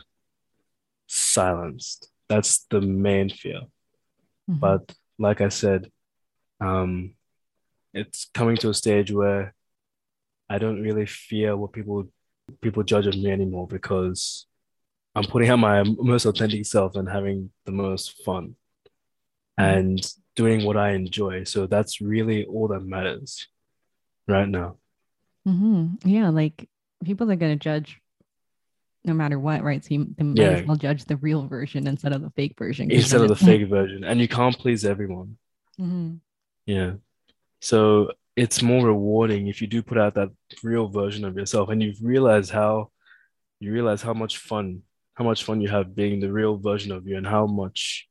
silenced. 1.09 2.09
That's 2.29 2.65
the 2.71 2.81
main 2.81 3.31
fear. 3.31 3.63
Mhm. 4.49 4.61
But 4.61 4.95
like 5.19 5.41
I 5.41 5.51
said, 5.51 5.91
um, 6.61 7.17
it's 7.93 8.31
coming 8.33 8.57
to 8.59 8.71
a 8.71 8.81
stage 8.83 9.11
where 9.11 9.55
I 10.49 10.59
don't 10.59 10.83
really 10.87 11.07
fear 11.07 11.57
what 11.57 11.73
people 11.73 11.99
people 12.61 12.83
judge 12.93 13.09
of 13.09 13.17
me 13.23 13.31
anymore 13.31 13.67
because 13.67 14.47
I'm 15.17 15.25
putting 15.33 15.51
out 15.51 15.59
my 15.59 15.83
most 16.13 16.27
authentic 16.27 16.65
self 16.67 16.97
and 16.97 17.09
having 17.09 17.51
the 17.67 17.73
most 17.73 18.25
fun 18.25 18.57
and 19.57 20.01
doing 20.37 20.65
what 20.65 20.77
I 20.77 20.93
enjoy. 20.93 21.45
So 21.45 21.67
that's 21.67 22.01
really 22.01 22.45
all 22.47 22.69
that 22.69 22.81
matters 22.85 23.49
right 24.27 24.49
now. 24.49 24.77
Mhm. 25.47 25.99
Yeah, 26.05 26.29
like 26.31 26.69
people 27.05 27.31
are 27.31 27.37
going 27.37 27.59
to 27.59 27.63
judge 27.63 27.99
no 29.05 29.15
matter 29.15 29.39
what, 29.39 29.63
right? 29.65 29.85
So 29.85 29.95
you, 29.95 30.15
they 30.17 30.25
might 30.25 30.39
Yeah. 30.39 30.49
as 30.51 30.67
well 30.67 30.77
judge 30.77 31.05
the 31.05 31.17
real 31.17 31.47
version 31.49 31.87
instead 31.89 32.13
of 32.13 32.23
the 32.23 32.31
fake 32.31 32.55
version. 32.57 32.91
Instead 32.91 33.21
of 33.21 33.29
the 33.29 33.37
fake 33.37 33.69
version. 33.69 34.05
And 34.05 34.21
you 34.21 34.29
can't 34.29 34.57
please 34.59 34.85
everyone. 34.85 35.37
Mhm. 35.81 36.21
Yeah. 36.67 36.95
So 37.61 38.13
it's 38.37 38.63
more 38.63 38.87
rewarding 38.87 39.49
if 39.49 39.61
you 39.61 39.67
do 39.67 39.83
put 39.83 39.99
out 39.99 40.15
that 40.15 40.31
real 40.63 40.87
version 40.89 41.25
of 41.25 41.37
yourself 41.37 41.71
and 41.71 41.83
you've 41.83 42.03
realized 42.03 42.51
how 42.51 42.91
you 43.59 43.73
realize 43.73 44.03
how 44.03 44.13
much 44.15 44.37
fun, 44.39 44.83
how 45.15 45.25
much 45.25 45.45
fun 45.45 45.61
you 45.61 45.69
have 45.69 45.95
being 45.95 46.21
the 46.21 46.31
real 46.33 46.57
version 46.59 46.93
of 46.93 47.07
you 47.07 47.17
and 47.17 47.27
how 47.27 47.47
much 47.47 48.09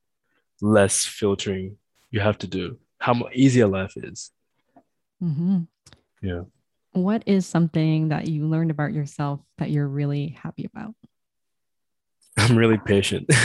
less 0.60 1.04
filtering 1.06 1.76
you 2.12 2.20
have 2.20 2.38
to 2.38 2.46
do, 2.46 2.78
how 2.98 3.14
much 3.14 3.34
easier 3.34 3.66
life 3.66 3.94
is. 3.96 4.30
Mm-hmm. 5.20 5.62
Yeah. 6.20 6.42
What 6.92 7.24
is 7.26 7.46
something 7.46 8.10
that 8.10 8.28
you 8.28 8.46
learned 8.46 8.70
about 8.70 8.92
yourself 8.92 9.40
that 9.58 9.70
you're 9.70 9.88
really 9.88 10.28
happy 10.40 10.66
about? 10.66 10.94
I'm 12.36 12.56
really 12.56 12.78
patient. 12.78 13.28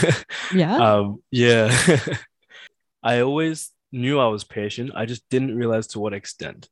Yeah. 0.53 0.77
Um, 0.77 1.21
yeah. 1.29 1.75
I 3.03 3.19
always 3.19 3.73
knew 3.91 4.17
I 4.17 4.27
was 4.27 4.45
patient. 4.45 4.91
I 4.95 5.05
just 5.05 5.27
didn't 5.29 5.57
realize 5.57 5.87
to 5.87 5.99
what 5.99 6.13
extent. 6.13 6.69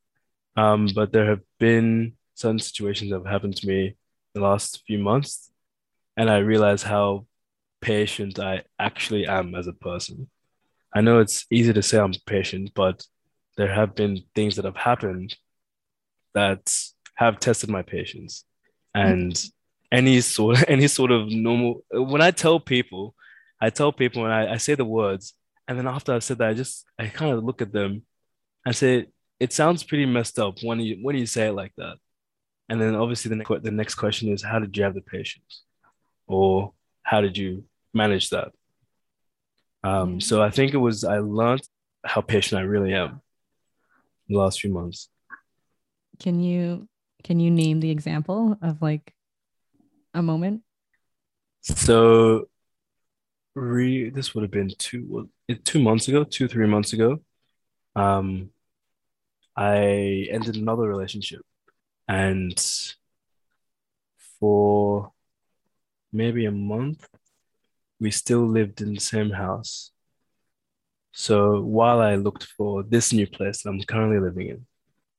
Um, 0.55 0.87
but 0.95 1.11
there 1.11 1.25
have 1.25 1.41
been 1.59 2.13
certain 2.35 2.59
situations 2.59 3.11
that 3.11 3.17
have 3.17 3.25
happened 3.25 3.57
to 3.57 3.67
me 3.67 3.95
the 4.33 4.39
last 4.39 4.83
few 4.87 4.97
months, 4.97 5.51
and 6.15 6.29
I 6.29 6.37
realize 6.37 6.83
how 6.83 7.25
patient 7.81 8.39
I 8.39 8.63
actually 8.79 9.27
am 9.27 9.55
as 9.55 9.67
a 9.67 9.73
person. 9.73 10.29
I 10.95 11.01
know 11.01 11.19
it's 11.19 11.45
easy 11.51 11.73
to 11.73 11.83
say 11.83 11.99
I'm 11.99 12.13
patient, 12.25 12.71
but 12.73 13.05
there 13.57 13.71
have 13.71 13.93
been 13.93 14.23
things 14.33 14.55
that 14.55 14.65
have 14.65 14.77
happened 14.77 15.35
that 16.33 16.73
have 17.15 17.39
tested 17.39 17.69
my 17.69 17.83
patience. 17.83 18.45
And 18.93 19.37
any 19.91 20.21
sort 20.21 20.57
any 20.67 20.87
sort 20.87 21.11
of 21.11 21.29
normal 21.29 21.83
when 21.91 22.21
I 22.21 22.31
tell 22.31 22.59
people 22.59 23.13
I 23.61 23.69
tell 23.69 23.91
people 23.91 24.25
and 24.25 24.33
I, 24.33 24.53
I 24.53 24.57
say 24.57 24.75
the 24.75 24.85
words, 24.85 25.33
and 25.67 25.77
then 25.77 25.87
after 25.87 26.13
I've 26.13 26.23
said 26.23 26.37
that, 26.39 26.49
I 26.49 26.53
just 26.53 26.85
I 26.99 27.07
kind 27.07 27.31
of 27.31 27.43
look 27.43 27.61
at 27.61 27.71
them 27.71 28.03
and 28.65 28.75
say, 28.75 29.07
it 29.39 29.53
sounds 29.53 29.83
pretty 29.83 30.05
messed 30.05 30.39
up 30.39 30.57
when 30.61 30.79
you 30.79 30.99
when 31.01 31.15
you 31.15 31.25
say 31.25 31.47
it 31.47 31.53
like 31.53 31.73
that. 31.77 31.97
And 32.69 32.81
then 32.81 32.95
obviously 32.95 33.29
the 33.29 33.35
next 33.37 33.63
the 33.63 33.71
next 33.71 33.95
question 33.95 34.29
is 34.29 34.43
how 34.43 34.59
did 34.59 34.75
you 34.75 34.83
have 34.83 34.95
the 34.95 35.01
patience? 35.01 35.63
Or 36.27 36.73
how 37.03 37.21
did 37.21 37.37
you 37.37 37.65
manage 37.93 38.29
that? 38.31 38.51
Um, 39.85 40.19
so 40.19 40.41
I 40.41 40.49
think 40.49 40.73
it 40.73 40.77
was 40.77 41.03
I 41.03 41.19
learned 41.19 41.61
how 42.03 42.21
patient 42.21 42.59
I 42.59 42.63
really 42.63 42.93
am 42.95 43.21
the 44.27 44.37
last 44.39 44.59
few 44.59 44.73
months. 44.73 45.09
Can 46.17 46.39
you 46.39 46.87
can 47.23 47.39
you 47.39 47.51
name 47.51 47.81
the 47.81 47.91
example 47.91 48.57
of 48.63 48.81
like 48.81 49.13
a 50.15 50.23
moment? 50.23 50.63
So 51.61 52.49
re 53.53 54.09
this 54.09 54.33
would 54.33 54.41
have 54.41 54.51
been 54.51 54.71
two 54.79 55.29
two 55.63 55.81
months 55.83 56.07
ago, 56.07 56.23
two, 56.23 56.47
three 56.47 56.67
months 56.67 56.93
ago. 56.93 57.21
Um 57.95 58.49
I 59.55 60.27
ended 60.31 60.55
another 60.55 60.87
relationship 60.89 61.41
and 62.07 62.57
for 64.39 65.11
maybe 66.11 66.45
a 66.45 66.51
month 66.51 67.07
we 67.99 68.11
still 68.11 68.45
lived 68.47 68.81
in 68.81 68.93
the 68.93 68.99
same 68.99 69.31
house. 69.31 69.91
So 71.11 71.61
while 71.61 72.01
I 72.01 72.15
looked 72.15 72.43
for 72.43 72.83
this 72.83 73.13
new 73.13 73.27
place 73.27 73.63
that 73.63 73.69
I'm 73.69 73.81
currently 73.83 74.19
living 74.19 74.49
in, 74.49 74.65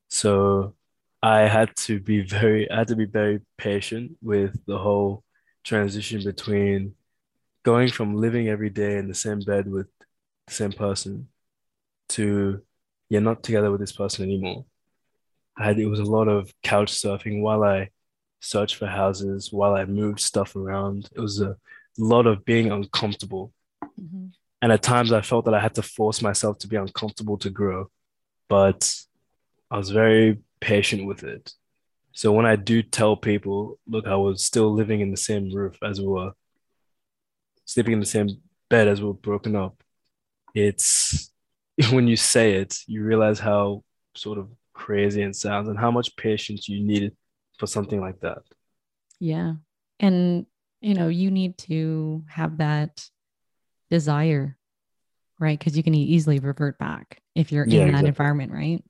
so 0.08 0.74
I 1.22 1.40
had 1.40 1.74
to 1.86 2.00
be 2.00 2.20
very, 2.20 2.70
I 2.70 2.78
had 2.78 2.88
to 2.88 2.96
be 2.96 3.06
very 3.06 3.40
patient 3.56 4.16
with 4.22 4.58
the 4.66 4.78
whole 4.78 5.24
transition 5.64 6.22
between 6.22 6.94
going 7.64 7.88
from 7.90 8.14
living 8.14 8.48
every 8.48 8.70
day 8.70 8.98
in 8.98 9.08
the 9.08 9.14
same 9.14 9.40
bed 9.40 9.66
with 9.68 9.88
the 10.46 10.52
same 10.52 10.72
person 10.72 11.28
to 12.10 12.62
you're 13.08 13.20
not 13.20 13.42
together 13.42 13.70
with 13.70 13.80
this 13.80 13.92
person 13.92 14.24
anymore. 14.24 14.64
I 15.56 15.64
had 15.66 15.78
it 15.78 15.86
was 15.86 16.00
a 16.00 16.04
lot 16.04 16.28
of 16.28 16.52
couch 16.62 16.92
surfing 16.92 17.40
while 17.40 17.64
I 17.64 17.90
searched 18.40 18.76
for 18.76 18.86
houses, 18.86 19.52
while 19.52 19.74
I 19.74 19.84
moved 19.84 20.20
stuff 20.20 20.54
around. 20.54 21.08
It 21.14 21.20
was 21.20 21.40
a 21.40 21.56
lot 21.98 22.26
of 22.26 22.44
being 22.44 22.70
uncomfortable. 22.70 23.52
Mm-hmm. 24.00 24.26
And 24.62 24.72
at 24.72 24.82
times 24.82 25.12
I 25.12 25.20
felt 25.20 25.44
that 25.44 25.54
I 25.54 25.60
had 25.60 25.74
to 25.76 25.82
force 25.82 26.22
myself 26.22 26.58
to 26.58 26.68
be 26.68 26.76
uncomfortable 26.76 27.38
to 27.38 27.50
grow. 27.50 27.90
But 28.48 28.94
I 29.70 29.78
was 29.78 29.90
very 29.90 30.38
patient 30.60 31.06
with 31.06 31.24
it. 31.24 31.52
So 32.12 32.32
when 32.32 32.46
I 32.46 32.56
do 32.56 32.82
tell 32.82 33.16
people, 33.16 33.78
look, 33.86 34.06
I 34.06 34.16
was 34.16 34.44
still 34.44 34.72
living 34.72 35.00
in 35.00 35.10
the 35.10 35.16
same 35.16 35.52
roof 35.54 35.76
as 35.82 36.00
we 36.00 36.06
were, 36.06 36.32
sleeping 37.66 37.92
in 37.92 38.00
the 38.00 38.06
same 38.06 38.28
bed 38.70 38.88
as 38.88 39.00
we 39.00 39.08
were 39.08 39.14
broken 39.14 39.54
up, 39.54 39.82
it's 40.54 41.30
when 41.90 42.08
you 42.08 42.16
say 42.16 42.54
it, 42.54 42.78
you 42.86 43.04
realize 43.04 43.38
how 43.38 43.82
sort 44.14 44.38
of 44.38 44.48
crazy 44.72 45.22
it 45.22 45.36
sounds 45.36 45.68
and 45.68 45.78
how 45.78 45.90
much 45.90 46.16
patience 46.16 46.68
you 46.68 46.82
needed 46.82 47.14
for 47.58 47.66
something 47.66 48.00
like 48.00 48.20
that. 48.20 48.38
Yeah. 49.20 49.54
And, 50.00 50.46
you 50.80 50.94
know, 50.94 51.08
you 51.08 51.30
need 51.30 51.58
to 51.58 52.24
have 52.28 52.58
that 52.58 53.08
desire, 53.90 54.56
right? 55.38 55.58
Because 55.58 55.76
you 55.76 55.82
can 55.82 55.94
easily 55.94 56.38
revert 56.38 56.78
back 56.78 57.20
if 57.34 57.52
you're 57.52 57.66
yeah, 57.66 57.86
in 57.86 57.92
that 57.92 58.04
environment, 58.04 58.52
right? 58.52 58.82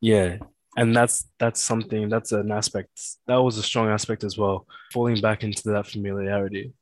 Yeah. 0.00 0.38
And 0.76 0.94
that's 0.94 1.26
that's 1.38 1.62
something 1.62 2.08
that's 2.08 2.32
an 2.32 2.50
aspect 2.50 3.00
that 3.26 3.36
was 3.36 3.58
a 3.58 3.62
strong 3.62 3.88
aspect 3.88 4.24
as 4.24 4.36
well. 4.36 4.66
Falling 4.92 5.20
back 5.20 5.44
into 5.44 5.70
that 5.70 5.86
familiarity 5.86 6.72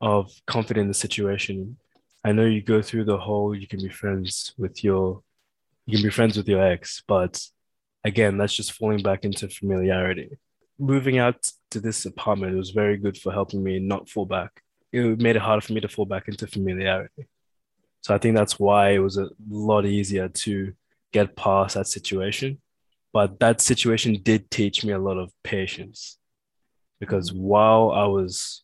of 0.00 0.32
confident 0.46 0.82
in 0.82 0.88
the 0.88 0.94
situation. 0.94 1.76
I 2.24 2.32
know 2.32 2.44
you 2.44 2.60
go 2.60 2.82
through 2.82 3.04
the 3.04 3.18
whole 3.18 3.54
you 3.54 3.68
can 3.68 3.80
be 3.80 3.88
friends 3.88 4.52
with 4.58 4.82
your 4.82 5.22
you 5.86 5.96
can 5.96 6.02
be 6.02 6.10
friends 6.10 6.36
with 6.36 6.48
your 6.48 6.62
ex, 6.62 7.02
but 7.06 7.40
again, 8.04 8.36
that's 8.36 8.54
just 8.54 8.72
falling 8.72 9.02
back 9.02 9.24
into 9.24 9.48
familiarity. 9.48 10.30
Moving 10.80 11.18
out 11.18 11.52
to 11.70 11.80
this 11.80 12.06
apartment 12.06 12.56
was 12.56 12.70
very 12.70 12.96
good 12.96 13.16
for 13.16 13.32
helping 13.32 13.62
me 13.62 13.78
not 13.78 14.08
fall 14.08 14.26
back. 14.26 14.62
It 14.92 15.20
made 15.20 15.36
it 15.36 15.42
harder 15.42 15.60
for 15.60 15.72
me 15.72 15.80
to 15.80 15.88
fall 15.88 16.06
back 16.06 16.26
into 16.26 16.46
familiarity. 16.46 17.28
So 18.00 18.14
I 18.14 18.18
think 18.18 18.34
that's 18.34 18.58
why 18.58 18.90
it 18.90 18.98
was 18.98 19.18
a 19.18 19.28
lot 19.48 19.84
easier 19.84 20.28
to 20.28 20.72
get 21.12 21.36
past 21.36 21.74
that 21.74 21.86
situation. 21.86 22.60
But 23.12 23.38
that 23.40 23.60
situation 23.60 24.20
did 24.22 24.50
teach 24.50 24.84
me 24.84 24.92
a 24.92 24.98
lot 24.98 25.18
of 25.18 25.32
patience 25.42 26.18
because 26.98 27.30
mm-hmm. 27.30 27.42
while 27.42 27.90
I 27.90 28.06
was 28.06 28.62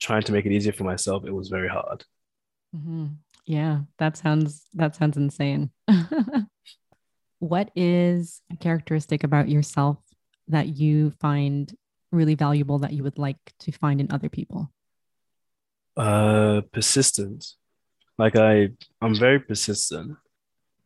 trying 0.00 0.22
to 0.22 0.32
make 0.32 0.46
it 0.46 0.52
easier 0.52 0.72
for 0.72 0.84
myself, 0.84 1.24
it 1.26 1.34
was 1.34 1.48
very 1.48 1.68
hard. 1.68 2.04
Mm-hmm. 2.74 3.06
Yeah, 3.46 3.80
that 3.98 4.16
sounds 4.16 4.64
that 4.74 4.94
sounds 4.94 5.16
insane. 5.16 5.70
what 7.40 7.70
is 7.74 8.42
a 8.52 8.56
characteristic 8.56 9.24
about 9.24 9.48
yourself 9.48 9.98
that 10.50 10.76
you 10.76 11.10
find 11.20 11.74
really 12.12 12.34
valuable 12.34 12.78
that 12.80 12.92
you 12.92 13.02
would 13.02 13.18
like 13.18 13.38
to 13.60 13.72
find 13.72 14.00
in 14.00 14.10
other 14.10 14.28
people? 14.28 14.70
Uh, 15.96 16.62
persistent. 16.72 17.46
Like 18.18 18.36
I, 18.36 18.70
I'm 19.00 19.14
very 19.14 19.40
persistent, 19.40 20.16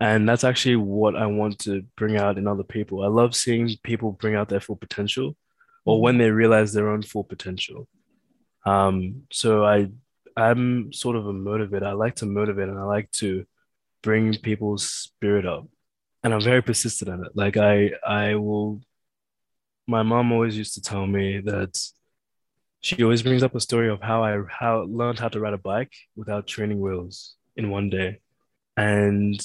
and 0.01 0.29
that's 0.29 0.45
actually 0.45 0.77
what 0.77 1.17
I 1.17 1.27
want 1.27 1.59
to 1.61 1.85
bring 1.97 2.17
out 2.17 2.39
in 2.39 2.47
other 2.47 2.63
people. 2.63 3.03
I 3.03 3.09
love 3.09 3.35
seeing 3.35 3.71
people 3.83 4.13
bring 4.13 4.37
out 4.37 4.49
their 4.49 4.61
full 4.61 4.77
potential, 4.77 5.37
or 5.85 6.01
when 6.01 6.15
mm-hmm. 6.15 6.23
they 6.23 6.31
realize 6.31 6.73
their 6.73 6.91
own 6.91 7.03
full 7.03 7.25
potential. 7.25 7.89
Um, 8.65 9.23
so 9.33 9.65
I, 9.65 9.91
I'm 10.37 10.93
sort 10.93 11.17
of 11.17 11.27
a 11.27 11.33
motivator. 11.33 11.87
I 11.87 11.93
like 11.93 12.17
to 12.17 12.27
motivate, 12.27 12.69
and 12.69 12.79
I 12.79 12.85
like 12.85 13.11
to 13.13 13.47
bring 14.03 14.37
people's 14.39 14.89
spirit 14.89 15.47
up 15.47 15.67
and 16.25 16.33
I'm 16.33 16.41
very 16.41 16.63
persistent 16.63 17.11
at 17.11 17.27
it. 17.27 17.37
Like 17.37 17.57
I 17.57 17.93
I 18.05 18.35
will 18.35 18.81
my 19.87 20.03
mom 20.03 20.33
always 20.33 20.57
used 20.57 20.75
to 20.75 20.83
tell 20.83 21.07
me 21.07 21.41
that 21.41 21.79
she 22.81 23.03
always 23.03 23.23
brings 23.23 23.43
up 23.43 23.55
a 23.55 23.61
story 23.61 23.89
of 23.89 24.01
how 24.03 24.23
I 24.23 24.39
how 24.49 24.83
learned 24.83 25.19
how 25.19 25.29
to 25.29 25.41
ride 25.41 25.55
a 25.55 25.59
bike 25.59 25.93
without 26.17 26.47
training 26.47 26.81
wheels 26.81 27.37
in 27.57 27.71
one 27.71 27.91
day. 27.91 28.21
And 28.77 29.41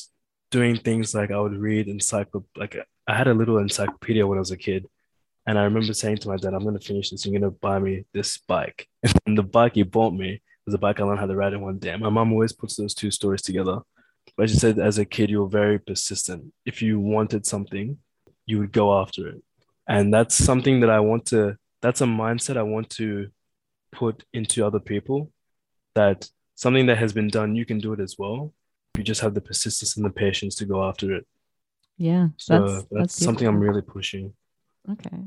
doing 0.52 0.78
things 0.78 1.14
like 1.14 1.32
I 1.32 1.40
would 1.40 1.56
read 1.56 1.88
encycl 1.88 2.44
like 2.58 2.76
I 3.08 3.16
had 3.16 3.28
a 3.28 3.34
little 3.34 3.58
encyclopedia 3.60 4.26
when 4.26 4.38
I 4.38 4.42
was 4.42 4.52
a 4.52 4.58
kid. 4.58 4.88
And 5.46 5.58
I 5.58 5.64
remember 5.64 5.94
saying 5.94 6.18
to 6.18 6.28
my 6.28 6.38
dad, 6.38 6.54
I'm 6.54 6.64
gonna 6.64 6.80
finish 6.80 7.10
this, 7.10 7.26
you're 7.26 7.40
gonna 7.40 7.52
buy 7.52 7.80
me 7.80 8.06
this 8.14 8.38
bike. 8.38 8.88
And 9.26 9.38
the 9.38 9.44
bike 9.44 9.76
he 9.76 9.84
bought 9.84 10.14
me 10.14 10.42
was 10.66 10.74
a 10.76 10.78
bike 10.78 11.00
I 11.00 11.04
learned 11.04 11.20
how 11.20 11.28
to 11.28 11.36
ride 11.36 11.54
in 11.54 11.62
one 11.62 11.80
day. 11.80 11.96
My 11.96 12.10
mom 12.10 12.32
always 12.34 12.54
puts 12.54 12.76
those 12.76 12.94
two 12.94 13.12
stories 13.12 13.42
together. 13.42 13.80
But 14.38 14.50
she 14.50 14.58
said, 14.58 14.80
as 14.80 14.98
a 15.00 15.06
kid, 15.06 15.30
you 15.30 15.42
were 15.42 15.50
very 15.50 15.80
persistent. 15.80 16.54
If 16.66 16.82
you 16.82 17.00
wanted 17.00 17.46
something, 17.46 17.98
you 18.46 18.60
would 18.60 18.72
go 18.72 19.00
after 19.00 19.28
it. 19.28 19.44
And 19.90 20.14
that's 20.14 20.36
something 20.36 20.82
that 20.82 20.90
I 20.92 21.00
want 21.00 21.26
to, 21.28 21.58
that's 21.82 22.02
a 22.02 22.06
mindset 22.06 22.58
I 22.58 22.64
want 22.64 22.92
to 22.92 23.30
put 23.92 24.24
into 24.32 24.66
other 24.66 24.80
people 24.80 25.32
that 25.96 26.30
something 26.56 26.86
that 26.86 27.00
has 27.00 27.12
been 27.12 27.28
done, 27.28 27.56
you 27.56 27.66
can 27.66 27.80
do 27.80 27.94
it 27.94 28.00
as 28.00 28.16
well. 28.18 28.54
You 28.96 29.04
just 29.04 29.22
have 29.22 29.34
the 29.34 29.42
persistence 29.42 29.98
and 29.98 30.06
the 30.06 30.12
patience 30.12 30.56
to 30.56 30.66
go 30.66 30.88
after 30.88 31.12
it. 31.16 31.26
Yeah. 31.98 32.28
So 32.38 32.60
that's, 32.60 32.74
that's, 32.74 32.88
that's 32.92 33.26
something 33.26 33.48
I'm 33.48 33.60
really 33.60 33.82
pushing. 33.82 34.34
Okay. 34.92 35.18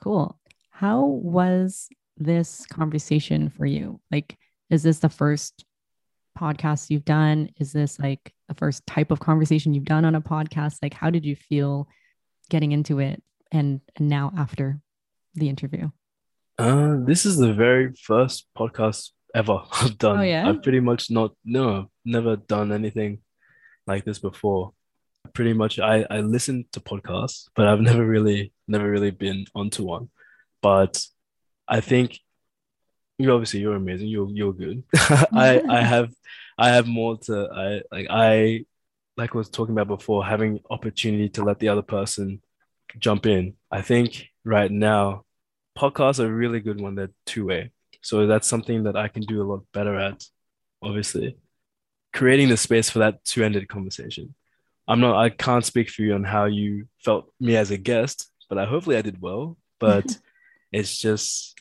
Cool. 0.00 0.38
How 0.70 1.04
was 1.04 1.88
this 2.16 2.64
conversation 2.66 3.50
for 3.50 3.66
you? 3.66 4.00
Like, 4.10 4.38
is 4.70 4.84
this 4.84 5.00
the 5.00 5.08
first 5.08 5.64
podcast 6.38 6.90
you've 6.90 7.04
done? 7.04 7.50
Is 7.58 7.72
this 7.72 7.98
like 7.98 8.32
the 8.48 8.54
first 8.54 8.86
type 8.86 9.10
of 9.10 9.18
conversation 9.18 9.74
you've 9.74 9.84
done 9.84 10.04
on 10.04 10.14
a 10.14 10.20
podcast? 10.20 10.76
Like, 10.80 10.94
how 10.94 11.10
did 11.10 11.24
you 11.24 11.34
feel 11.34 11.88
getting 12.50 12.72
into 12.72 12.98
it 12.98 13.22
and, 13.50 13.80
and 13.96 14.08
now 14.08 14.32
after 14.36 14.80
the 15.34 15.48
interview? 15.48 15.90
Uh, 16.58 16.96
this 17.06 17.24
is 17.24 17.38
the 17.38 17.54
very 17.54 17.94
first 17.94 18.46
podcast 18.56 19.10
ever 19.34 19.62
I've 19.72 19.96
done. 19.96 20.18
Oh, 20.18 20.22
yeah? 20.22 20.48
I've 20.48 20.62
pretty 20.62 20.80
much 20.80 21.10
not, 21.10 21.32
no, 21.44 21.90
never 22.04 22.36
done 22.36 22.72
anything 22.72 23.20
like 23.86 24.04
this 24.04 24.18
before. 24.18 24.74
Pretty 25.32 25.54
much, 25.54 25.78
I, 25.78 26.04
I 26.10 26.20
listen 26.20 26.66
to 26.72 26.80
podcasts, 26.80 27.48
but 27.54 27.66
I've 27.66 27.80
never 27.80 28.04
really, 28.04 28.52
never 28.68 28.90
really 28.90 29.10
been 29.10 29.46
onto 29.54 29.84
one. 29.84 30.10
But 30.60 31.02
I 31.68 31.80
think 31.80 32.18
you 33.20 33.32
obviously 33.32 33.60
you're 33.60 33.76
amazing. 33.76 34.08
You're 34.08 34.30
you're 34.30 34.52
good. 34.52 34.82
I 34.94 35.62
I 35.68 35.82
have 35.94 36.10
I 36.58 36.70
have 36.70 36.86
more 36.86 37.18
to 37.24 37.48
I 37.54 37.82
like 37.94 38.06
I 38.10 38.64
like 39.20 39.34
I 39.34 39.38
was 39.38 39.50
talking 39.50 39.74
about 39.74 39.88
before, 39.88 40.24
having 40.24 40.60
opportunity 40.70 41.28
to 41.30 41.44
let 41.44 41.58
the 41.58 41.68
other 41.68 41.82
person 41.82 42.40
jump 42.98 43.26
in. 43.26 43.54
I 43.70 43.82
think 43.82 44.26
right 44.44 44.70
now 44.70 45.24
podcasts 45.78 46.18
are 46.18 46.26
a 46.26 46.32
really 46.32 46.60
good 46.60 46.80
one. 46.80 46.94
They're 46.94 47.10
two 47.26 47.46
way. 47.46 47.70
So 48.02 48.26
that's 48.26 48.48
something 48.48 48.84
that 48.84 48.96
I 48.96 49.08
can 49.08 49.22
do 49.22 49.42
a 49.42 49.44
lot 49.44 49.62
better 49.72 49.94
at, 49.94 50.24
obviously. 50.82 51.36
Creating 52.12 52.48
the 52.48 52.56
space 52.56 52.90
for 52.90 53.00
that 53.00 53.22
two-ended 53.24 53.68
conversation. 53.68 54.34
I'm 54.88 55.00
not 55.00 55.16
I 55.16 55.28
can't 55.28 55.64
speak 55.64 55.90
for 55.90 56.02
you 56.02 56.14
on 56.14 56.24
how 56.24 56.46
you 56.46 56.88
felt 57.04 57.32
me 57.38 57.56
as 57.56 57.70
a 57.70 57.76
guest, 57.76 58.28
but 58.48 58.58
I 58.58 58.64
hopefully 58.64 58.96
I 58.96 59.02
did 59.02 59.20
well. 59.20 59.56
But 59.78 60.06
it's 60.72 60.98
just 60.98 61.54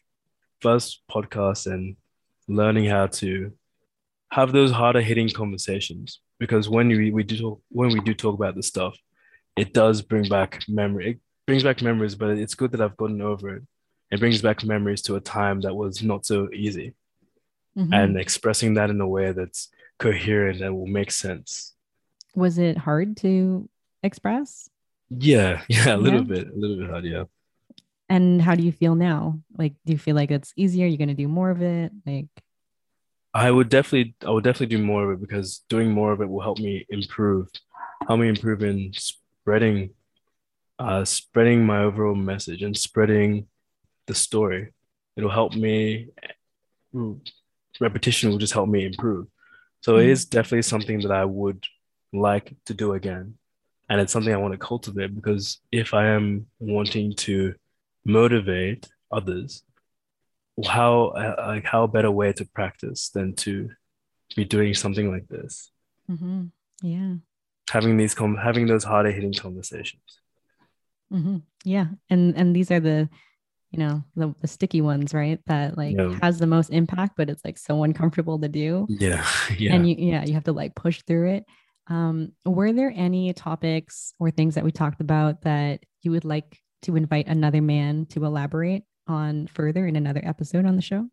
first 0.62 1.01
podcast 1.12 1.72
and 1.72 1.97
learning 2.47 2.86
how 2.86 3.07
to 3.07 3.51
have 4.32 4.51
those 4.51 4.72
harder 4.72 5.01
hitting 5.01 5.30
conversations 5.30 6.20
because 6.39 6.69
when 6.69 6.87
we, 6.87 7.11
we 7.11 7.23
do 7.23 7.37
talk, 7.37 7.61
when 7.69 7.89
we 7.89 7.99
do 7.99 8.13
talk 8.13 8.33
about 8.33 8.55
this 8.55 8.67
stuff, 8.67 8.97
it 9.55 9.73
does 9.73 10.01
bring 10.01 10.27
back 10.29 10.63
memory. 10.67 11.11
It 11.11 11.19
brings 11.45 11.63
back 11.63 11.81
memories, 11.81 12.15
but 12.15 12.31
it's 12.31 12.55
good 12.55 12.71
that 12.71 12.81
I've 12.81 12.97
gotten 12.97 13.21
over 13.21 13.57
it. 13.57 13.63
It 14.11 14.19
brings 14.19 14.41
back 14.41 14.63
memories 14.63 15.01
to 15.03 15.15
a 15.15 15.21
time 15.21 15.61
that 15.61 15.75
was 15.75 16.01
not 16.01 16.25
so 16.25 16.49
easy. 16.53 16.95
Mm-hmm. 17.77 17.93
And 17.93 18.17
expressing 18.17 18.73
that 18.75 18.89
in 18.89 18.99
a 18.99 19.07
way 19.07 19.31
that's 19.31 19.69
coherent 19.99 20.61
and 20.61 20.75
will 20.75 20.87
make 20.87 21.11
sense. 21.11 21.73
Was 22.35 22.57
it 22.57 22.77
hard 22.77 23.17
to 23.17 23.69
express? 24.01 24.69
Yeah, 25.09 25.61
yeah, 25.67 25.95
a 25.95 25.97
little 25.97 26.21
yeah. 26.21 26.43
bit, 26.43 26.47
a 26.47 26.55
little 26.55 26.77
bit 26.77 26.89
hard, 26.89 27.05
yeah. 27.05 27.25
And 28.07 28.41
how 28.41 28.55
do 28.55 28.63
you 28.63 28.71
feel 28.71 28.95
now? 28.95 29.39
Like, 29.55 29.73
do 29.85 29.93
you 29.93 29.99
feel 29.99 30.15
like 30.15 30.31
it's 30.31 30.51
easier? 30.55 30.87
You're 30.87 30.97
going 30.97 31.09
to 31.09 31.13
do 31.13 31.27
more 31.27 31.51
of 31.51 31.61
it? 31.61 31.91
Like, 32.07 32.27
I 33.34 33.51
would 33.51 33.69
definitely, 33.69 34.15
I 34.25 34.32
would 34.32 34.43
definitely 34.43 34.75
do 34.75 34.84
more 34.84 35.11
of 35.11 35.19
it 35.19 35.27
because 35.27 35.63
doing 35.69 35.91
more 35.91 36.11
of 36.11 36.21
it 36.21 36.30
will 36.30 36.41
help 36.41 36.59
me 36.59 36.86
improve, 36.89 37.47
help 38.07 38.19
me 38.19 38.27
improve 38.27 38.63
in 38.63 38.91
spreading, 38.93 39.91
uh, 40.80 41.05
spreading 41.05 41.65
my 41.65 41.84
overall 41.84 42.15
message 42.15 42.63
and 42.63 42.75
spreading 42.75 43.47
the 44.07 44.15
story. 44.15 44.73
It'll 45.15 45.30
help 45.30 45.55
me. 45.55 46.07
Repetition 47.80 48.30
will 48.32 48.39
just 48.39 48.53
help 48.53 48.67
me 48.67 48.86
improve. 48.86 49.27
So 49.82 49.97
it 49.97 50.07
is 50.07 50.25
definitely 50.25 50.63
something 50.63 50.99
that 51.01 51.11
I 51.11 51.23
would 51.23 51.65
like 52.11 52.55
to 52.65 52.73
do 52.73 52.93
again, 52.93 53.36
and 53.89 54.01
it's 54.01 54.11
something 54.11 54.34
I 54.34 54.38
want 54.38 54.53
to 54.53 54.57
cultivate 54.57 55.15
because 55.15 55.59
if 55.71 55.93
I 55.93 56.07
am 56.07 56.47
wanting 56.59 57.13
to 57.17 57.53
motivate 58.03 58.89
others, 59.11 59.63
how 60.66 61.14
like 61.38 61.66
how 61.66 61.88
better 61.88 62.12
way 62.12 62.34
to 62.34 62.45
practice 62.45 63.10
than 63.10 63.36
to 63.36 63.70
be 64.36 64.45
doing 64.45 64.74
something 64.74 65.12
like 65.12 65.28
this. 65.28 65.72
Mm-hmm. 66.10 66.45
yeah. 66.82 67.14
Having 67.70 67.97
these 67.97 68.16
com- 68.16 68.38
having 68.38 68.66
those 68.66 68.84
harder 68.84 69.12
hitting 69.12 69.34
conversations. 69.34 70.22
Mm-hmm. 71.14 71.38
yeah. 71.64 71.88
And 72.10 72.36
and 72.38 72.55
these 72.55 72.72
are 72.72 72.80
the 72.80 73.10
you 73.72 73.80
know 73.80 74.03
the, 74.16 74.34
the 74.41 74.47
sticky 74.47 74.82
ones 74.82 75.14
right? 75.14 75.39
That 75.45 75.78
like 75.78 75.95
yeah. 75.95 76.18
has 76.22 76.39
the 76.39 76.47
most 76.47 76.70
impact 76.70 77.14
but 77.16 77.30
it's 77.30 77.45
like 77.45 77.57
so 77.57 77.84
uncomfortable 77.84 78.39
to 78.39 78.47
do. 78.47 78.88
Yeah. 78.89 79.26
Yeah. 79.57 79.76
And 79.76 79.89
you 79.89 79.95
yeah 79.97 80.26
you 80.26 80.34
have 80.34 80.45
to 80.45 80.53
like 80.53 80.76
push 80.76 81.01
through 81.03 81.32
it. 81.32 81.45
Um 81.88 82.34
were 82.45 82.74
there 82.74 82.91
any 82.95 83.34
topics 83.34 84.14
or 84.20 84.32
things 84.32 84.55
that 84.55 84.64
we 84.64 84.72
talked 84.72 85.01
about 85.01 85.41
that 85.43 85.82
you 86.01 86.12
would 86.12 86.26
like 86.26 86.60
to 86.84 86.95
invite 86.95 87.28
another 87.28 87.62
man 87.62 88.05
to 88.07 88.26
elaborate 88.26 88.84
on 89.10 89.47
further 89.47 89.86
in 89.88 89.95
another 89.95 90.22
episode 90.24 90.66
on 90.66 90.76
the 90.76 90.82
show? 90.82 91.10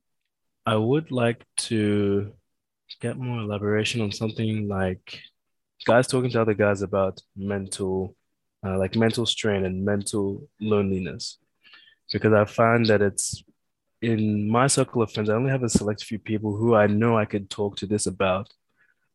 I 0.65 0.77
would 0.77 1.11
like 1.11 1.45
to 1.69 2.33
get 3.01 3.17
more 3.17 3.41
elaboration 3.41 4.01
on 4.01 4.13
something 4.13 4.69
like 4.69 5.21
guys 5.87 6.07
talking 6.07 6.31
to 6.31 6.41
other 6.41 6.55
guys 6.55 6.83
about 6.83 7.21
mental, 7.37 8.17
uh, 8.65 8.79
like 8.79 8.97
mental 8.97 9.27
strain 9.27 9.65
and 9.65 9.85
mental 9.85 10.49
loneliness, 10.61 11.39
because 12.13 12.33
I 12.33 12.45
find 12.45 12.87
that 12.87 13.03
it's 13.03 13.43
in 14.03 14.49
my 14.49 14.67
circle 14.67 15.03
of 15.03 15.13
friends. 15.13 15.31
I 15.31 15.35
only 15.35 15.51
have 15.51 15.63
a 15.63 15.69
select 15.69 16.03
few 16.05 16.19
people 16.19 16.57
who 16.57 16.75
I 16.75 16.87
know 16.87 17.17
I 17.17 17.25
could 17.25 17.49
talk 17.51 17.77
to 17.77 17.87
this 17.87 18.07
about, 18.07 18.49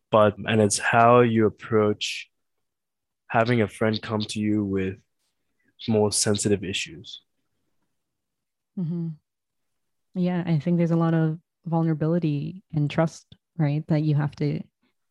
but 0.09 0.35
and 0.37 0.61
it's 0.61 0.79
how 0.79 1.21
you 1.21 1.45
approach 1.45 2.29
having 3.27 3.61
a 3.61 3.67
friend 3.67 4.01
come 4.01 4.21
to 4.21 4.39
you 4.39 4.63
with 4.63 4.97
more 5.87 6.11
sensitive 6.11 6.63
issues. 6.63 7.21
Mm-hmm. 8.79 9.09
Yeah, 10.15 10.43
I 10.45 10.59
think 10.59 10.77
there's 10.77 10.91
a 10.91 10.97
lot 10.97 11.13
of 11.13 11.39
vulnerability 11.65 12.63
and 12.73 12.89
trust, 12.89 13.25
right, 13.57 13.85
that 13.87 14.03
you 14.03 14.15
have 14.15 14.35
to 14.37 14.61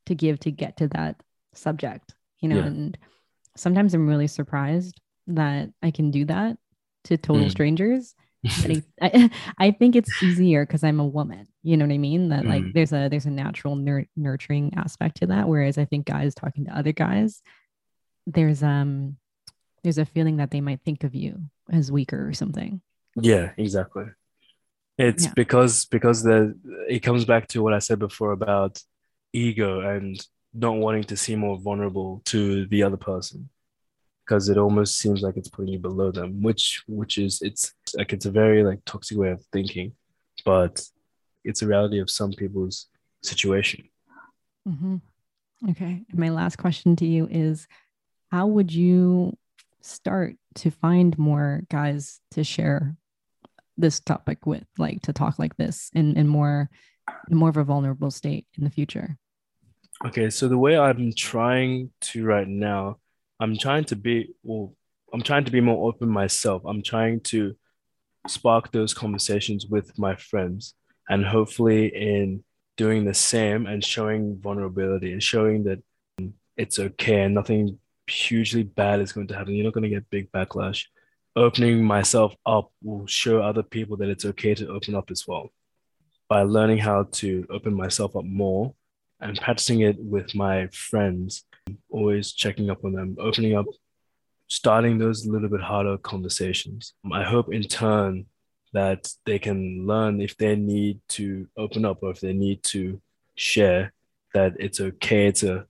to 0.07 0.15
give 0.15 0.41
to 0.41 0.51
get 0.51 0.77
to 0.79 0.89
that 0.89 1.23
subject, 1.55 2.15
you 2.41 2.49
know. 2.49 2.57
Yeah. 2.57 2.67
And 2.67 2.99
sometimes 3.57 3.95
I'm 3.95 4.09
really 4.09 4.27
surprised 4.27 5.01
that 5.29 5.71
I 5.83 5.91
can 5.91 6.11
do 6.11 6.25
that 6.27 6.57
to 7.05 7.17
total 7.17 7.47
mm. 7.47 7.51
strangers. 7.51 8.15
I, 8.47 8.83
I, 9.01 9.31
I, 9.59 9.71
think 9.71 9.97
it's 9.97 10.23
easier 10.23 10.65
because 10.65 10.83
I'm 10.83 11.01
a 11.01 11.07
woman. 11.07 11.47
You 11.63 11.77
know 11.77 11.87
what 11.87 11.95
I 11.95 11.99
mean? 11.99 12.31
That 12.31 12.45
mm. 12.45 12.49
like 12.49 12.73
there's 12.73 12.93
a 12.93 13.09
there's 13.09 13.27
a 13.27 13.31
natural 13.31 13.77
nur- 13.77 14.07
nurturing 14.17 14.75
aspect 14.77 15.19
to 15.19 15.27
that. 15.27 15.49
Whereas 15.49 15.79
I 15.79 15.85
think 15.85 16.07
guys 16.07 16.35
talking 16.35 16.65
to 16.67 16.77
other 16.77 16.93
guys, 16.93 17.43
there's 18.27 18.63
um 18.63 19.17
there's 19.83 19.99
a 19.99 20.05
feeling 20.05 20.39
that 20.39 20.51
they 20.51 20.61
might 20.61 20.81
think 20.85 21.05
of 21.05 21.15
you 21.15 21.39
as 21.71 21.93
weaker 21.93 22.29
or 22.29 22.33
something. 22.33 22.81
Yeah, 23.17 23.53
exactly. 23.57 24.05
It's 24.99 25.25
yeah. 25.25 25.33
because 25.35 25.87
because 25.87 26.23
the 26.23 26.55
it 26.89 27.01
comes 27.01 27.25
back 27.25 27.49
to 27.49 27.63
what 27.63 27.73
I 27.73 27.79
said 27.79 27.99
before 27.99 28.33
about 28.33 28.83
ego 29.33 29.81
and 29.81 30.21
not 30.53 30.77
wanting 30.77 31.05
to 31.05 31.17
seem 31.17 31.41
more 31.41 31.59
vulnerable 31.59 32.23
to 32.27 32.67
the 32.67 32.83
other 32.83 32.97
person 32.97 33.49
because 34.25 34.49
it 34.49 34.59
almost 34.59 34.99
seems 34.99 35.23
like 35.23 35.37
it's 35.37 35.49
putting 35.49 35.73
you 35.73 35.79
below 35.79 36.11
them 36.11 36.43
which 36.43 36.83
which 36.87 37.19
is 37.19 37.41
it's 37.43 37.73
like 37.97 38.13
it's 38.13 38.27
a 38.27 38.31
very 38.31 38.63
like 38.63 38.81
toxic 38.85 39.17
way 39.17 39.31
of 39.31 39.45
thinking 39.53 39.93
but 40.45 40.83
it's 41.45 41.63
a 41.63 41.67
reality 41.67 42.01
of 42.01 42.11
some 42.11 42.33
people's 42.33 42.87
situation 43.23 43.89
mm-hmm. 44.69 44.97
okay 45.69 46.03
my 46.13 46.29
last 46.29 46.57
question 46.57 46.97
to 46.97 47.07
you 47.07 47.29
is 47.31 47.67
how 48.31 48.47
would 48.47 48.73
you 48.73 49.37
start 49.83 50.37
to 50.57 50.70
find 50.70 51.18
more 51.18 51.62
guys 51.70 52.20
to 52.33 52.45
share 52.45 52.97
this 53.76 54.01
topic 54.01 54.47
with, 54.47 54.64
like 54.78 55.03
to 55.03 55.12
talk 55.12 55.39
like 55.39 55.57
this 55.57 55.91
in, 55.95 56.16
in 56.16 56.28
more 56.28 56.68
in 57.31 57.37
more 57.37 57.49
of 57.49 57.57
a 57.57 57.64
vulnerable 57.64 58.11
state 58.11 58.47
in 58.57 58.64
the 58.64 58.70
future? 58.70 59.16
Okay, 60.05 60.31
so 60.31 60.49
the 60.49 60.59
way 60.59 60.78
I'm 60.78 61.12
trying 61.14 61.91
to 62.03 62.24
right 62.24 62.49
now, 62.49 62.99
I'm 63.39 63.57
trying 63.57 63.85
to 63.85 63.97
be 63.97 64.35
well, 64.43 64.74
I'm 65.12 65.22
trying 65.22 65.45
to 65.45 65.53
be 65.53 65.61
more 65.61 65.89
open 65.89 66.09
myself. 66.09 66.62
I'm 66.64 66.83
trying 66.83 67.20
to 67.20 67.55
spark 68.26 68.70
those 68.70 68.95
conversations 68.95 69.66
with 69.66 69.99
my 69.99 70.14
friends 70.14 70.74
and 71.09 71.24
hopefully 71.24 71.87
in 71.87 72.45
doing 72.76 73.05
the 73.05 73.14
same 73.14 73.66
and 73.66 73.85
showing 73.85 74.39
vulnerability 74.41 75.12
and 75.12 75.22
showing 75.22 75.64
that 75.64 75.83
it's 76.57 76.78
okay 76.78 77.22
and 77.22 77.35
nothing 77.35 77.78
hugely 78.07 78.62
bad 78.62 79.01
is 79.01 79.12
going 79.12 79.26
to 79.28 79.36
happen. 79.36 79.55
You're 79.55 79.64
not 79.64 79.74
going 79.74 79.84
to 79.84 79.88
get 79.88 80.11
big 80.11 80.30
backlash. 80.32 80.86
Opening 81.36 81.84
myself 81.84 82.34
up 82.44 82.72
will 82.82 83.07
show 83.07 83.40
other 83.40 83.62
people 83.62 83.96
that 83.98 84.09
it's 84.09 84.24
okay 84.24 84.55
to 84.55 84.68
open 84.68 84.94
up 84.94 85.11
as 85.11 85.26
well. 85.26 85.51
By 86.28 86.42
learning 86.42 86.78
how 86.78 87.05
to 87.12 87.46
open 87.51 87.74
myself 87.74 88.16
up 88.16 88.24
more 88.24 88.74
and 89.20 89.40
practicing 89.40 89.80
it 89.80 89.96
with 89.98 90.34
my 90.34 90.68
friends, 90.68 91.44
always 91.88 92.32
checking 92.32 92.70
up 92.70 92.84
on 92.84 92.92
them, 92.92 93.16
opening 93.20 93.55
up, 93.55 93.66
starting 94.48 94.98
those 94.98 95.26
little 95.26 95.48
bit 95.48 95.61
harder 95.61 95.98
conversations. 95.98 96.94
I 97.12 97.22
hope 97.22 97.53
in 97.53 97.62
turn 97.62 98.26
that 98.72 99.12
they 99.26 99.38
can 99.38 99.86
learn 99.86 100.20
if 100.20 100.36
they 100.36 100.57
need 100.57 101.01
to 101.09 101.46
open 101.57 101.84
up 101.84 101.98
or 102.03 102.11
if 102.11 102.20
they 102.20 102.32
need 102.32 102.62
to 102.62 103.01
share 103.34 103.92
that 104.34 104.55
it's 104.59 104.80
okay 104.80 105.32
to 105.32 105.66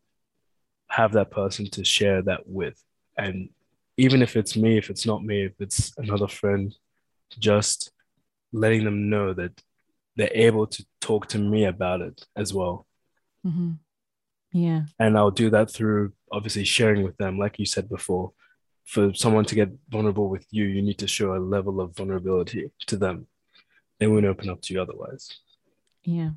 have 0.90 1.12
that 1.12 1.30
person 1.30 1.70
to 1.70 1.84
share 1.84 2.20
that 2.22 2.46
with. 2.46 2.82
And 3.16 3.50
even 3.96 4.22
if 4.22 4.36
it's 4.36 4.56
me, 4.56 4.76
if 4.76 4.90
it's 4.90 5.06
not 5.06 5.24
me, 5.24 5.44
if 5.44 5.52
it's 5.60 5.92
another 5.96 6.28
friend, 6.28 6.74
just 7.38 7.92
letting 8.52 8.84
them 8.84 9.08
know 9.08 9.32
that 9.32 9.52
they're 10.16 10.30
able 10.32 10.66
to 10.66 10.84
talk 11.00 11.28
to 11.28 11.38
me 11.38 11.64
about 11.64 12.00
it 12.00 12.26
as 12.36 12.52
well. 12.52 12.86
Mm-hmm. 13.46 13.72
Yeah. 14.52 14.82
And 14.98 15.16
I'll 15.16 15.30
do 15.30 15.50
that 15.50 15.70
through 15.70 16.12
obviously 16.32 16.64
sharing 16.64 17.04
with 17.04 17.16
them, 17.16 17.38
like 17.38 17.58
you 17.58 17.66
said 17.66 17.88
before. 17.88 18.32
For 18.84 19.14
someone 19.14 19.44
to 19.44 19.54
get 19.54 19.70
vulnerable 19.88 20.28
with 20.28 20.46
you, 20.50 20.64
you 20.64 20.82
need 20.82 20.98
to 20.98 21.06
show 21.06 21.34
a 21.34 21.38
level 21.38 21.80
of 21.80 21.94
vulnerability 21.94 22.70
to 22.88 22.96
them. 22.96 23.28
They 24.00 24.08
won't 24.08 24.26
open 24.26 24.50
up 24.50 24.60
to 24.62 24.74
you 24.74 24.82
otherwise. 24.82 25.30
Yeah. 26.02 26.30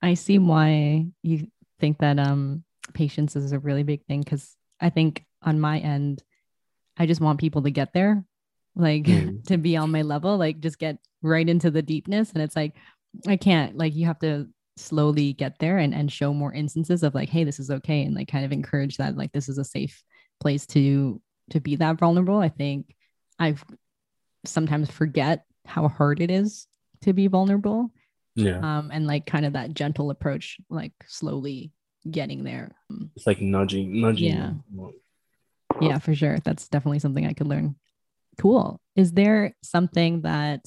I 0.00 0.14
see 0.14 0.38
why 0.38 1.06
you 1.22 1.48
think 1.80 1.98
that 1.98 2.18
um 2.20 2.62
patience 2.94 3.36
is 3.36 3.52
a 3.52 3.58
really 3.58 3.82
big 3.82 4.04
thing 4.06 4.20
because 4.20 4.56
I 4.80 4.90
think 4.90 5.24
on 5.42 5.60
my 5.60 5.78
end, 5.78 6.22
I 6.96 7.06
just 7.06 7.20
want 7.20 7.40
people 7.40 7.62
to 7.62 7.70
get 7.70 7.92
there, 7.92 8.24
like 8.76 9.04
mm. 9.04 9.44
to 9.48 9.58
be 9.58 9.76
on 9.76 9.90
my 9.90 10.02
level, 10.02 10.36
like 10.36 10.60
just 10.60 10.78
get 10.78 10.98
right 11.22 11.48
into 11.48 11.70
the 11.70 11.82
deepness. 11.82 12.32
And 12.32 12.42
it's 12.42 12.56
like, 12.56 12.74
I 13.26 13.36
can't, 13.36 13.76
like, 13.76 13.94
you 13.94 14.06
have 14.06 14.18
to 14.20 14.48
slowly 14.76 15.32
get 15.32 15.58
there 15.58 15.78
and, 15.78 15.94
and 15.94 16.10
show 16.10 16.32
more 16.32 16.52
instances 16.52 17.02
of 17.02 17.14
like, 17.14 17.28
hey, 17.28 17.44
this 17.44 17.58
is 17.58 17.70
okay. 17.70 18.02
And 18.02 18.14
like 18.14 18.28
kind 18.28 18.44
of 18.44 18.52
encourage 18.52 18.96
that, 18.98 19.16
like, 19.16 19.32
this 19.32 19.48
is 19.48 19.58
a 19.58 19.64
safe 19.64 20.02
place 20.40 20.66
to 20.66 21.20
to 21.50 21.60
be 21.60 21.76
that 21.76 21.98
vulnerable. 21.98 22.38
I 22.38 22.48
think 22.48 22.94
I've 23.38 23.64
sometimes 24.44 24.90
forget 24.90 25.44
how 25.66 25.88
hard 25.88 26.20
it 26.20 26.30
is 26.30 26.66
to 27.02 27.12
be 27.12 27.26
vulnerable. 27.26 27.90
Yeah. 28.36 28.58
Um, 28.58 28.90
and 28.92 29.06
like 29.06 29.26
kind 29.26 29.44
of 29.44 29.54
that 29.54 29.74
gentle 29.74 30.10
approach, 30.10 30.58
like 30.70 30.92
slowly 31.06 31.72
getting 32.08 32.44
there. 32.44 32.72
It's 33.16 33.26
like 33.26 33.40
nudging, 33.40 34.00
nudging. 34.00 34.30
Yeah. 34.32 34.52
Yeah, 35.80 35.98
for 35.98 36.14
sure. 36.14 36.38
That's 36.40 36.68
definitely 36.68 36.98
something 36.98 37.26
I 37.26 37.32
could 37.32 37.46
learn. 37.46 37.76
Cool. 38.38 38.80
Is 38.96 39.12
there 39.12 39.54
something 39.62 40.22
that 40.22 40.66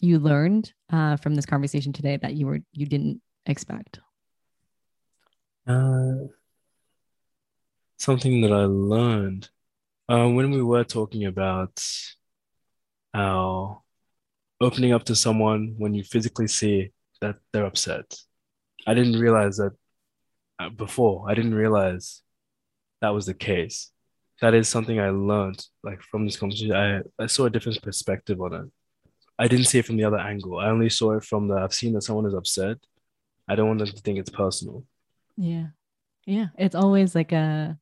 you 0.00 0.18
learned 0.18 0.72
uh, 0.92 1.16
from 1.16 1.34
this 1.34 1.46
conversation 1.46 1.92
today 1.92 2.16
that 2.16 2.34
you 2.34 2.46
were 2.46 2.60
you 2.72 2.86
didn't 2.86 3.20
expect? 3.46 4.00
Uh, 5.66 6.28
something 7.98 8.42
that 8.42 8.52
I 8.52 8.64
learned 8.64 9.48
uh, 10.08 10.28
when 10.28 10.50
we 10.50 10.62
were 10.62 10.84
talking 10.84 11.24
about 11.24 11.82
how 13.12 13.82
opening 14.60 14.92
up 14.92 15.04
to 15.04 15.14
someone 15.14 15.74
when 15.78 15.94
you 15.94 16.02
physically 16.02 16.48
see 16.48 16.90
that 17.20 17.36
they're 17.52 17.66
upset. 17.66 18.16
I 18.86 18.94
didn't 18.94 19.18
realize 19.18 19.56
that 19.56 19.72
before. 20.76 21.28
I 21.28 21.34
didn't 21.34 21.54
realize 21.54 22.22
that 23.00 23.14
was 23.14 23.26
the 23.26 23.34
case. 23.34 23.90
That 24.40 24.54
is 24.54 24.68
something 24.68 24.98
I 24.98 25.10
learned 25.10 25.64
like 25.82 26.02
from 26.02 26.24
this 26.24 26.36
conversation. 26.36 26.74
I, 26.74 27.00
I 27.22 27.26
saw 27.26 27.44
a 27.44 27.50
different 27.50 27.82
perspective 27.82 28.40
on 28.40 28.54
it. 28.54 28.66
I 29.38 29.48
didn't 29.48 29.66
see 29.66 29.78
it 29.78 29.86
from 29.86 29.96
the 29.96 30.04
other 30.04 30.18
angle. 30.18 30.58
I 30.58 30.68
only 30.68 30.88
saw 30.88 31.12
it 31.12 31.24
from 31.24 31.48
the 31.48 31.54
I've 31.54 31.74
seen 31.74 31.92
that 31.94 32.02
someone 32.02 32.26
is 32.26 32.34
upset. 32.34 32.78
I 33.48 33.54
don't 33.54 33.68
want 33.68 33.78
them 33.80 33.88
to 33.88 34.00
think 34.00 34.18
it's 34.18 34.30
personal. 34.30 34.84
Yeah. 35.36 35.66
Yeah. 36.26 36.46
It's 36.56 36.74
always 36.74 37.14
like 37.14 37.32
a 37.32 37.78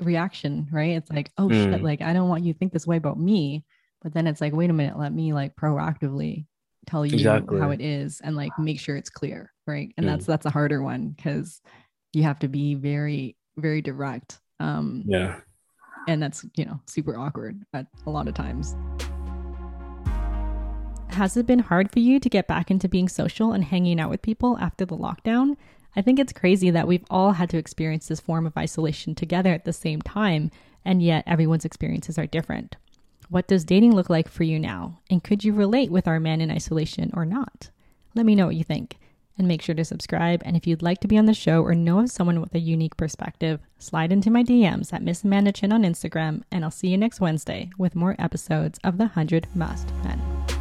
reaction, 0.00 0.68
right? 0.70 0.96
It's 0.96 1.10
like, 1.10 1.30
oh 1.38 1.48
mm. 1.48 1.72
shit, 1.72 1.82
like 1.82 2.02
I 2.02 2.12
don't 2.12 2.28
want 2.28 2.44
you 2.44 2.52
to 2.52 2.58
think 2.58 2.72
this 2.72 2.86
way 2.86 2.96
about 2.96 3.18
me. 3.18 3.64
But 4.02 4.14
then 4.14 4.26
it's 4.26 4.40
like, 4.40 4.52
wait 4.52 4.70
a 4.70 4.72
minute, 4.72 4.98
let 4.98 5.12
me 5.12 5.32
like 5.32 5.56
proactively 5.56 6.46
tell 6.86 7.04
you 7.04 7.14
exactly. 7.14 7.58
how 7.58 7.70
it 7.70 7.80
is 7.80 8.20
and 8.22 8.36
like 8.36 8.56
make 8.58 8.80
sure 8.80 8.96
it's 8.96 9.10
clear. 9.10 9.52
Right. 9.66 9.92
And 9.96 10.06
mm. 10.06 10.10
that's 10.10 10.26
that's 10.26 10.46
a 10.46 10.50
harder 10.50 10.82
one 10.82 11.08
because 11.08 11.60
you 12.12 12.22
have 12.22 12.38
to 12.40 12.48
be 12.48 12.74
very, 12.74 13.36
very 13.56 13.82
direct. 13.82 14.40
Um 14.60 15.04
yeah. 15.06 15.40
And 16.06 16.22
that's, 16.22 16.44
you 16.56 16.64
know, 16.64 16.80
super 16.86 17.16
awkward 17.16 17.62
at 17.74 17.86
a 18.06 18.10
lot 18.10 18.28
of 18.28 18.34
times. 18.34 18.74
Has 21.10 21.36
it 21.36 21.46
been 21.46 21.58
hard 21.58 21.90
for 21.90 21.98
you 21.98 22.20
to 22.20 22.28
get 22.28 22.46
back 22.46 22.70
into 22.70 22.88
being 22.88 23.08
social 23.08 23.52
and 23.52 23.64
hanging 23.64 23.98
out 23.98 24.08
with 24.10 24.22
people 24.22 24.56
after 24.58 24.84
the 24.84 24.96
lockdown? 24.96 25.56
I 25.96 26.02
think 26.02 26.18
it's 26.18 26.32
crazy 26.32 26.70
that 26.70 26.86
we've 26.86 27.04
all 27.10 27.32
had 27.32 27.50
to 27.50 27.58
experience 27.58 28.06
this 28.06 28.20
form 28.20 28.46
of 28.46 28.56
isolation 28.56 29.14
together 29.14 29.52
at 29.52 29.64
the 29.64 29.72
same 29.72 30.00
time, 30.00 30.50
and 30.84 31.02
yet 31.02 31.24
everyone's 31.26 31.64
experiences 31.64 32.18
are 32.18 32.26
different. 32.26 32.76
What 33.30 33.48
does 33.48 33.64
dating 33.64 33.96
look 33.96 34.08
like 34.08 34.28
for 34.28 34.44
you 34.44 34.58
now? 34.58 35.00
And 35.10 35.24
could 35.24 35.42
you 35.42 35.52
relate 35.52 35.90
with 35.90 36.06
our 36.06 36.20
man 36.20 36.40
in 36.40 36.50
isolation 36.50 37.10
or 37.14 37.24
not? 37.24 37.70
Let 38.14 38.24
me 38.24 38.34
know 38.34 38.46
what 38.46 38.56
you 38.56 38.64
think. 38.64 38.98
And 39.38 39.46
make 39.46 39.62
sure 39.62 39.74
to 39.74 39.84
subscribe. 39.84 40.42
And 40.44 40.56
if 40.56 40.66
you'd 40.66 40.82
like 40.82 41.00
to 41.00 41.08
be 41.08 41.16
on 41.16 41.26
the 41.26 41.34
show 41.34 41.62
or 41.62 41.74
know 41.74 42.00
of 42.00 42.10
someone 42.10 42.40
with 42.40 42.54
a 42.54 42.58
unique 42.58 42.96
perspective, 42.96 43.60
slide 43.78 44.12
into 44.12 44.30
my 44.30 44.42
DMs 44.42 44.92
at 44.92 45.02
Miss 45.02 45.22
Amanda 45.22 45.52
Chin 45.52 45.72
on 45.72 45.84
Instagram. 45.84 46.42
And 46.50 46.64
I'll 46.64 46.72
see 46.72 46.88
you 46.88 46.98
next 46.98 47.20
Wednesday 47.20 47.70
with 47.78 47.94
more 47.94 48.16
episodes 48.18 48.80
of 48.82 48.98
The 48.98 49.04
100 49.04 49.46
Masked 49.54 49.92
Men. 50.02 50.57